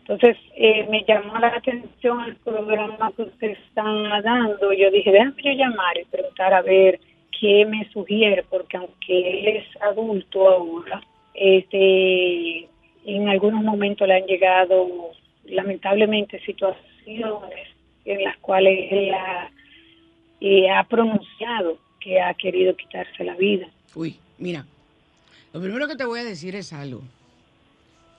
Entonces 0.09 0.37
eh, 0.55 0.87
me 0.89 1.05
llamó 1.05 1.37
la 1.39 1.49
atención 1.49 2.25
el 2.25 2.37
programa 2.37 3.11
que 3.17 3.23
ustedes 3.23 3.59
están 3.67 4.05
dando. 4.23 4.73
Yo 4.73 4.89
dije, 4.93 5.11
déjame 5.11 5.43
yo 5.43 5.51
llamar 5.51 5.99
y 5.99 6.05
preguntar 6.05 6.55
a 6.55 6.63
ver 6.63 7.01
qué 7.41 7.67
me 7.67 7.89
sugiere, 7.91 8.45
porque 8.49 8.77
aunque 8.77 9.41
él 9.41 9.57
es 9.57 9.83
adulto 9.83 10.49
ahora, 10.49 11.03
este, 11.35 12.69
en 13.05 13.29
algunos 13.29 13.65
momentos 13.65 14.07
le 14.07 14.15
han 14.15 14.27
llegado 14.27 15.11
lamentablemente 15.45 16.39
situaciones 16.47 17.69
en 18.05 18.23
las 18.23 18.37
cuales 18.39 18.87
él 18.93 19.13
ha, 19.13 19.51
eh, 20.41 20.71
ha 20.71 20.85
pronunciado 20.85 21.79
que 22.01 22.21
ha 22.21 22.33
querido 22.35 22.77
quitarse 22.77 23.25
la 23.25 23.35
vida. 23.35 23.67
Uy, 23.97 24.17
mira, 24.39 24.65
lo 25.53 25.61
primero 25.61 25.89
que 25.89 25.97
te 25.97 26.05
voy 26.05 26.21
a 26.21 26.25
decir 26.25 26.55
es 26.55 26.73
algo. 26.73 27.03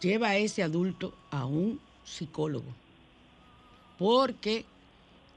Lleva 0.01 0.29
a 0.29 0.37
ese 0.37 0.63
adulto 0.63 1.13
a 1.31 1.45
un 1.45 1.79
psicólogo. 2.03 2.73
Porque 3.97 4.65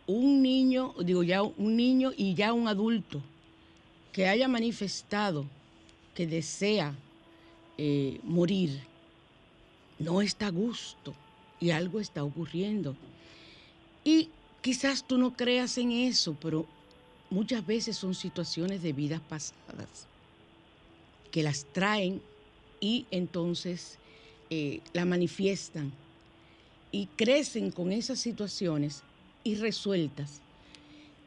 un 0.06 0.42
niño, 0.42 0.94
digo 1.04 1.22
ya 1.22 1.42
un 1.42 1.76
niño 1.76 2.12
y 2.16 2.34
ya 2.34 2.52
un 2.52 2.68
adulto 2.68 3.22
que 4.12 4.26
haya 4.26 4.48
manifestado 4.48 5.46
que 6.14 6.26
desea 6.26 6.94
eh, 7.78 8.20
morir, 8.24 8.82
no 9.98 10.20
está 10.20 10.48
a 10.48 10.50
gusto 10.50 11.14
y 11.60 11.70
algo 11.70 12.00
está 12.00 12.24
ocurriendo. 12.24 12.96
Y 14.04 14.30
quizás 14.60 15.04
tú 15.06 15.16
no 15.16 15.34
creas 15.34 15.78
en 15.78 15.92
eso, 15.92 16.36
pero 16.40 16.66
muchas 17.30 17.64
veces 17.64 17.96
son 17.96 18.14
situaciones 18.14 18.82
de 18.82 18.92
vidas 18.92 19.20
pasadas 19.20 20.08
que 21.30 21.44
las 21.44 21.64
traen 21.72 22.20
y 22.80 23.06
entonces 23.12 23.99
eh, 24.50 24.80
la 24.92 25.04
manifiestan 25.04 25.92
y 26.90 27.06
crecen 27.06 27.70
con 27.70 27.92
esas 27.92 28.18
situaciones 28.18 29.04
irresueltas, 29.44 30.40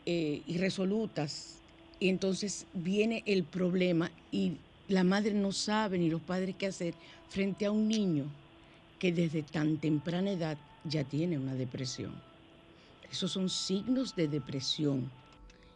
eh, 0.05 0.41
irresolutas, 0.45 1.61
y 1.99 2.09
entonces 2.09 2.67
viene 2.73 3.23
el 3.25 3.45
problema 3.45 4.11
y 4.29 4.57
la 4.89 5.05
madre 5.05 5.33
no 5.33 5.53
sabe 5.53 5.97
ni 5.97 6.09
los 6.09 6.21
padres 6.21 6.55
qué 6.57 6.67
hacer 6.67 6.95
frente 7.29 7.65
a 7.65 7.71
un 7.71 7.87
niño 7.87 8.25
que 8.99 9.13
desde 9.13 9.41
tan 9.41 9.77
temprana 9.77 10.31
edad 10.31 10.57
ya 10.83 11.05
tiene 11.05 11.37
una 11.37 11.55
depresión. 11.55 12.13
Esos 13.09 13.31
son 13.31 13.49
signos 13.49 14.15
de 14.17 14.27
depresión 14.27 15.09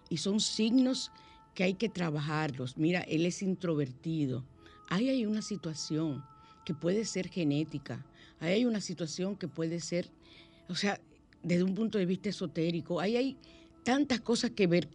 y 0.10 0.18
son 0.18 0.42
signos 0.42 1.12
que 1.56 1.64
hay 1.64 1.76
que 1.76 1.88
trabajarlos. 1.88 2.78
Mira, 2.78 3.02
él 3.02 3.26
es 3.26 3.42
introvertido. 3.42 4.44
Ahí 4.90 5.10
hay 5.10 5.26
una 5.26 5.42
situación 5.42 6.24
que 6.68 6.74
puede 6.74 7.06
ser 7.06 7.30
genética. 7.30 8.06
Ahí 8.42 8.56
hay 8.56 8.66
una 8.66 8.82
situación 8.82 9.38
que 9.38 9.48
puede 9.48 9.80
ser, 9.80 10.10
o 10.68 10.76
sea, 10.76 11.00
desde 11.42 11.64
un 11.64 11.76
punto 11.76 11.98
de 11.98 12.06
vista 12.06 12.28
esotérico. 12.28 13.00
Ahí 13.00 13.16
hay 13.16 13.38
tantas 13.86 14.20
cosas 14.20 14.52
que 14.52 14.68
ver 14.68 14.90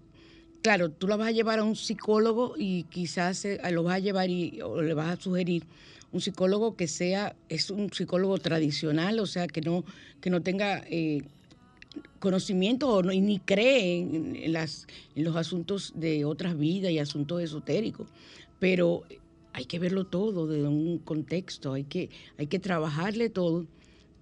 claro, 0.60 0.90
tú 0.90 1.08
la 1.08 1.16
vas 1.16 1.28
a 1.28 1.30
llevar 1.30 1.60
a 1.60 1.64
un 1.64 1.74
psicólogo 1.74 2.56
y 2.58 2.82
quizás 2.84 3.46
eh, 3.46 3.58
lo 3.70 3.84
vas 3.84 3.96
a 3.96 3.98
llevar 4.00 4.28
y, 4.28 4.60
o 4.60 4.82
le 4.82 4.92
vas 4.92 5.18
a 5.18 5.20
sugerir 5.20 5.64
un 6.12 6.20
psicólogo 6.20 6.76
que 6.76 6.88
sea, 6.88 7.34
es 7.48 7.70
un 7.70 7.90
psicólogo 7.90 8.36
tradicional, 8.36 9.18
o 9.18 9.24
sea, 9.24 9.46
que 9.46 9.62
no, 9.62 9.82
que 10.20 10.28
no 10.28 10.42
tenga 10.42 10.84
eh, 10.90 11.22
conocimiento 12.18 12.90
o 12.90 13.02
ni 13.02 13.38
cree 13.38 14.00
en, 14.00 14.52
las, 14.52 14.86
en 15.16 15.24
los 15.24 15.36
asuntos 15.36 15.94
de 15.96 16.26
otras 16.26 16.58
vidas 16.58 16.92
y 16.92 16.98
asuntos 16.98 17.40
esotéricos. 17.40 18.08
Pero 18.60 19.04
hay 19.52 19.64
que 19.66 19.78
verlo 19.78 20.06
todo 20.06 20.46
desde 20.46 20.68
un 20.68 20.98
contexto, 20.98 21.72
hay 21.72 21.84
que, 21.84 22.10
hay 22.38 22.46
que 22.46 22.58
trabajarle 22.58 23.30
todo, 23.30 23.66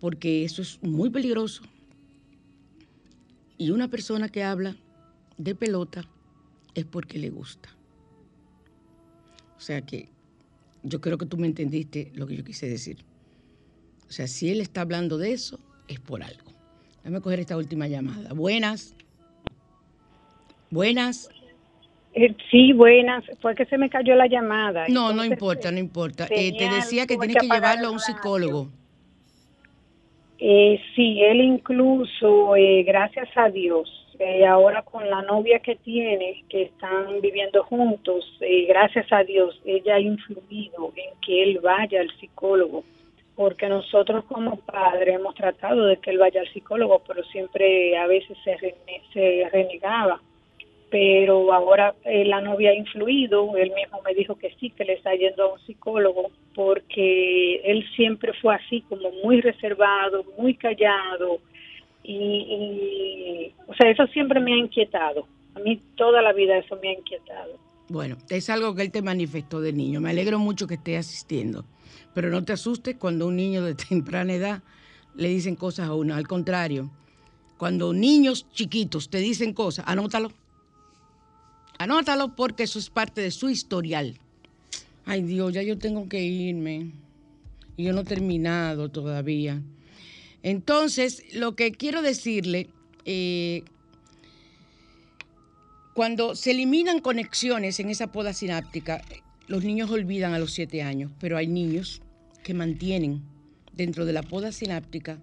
porque 0.01 0.45
eso 0.45 0.63
es 0.63 0.83
muy 0.83 1.11
peligroso. 1.11 1.63
Y 3.59 3.71
una 3.71 3.89
persona 3.89 4.29
que 4.29 4.43
habla 4.43 4.77
de 5.37 5.55
pelota, 5.55 6.09
es 6.75 6.85
porque 6.85 7.19
le 7.19 7.31
gusta. 7.31 7.69
O 9.57 9.61
sea 9.61 9.83
que 9.83 10.09
yo 10.83 11.01
creo 11.01 11.19
que 11.19 11.27
tú 11.27 11.37
me 11.37 11.47
entendiste 11.47 12.11
lo 12.15 12.27
que 12.27 12.37
yo 12.37 12.45
quise 12.45 12.69
decir. 12.69 13.05
O 14.09 14.13
sea, 14.13 14.27
si 14.27 14.51
él 14.51 14.61
está 14.61 14.81
hablando 14.81 15.19
de 15.19 15.33
eso, 15.33 15.61
es 15.89 16.01
por 16.01 16.23
algo. 16.23 16.51
Déjame 16.99 17.21
coger 17.21 17.41
esta 17.41 17.57
última 17.57 17.87
llamada. 17.89 18.33
Buenas. 18.33 18.95
Buenas. 20.71 21.29
Eh, 22.15 22.35
sí, 22.51 22.73
buenas. 22.73 23.25
Fue 23.41 23.55
que 23.55 23.67
se 23.67 23.79
me 23.79 23.89
cayó 23.89 24.15
la 24.15 24.27
llamada. 24.27 24.87
No, 24.89 25.13
no 25.13 25.25
importa, 25.25 25.71
no 25.71 25.79
importa. 25.79 26.27
Eh, 26.31 26.57
te 26.57 26.69
decía 26.69 27.07
que 27.07 27.17
tienes 27.17 27.37
que, 27.37 27.47
llevarlo 27.47 27.89
a 27.89 27.91
un 27.91 28.01
psicólogo. 28.01 28.69
Eh, 30.39 30.81
sí, 30.97 31.23
él 31.23 31.41
incluso, 31.41 32.55
gracias 32.85 33.29
a 33.37 33.49
Dios, 33.51 34.01
ahora 34.49 34.83
con 34.83 35.09
la 35.09 35.23
novia 35.23 35.61
que 35.61 35.77
tiene, 35.77 36.45
que 36.49 36.63
están 36.63 37.21
viviendo 37.21 37.63
juntos, 37.65 38.25
eh, 38.41 38.67
gracias 38.67 39.11
a 39.13 39.25
Dios, 39.25 39.61
ella 39.65 39.97
ha 39.97 40.01
influido 40.01 40.93
en 40.97 41.19
que 41.21 41.43
él 41.43 41.61
vaya 41.63 42.01
al 42.01 42.11
psicólogo, 42.19 42.85
porque 43.35 43.69
nosotros 43.69 44.25
como 44.25 44.57
padres 44.57 45.17
hemos 45.17 45.35
tratado 45.35 45.87
de 45.87 45.97
que 45.99 46.11
él 46.11 46.19
vaya 46.19 46.41
al 46.41 46.53
psicólogo, 46.53 47.03
pero 47.07 47.23
siempre 47.25 47.97
a 47.97 48.07
veces 48.07 48.37
se, 48.45 48.75
se 49.13 49.49
renegaba. 49.51 50.21
Pero 50.91 51.53
ahora 51.53 51.95
eh, 52.05 52.25
la 52.25 52.41
novia 52.41 52.71
ha 52.71 52.75
influido, 52.75 53.57
él 53.57 53.73
mismo 53.75 54.01
me 54.05 54.13
dijo 54.15 54.37
que 54.37 54.55
sí, 54.59 54.71
que 54.71 54.85
le 54.85 54.95
está 54.95 55.15
yendo 55.15 55.45
a 55.45 55.53
un 55.55 55.61
psicólogo, 55.61 56.31
porque 56.55 57.61
él 57.65 57.85
siempre 57.95 58.33
fue 58.43 58.57
así, 58.57 58.81
como 58.89 59.11
muy 59.23 59.41
reservado, 59.41 60.25
muy 60.37 60.55
callado, 60.55 61.39
y, 62.03 63.53
o 63.67 63.75
sea, 63.75 63.91
eso 63.91 64.07
siempre 64.09 64.41
me 64.41 64.55
ha 64.55 64.57
inquietado. 64.57 65.27
A 65.55 65.61
mí 65.61 65.81
toda 65.97 66.23
la 66.23 66.33
vida 66.33 66.57
eso 66.57 66.77
me 66.83 66.89
ha 66.89 66.93
inquietado. 66.93 67.59
Bueno, 67.89 68.17
es 68.29 68.49
algo 68.51 68.75
que 68.75 68.83
él 68.83 68.91
te 68.91 69.03
manifestó 69.03 69.61
de 69.61 69.73
niño. 69.73 70.01
Me 70.01 70.11
alegro 70.11 70.39
mucho 70.39 70.67
que 70.67 70.75
esté 70.75 70.97
asistiendo. 70.97 71.65
Pero 72.15 72.31
no 72.31 72.45
te 72.45 72.53
asustes 72.53 72.97
cuando 72.97 73.27
un 73.27 73.37
niño 73.37 73.63
de 73.63 73.75
temprana 73.89 74.33
edad 74.33 74.63
le 75.15 75.29
dicen 75.29 75.57
cosas 75.57 75.89
a 75.89 75.95
uno. 75.95 76.15
Al 76.15 76.27
contrario, 76.27 76.91
cuando 77.59 77.93
niños 77.93 78.47
chiquitos 78.53 79.11
te 79.11 79.19
dicen 79.19 79.53
cosas, 79.53 79.85
anótalo. 79.89 80.33
Anótalo 81.81 82.37
porque 82.37 82.65
eso 82.65 82.79
es 82.79 82.91
parte 82.91 83.23
de 83.23 83.31
su 83.31 83.49
historial. 83.49 84.19
Ay 85.07 85.23
Dios, 85.23 85.55
ya 85.55 85.63
yo 85.63 85.79
tengo 85.79 86.11
que 86.11 86.23
irme. 86.23 86.91
Y 87.79 87.85
yo 87.85 87.95
no 87.95 88.03
he 88.03 88.05
terminado 88.05 88.91
todavía. 88.91 89.63
Entonces, 90.43 91.25
lo 91.33 91.57
que 91.57 91.73
quiero 91.73 92.03
decirle, 92.03 92.69
eh, 93.07 93.63
cuando 95.95 96.37
se 96.37 96.51
eliminan 96.51 97.01
conexiones 97.01 97.81
en 97.81 97.89
esa 97.89 98.13
poda 98.13 98.35
sináptica, 98.35 99.01
los 99.47 99.65
niños 99.65 99.91
olvidan 99.91 100.35
a 100.35 100.39
los 100.39 100.53
siete 100.53 100.83
años, 100.83 101.11
pero 101.19 101.39
hay 101.39 101.47
niños 101.47 102.03
que 102.43 102.53
mantienen 102.53 103.23
dentro 103.73 104.05
de 104.05 104.13
la 104.13 104.23
poda 104.23 104.53
sináptica 104.53 105.19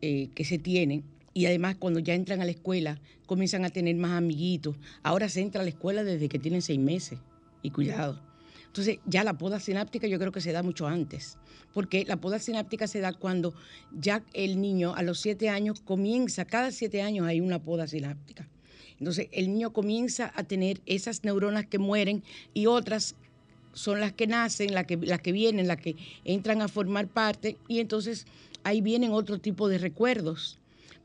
eh, 0.00 0.28
que 0.34 0.44
se 0.44 0.58
tiene 0.58 1.04
y 1.34 1.46
además 1.46 1.76
cuando 1.76 1.98
ya 2.00 2.14
entran 2.14 2.40
a 2.40 2.44
la 2.44 2.52
escuela 2.52 3.00
comienzan 3.26 3.64
a 3.64 3.70
tener 3.70 3.96
más 3.96 4.12
amiguitos. 4.12 4.76
Ahora 5.02 5.28
se 5.28 5.40
entra 5.40 5.60
a 5.60 5.64
la 5.64 5.70
escuela 5.70 6.04
desde 6.04 6.28
que 6.28 6.38
tienen 6.38 6.62
seis 6.62 6.78
meses 6.78 7.18
y 7.62 7.70
cuidado. 7.70 8.20
Entonces, 8.66 8.98
ya 9.06 9.22
la 9.22 9.38
poda 9.38 9.60
sináptica 9.60 10.08
yo 10.08 10.18
creo 10.18 10.32
que 10.32 10.40
se 10.40 10.50
da 10.50 10.62
mucho 10.62 10.88
antes, 10.88 11.38
porque 11.72 12.04
la 12.06 12.16
poda 12.16 12.40
sináptica 12.40 12.88
se 12.88 13.00
da 13.00 13.12
cuando 13.12 13.54
ya 13.92 14.24
el 14.32 14.60
niño 14.60 14.94
a 14.96 15.02
los 15.02 15.20
siete 15.20 15.48
años 15.48 15.80
comienza, 15.80 16.44
cada 16.44 16.72
siete 16.72 17.00
años 17.00 17.26
hay 17.26 17.40
una 17.40 17.62
poda 17.62 17.86
sináptica. 17.86 18.48
Entonces, 18.98 19.28
el 19.30 19.46
niño 19.52 19.72
comienza 19.72 20.32
a 20.34 20.42
tener 20.42 20.80
esas 20.86 21.22
neuronas 21.22 21.66
que 21.66 21.78
mueren 21.78 22.24
y 22.52 22.66
otras 22.66 23.14
son 23.74 24.00
las 24.00 24.12
que 24.12 24.26
nacen, 24.26 24.74
las 24.74 24.86
que, 24.86 24.96
las 24.96 25.20
que 25.20 25.32
vienen, 25.32 25.68
las 25.68 25.78
que 25.78 25.96
entran 26.24 26.62
a 26.62 26.68
formar 26.68 27.06
parte 27.08 27.56
y 27.68 27.80
entonces 27.80 28.26
ahí 28.62 28.80
vienen 28.80 29.12
otro 29.12 29.38
tipo 29.38 29.68
de 29.68 29.78
recuerdos. 29.78 30.58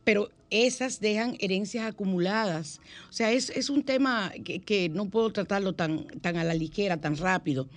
Pero 0.04 0.30
esas 0.50 1.00
dejan 1.00 1.36
herencias 1.40 1.86
acumuladas. 1.86 2.80
O 3.10 3.14
sea, 3.14 3.32
es, 3.32 3.50
es 3.52 3.70
un 3.70 3.84
tema 3.84 4.32
que, 4.44 4.90
no 4.90 5.10
puedo 5.10 5.32
tratarlo 5.32 5.74
tan, 5.74 6.06
tan 6.22 6.38
a 6.38 6.44
la 6.44 6.54
ligera, 6.54 6.98
tan 6.98 7.18
rápido, 7.18 7.68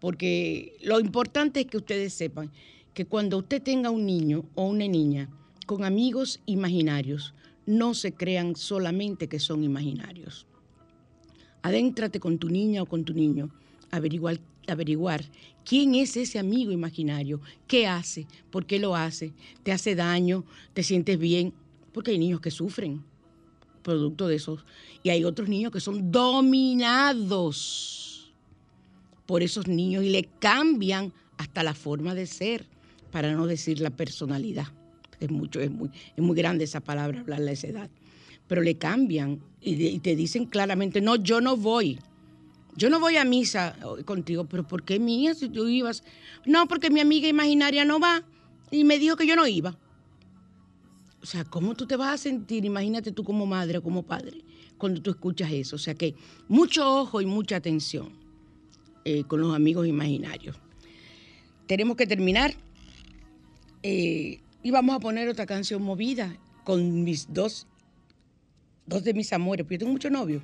porque 0.00 0.74
lo 0.82 1.00
importante 1.00 1.60
es 1.60 1.66
que 1.66 1.76
ustedes 1.76 2.14
sepan 2.14 2.50
que 2.94 3.06
cuando 3.06 3.38
usted 3.38 3.62
tenga 3.62 3.90
un 3.90 4.06
niño 4.06 4.44
o 4.54 4.66
una 4.66 4.86
niña 4.86 5.28
con 5.66 5.84
amigos 5.84 6.40
imaginarios, 6.46 7.34
no 7.66 7.94
se 7.94 8.12
crean 8.12 8.56
solamente 8.56 9.28
que 9.28 9.38
son 9.38 9.62
imaginarios. 9.62 10.46
Adéntrate 11.62 12.18
con 12.18 12.38
tu 12.38 12.48
niña 12.48 12.82
o 12.82 12.86
con 12.86 13.04
tu 13.04 13.14
niño, 13.14 13.50
averiguar, 13.90 14.40
averiguar 14.66 15.24
quién 15.64 15.94
es 15.94 16.16
ese 16.16 16.38
amigo 16.38 16.72
imaginario, 16.72 17.40
qué 17.68 17.86
hace, 17.86 18.26
por 18.50 18.66
qué 18.66 18.80
lo 18.80 18.96
hace, 18.96 19.32
te 19.62 19.70
hace 19.70 19.94
daño, 19.94 20.44
te 20.74 20.82
sientes 20.82 21.18
bien, 21.18 21.52
porque 21.92 22.12
hay 22.12 22.18
niños 22.18 22.40
que 22.40 22.50
sufren 22.50 23.04
producto 23.82 24.28
de 24.28 24.36
esos 24.36 24.64
y 25.02 25.10
hay 25.10 25.24
otros 25.24 25.48
niños 25.48 25.72
que 25.72 25.80
son 25.80 26.12
dominados 26.12 27.42
por 29.26 29.42
esos 29.42 29.66
niños 29.66 30.04
y 30.04 30.10
le 30.10 30.28
cambian 30.38 31.12
hasta 31.36 31.62
la 31.62 31.74
forma 31.74 32.14
de 32.14 32.26
ser, 32.26 32.66
para 33.10 33.32
no 33.34 33.46
decir 33.46 33.80
la 33.80 33.90
personalidad. 33.90 34.68
Es 35.20 35.30
mucho, 35.30 35.60
es 35.60 35.70
muy, 35.70 35.90
es 36.16 36.22
muy 36.22 36.34
grande 36.36 36.64
esa 36.64 36.80
palabra 36.80 37.20
hablarla 37.20 37.50
a 37.50 37.54
esa 37.54 37.66
edad. 37.68 37.90
Pero 38.48 38.62
le 38.62 38.76
cambian 38.76 39.40
y, 39.60 39.86
y 39.86 39.98
te 39.98 40.16
dicen 40.16 40.46
claramente, 40.46 41.00
no, 41.00 41.16
yo 41.16 41.40
no 41.40 41.56
voy. 41.56 41.98
Yo 42.74 42.88
no 42.88 43.00
voy 43.00 43.16
a 43.16 43.24
misa 43.24 43.76
contigo, 44.04 44.46
pero 44.46 44.66
¿por 44.66 44.82
qué 44.82 44.98
mía 44.98 45.34
si 45.34 45.48
tú 45.48 45.68
ibas? 45.68 46.02
No, 46.46 46.66
porque 46.66 46.90
mi 46.90 47.00
amiga 47.00 47.28
imaginaria 47.28 47.84
no 47.84 48.00
va 48.00 48.24
y 48.70 48.84
me 48.84 48.98
dijo 48.98 49.16
que 49.16 49.26
yo 49.26 49.36
no 49.36 49.46
iba. 49.46 49.76
O 51.22 51.26
sea, 51.26 51.44
¿cómo 51.44 51.74
tú 51.74 51.86
te 51.86 51.96
vas 51.96 52.14
a 52.14 52.18
sentir? 52.18 52.64
Imagínate 52.64 53.12
tú 53.12 53.22
como 53.22 53.46
madre 53.46 53.78
o 53.78 53.82
como 53.82 54.02
padre 54.02 54.42
cuando 54.76 55.00
tú 55.00 55.10
escuchas 55.10 55.52
eso. 55.52 55.76
O 55.76 55.78
sea 55.78 55.94
que 55.94 56.16
mucho 56.48 57.00
ojo 57.00 57.20
y 57.20 57.26
mucha 57.26 57.56
atención 57.56 58.12
eh, 59.04 59.22
con 59.24 59.40
los 59.40 59.54
amigos 59.54 59.86
imaginarios. 59.86 60.56
Tenemos 61.68 61.96
que 61.96 62.06
terminar 62.06 62.54
eh, 63.84 64.40
y 64.62 64.70
vamos 64.72 64.96
a 64.96 65.00
poner 65.00 65.28
otra 65.28 65.46
canción 65.46 65.82
movida 65.82 66.36
con 66.64 67.04
mis 67.04 67.32
dos, 67.32 67.68
dos 68.86 69.04
de 69.04 69.14
mis 69.14 69.32
amores, 69.32 69.64
porque 69.64 69.76
yo 69.76 69.80
tengo 69.80 69.92
muchos 69.92 70.10
novios. 70.10 70.42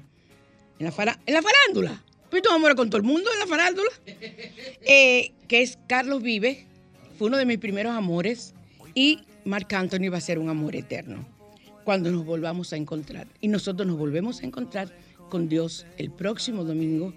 En 0.78 0.86
la, 0.86 0.92
fara, 0.92 1.18
en 1.26 1.34
la 1.34 1.42
farándula. 1.42 2.04
Pues 2.30 2.42
tengo 2.42 2.54
amores 2.54 2.76
con 2.76 2.88
todo 2.88 2.98
el 2.98 3.06
mundo 3.06 3.30
en 3.32 3.40
la 3.40 3.46
farándula. 3.46 3.90
Eh, 4.06 5.32
que 5.48 5.62
es 5.62 5.78
Carlos 5.88 6.22
Vive, 6.22 6.66
fue 7.18 7.26
uno 7.26 7.36
de 7.36 7.44
mis 7.46 7.58
primeros 7.58 7.94
amores. 7.94 8.54
Y 8.94 9.20
Marc 9.48 9.72
Anthony 9.72 10.10
va 10.12 10.18
a 10.18 10.20
ser 10.20 10.38
un 10.38 10.50
amor 10.50 10.76
eterno 10.76 11.26
cuando 11.82 12.10
nos 12.10 12.26
volvamos 12.26 12.74
a 12.74 12.76
encontrar. 12.76 13.26
Y 13.40 13.48
nosotros 13.48 13.88
nos 13.88 13.96
volvemos 13.96 14.42
a 14.42 14.46
encontrar 14.46 14.92
con 15.30 15.48
Dios 15.48 15.86
el 15.96 16.10
próximo 16.10 16.64
domingo 16.64 17.14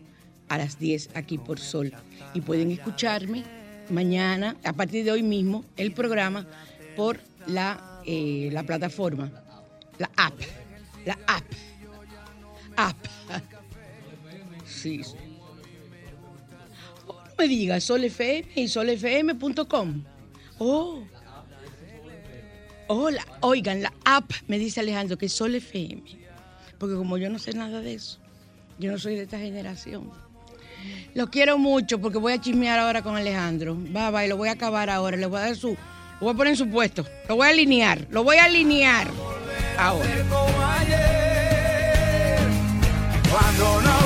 a 0.47 0.57
las 0.57 0.79
10 0.79 1.09
aquí 1.13 1.37
por 1.37 1.59
Sol. 1.59 1.91
Y 2.33 2.39
pueden 2.39 2.71
escucharme 2.71 3.43
mañana, 3.89 4.55
a 4.63 4.71
partir 4.71 5.03
de 5.03 5.11
hoy 5.11 5.23
mismo, 5.23 5.65
el 5.75 5.91
programa 5.91 6.47
por 6.95 7.19
la, 7.47 8.01
eh, 8.05 8.47
la 8.53 8.63
plataforma, 8.63 9.29
la 9.97 10.09
app, 10.15 10.39
la 11.05 11.19
app, 11.27 11.43
app. 12.77 12.97
Sí. 14.65 15.01
No 17.05 17.13
me 17.37 17.47
digas, 17.49 17.83
Sol 17.83 18.05
FM 18.05 18.47
y 18.55 18.69
solfm.com. 18.69 20.03
Oh. 20.59 21.03
Hola, 22.93 23.25
oigan, 23.39 23.81
la 23.81 23.93
app, 24.03 24.29
me 24.47 24.59
dice 24.59 24.81
Alejandro, 24.81 25.17
que 25.17 25.27
es 25.27 25.31
Sol 25.31 25.55
FM. 25.55 26.01
Porque 26.77 26.95
como 26.97 27.17
yo 27.17 27.29
no 27.29 27.39
sé 27.39 27.53
nada 27.53 27.79
de 27.79 27.93
eso, 27.93 28.19
yo 28.79 28.91
no 28.91 28.99
soy 28.99 29.15
de 29.15 29.23
esta 29.23 29.39
generación. 29.39 30.11
Lo 31.13 31.29
quiero 31.29 31.57
mucho 31.57 32.01
porque 32.01 32.17
voy 32.17 32.33
a 32.33 32.41
chismear 32.41 32.79
ahora 32.79 33.01
con 33.01 33.15
Alejandro. 33.15 33.77
Va, 33.95 34.11
va, 34.11 34.25
y 34.25 34.27
lo 34.27 34.35
voy 34.35 34.49
a 34.49 34.51
acabar 34.51 34.89
ahora. 34.89 35.15
Le 35.15 35.25
voy 35.25 35.39
a 35.39 35.43
dar 35.43 35.55
su. 35.55 35.69
Lo 35.69 35.77
voy 36.19 36.33
a 36.33 36.33
poner 36.35 36.51
en 36.51 36.57
su 36.57 36.69
puesto. 36.69 37.05
Lo 37.29 37.37
voy 37.37 37.47
a 37.47 37.51
alinear. 37.51 38.07
Lo 38.09 38.25
voy 38.25 38.35
a 38.35 38.43
alinear. 38.43 39.07
Ahora. 39.77 40.09
Cuando 43.31 43.81
nos 43.83 44.00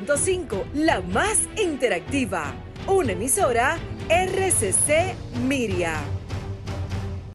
106.5, 0.00 0.64
la 0.74 1.00
más 1.00 1.48
interactiva. 1.56 2.52
Una 2.86 3.12
emisora 3.12 3.78
RCC 4.08 5.14
Miria. 5.46 6.13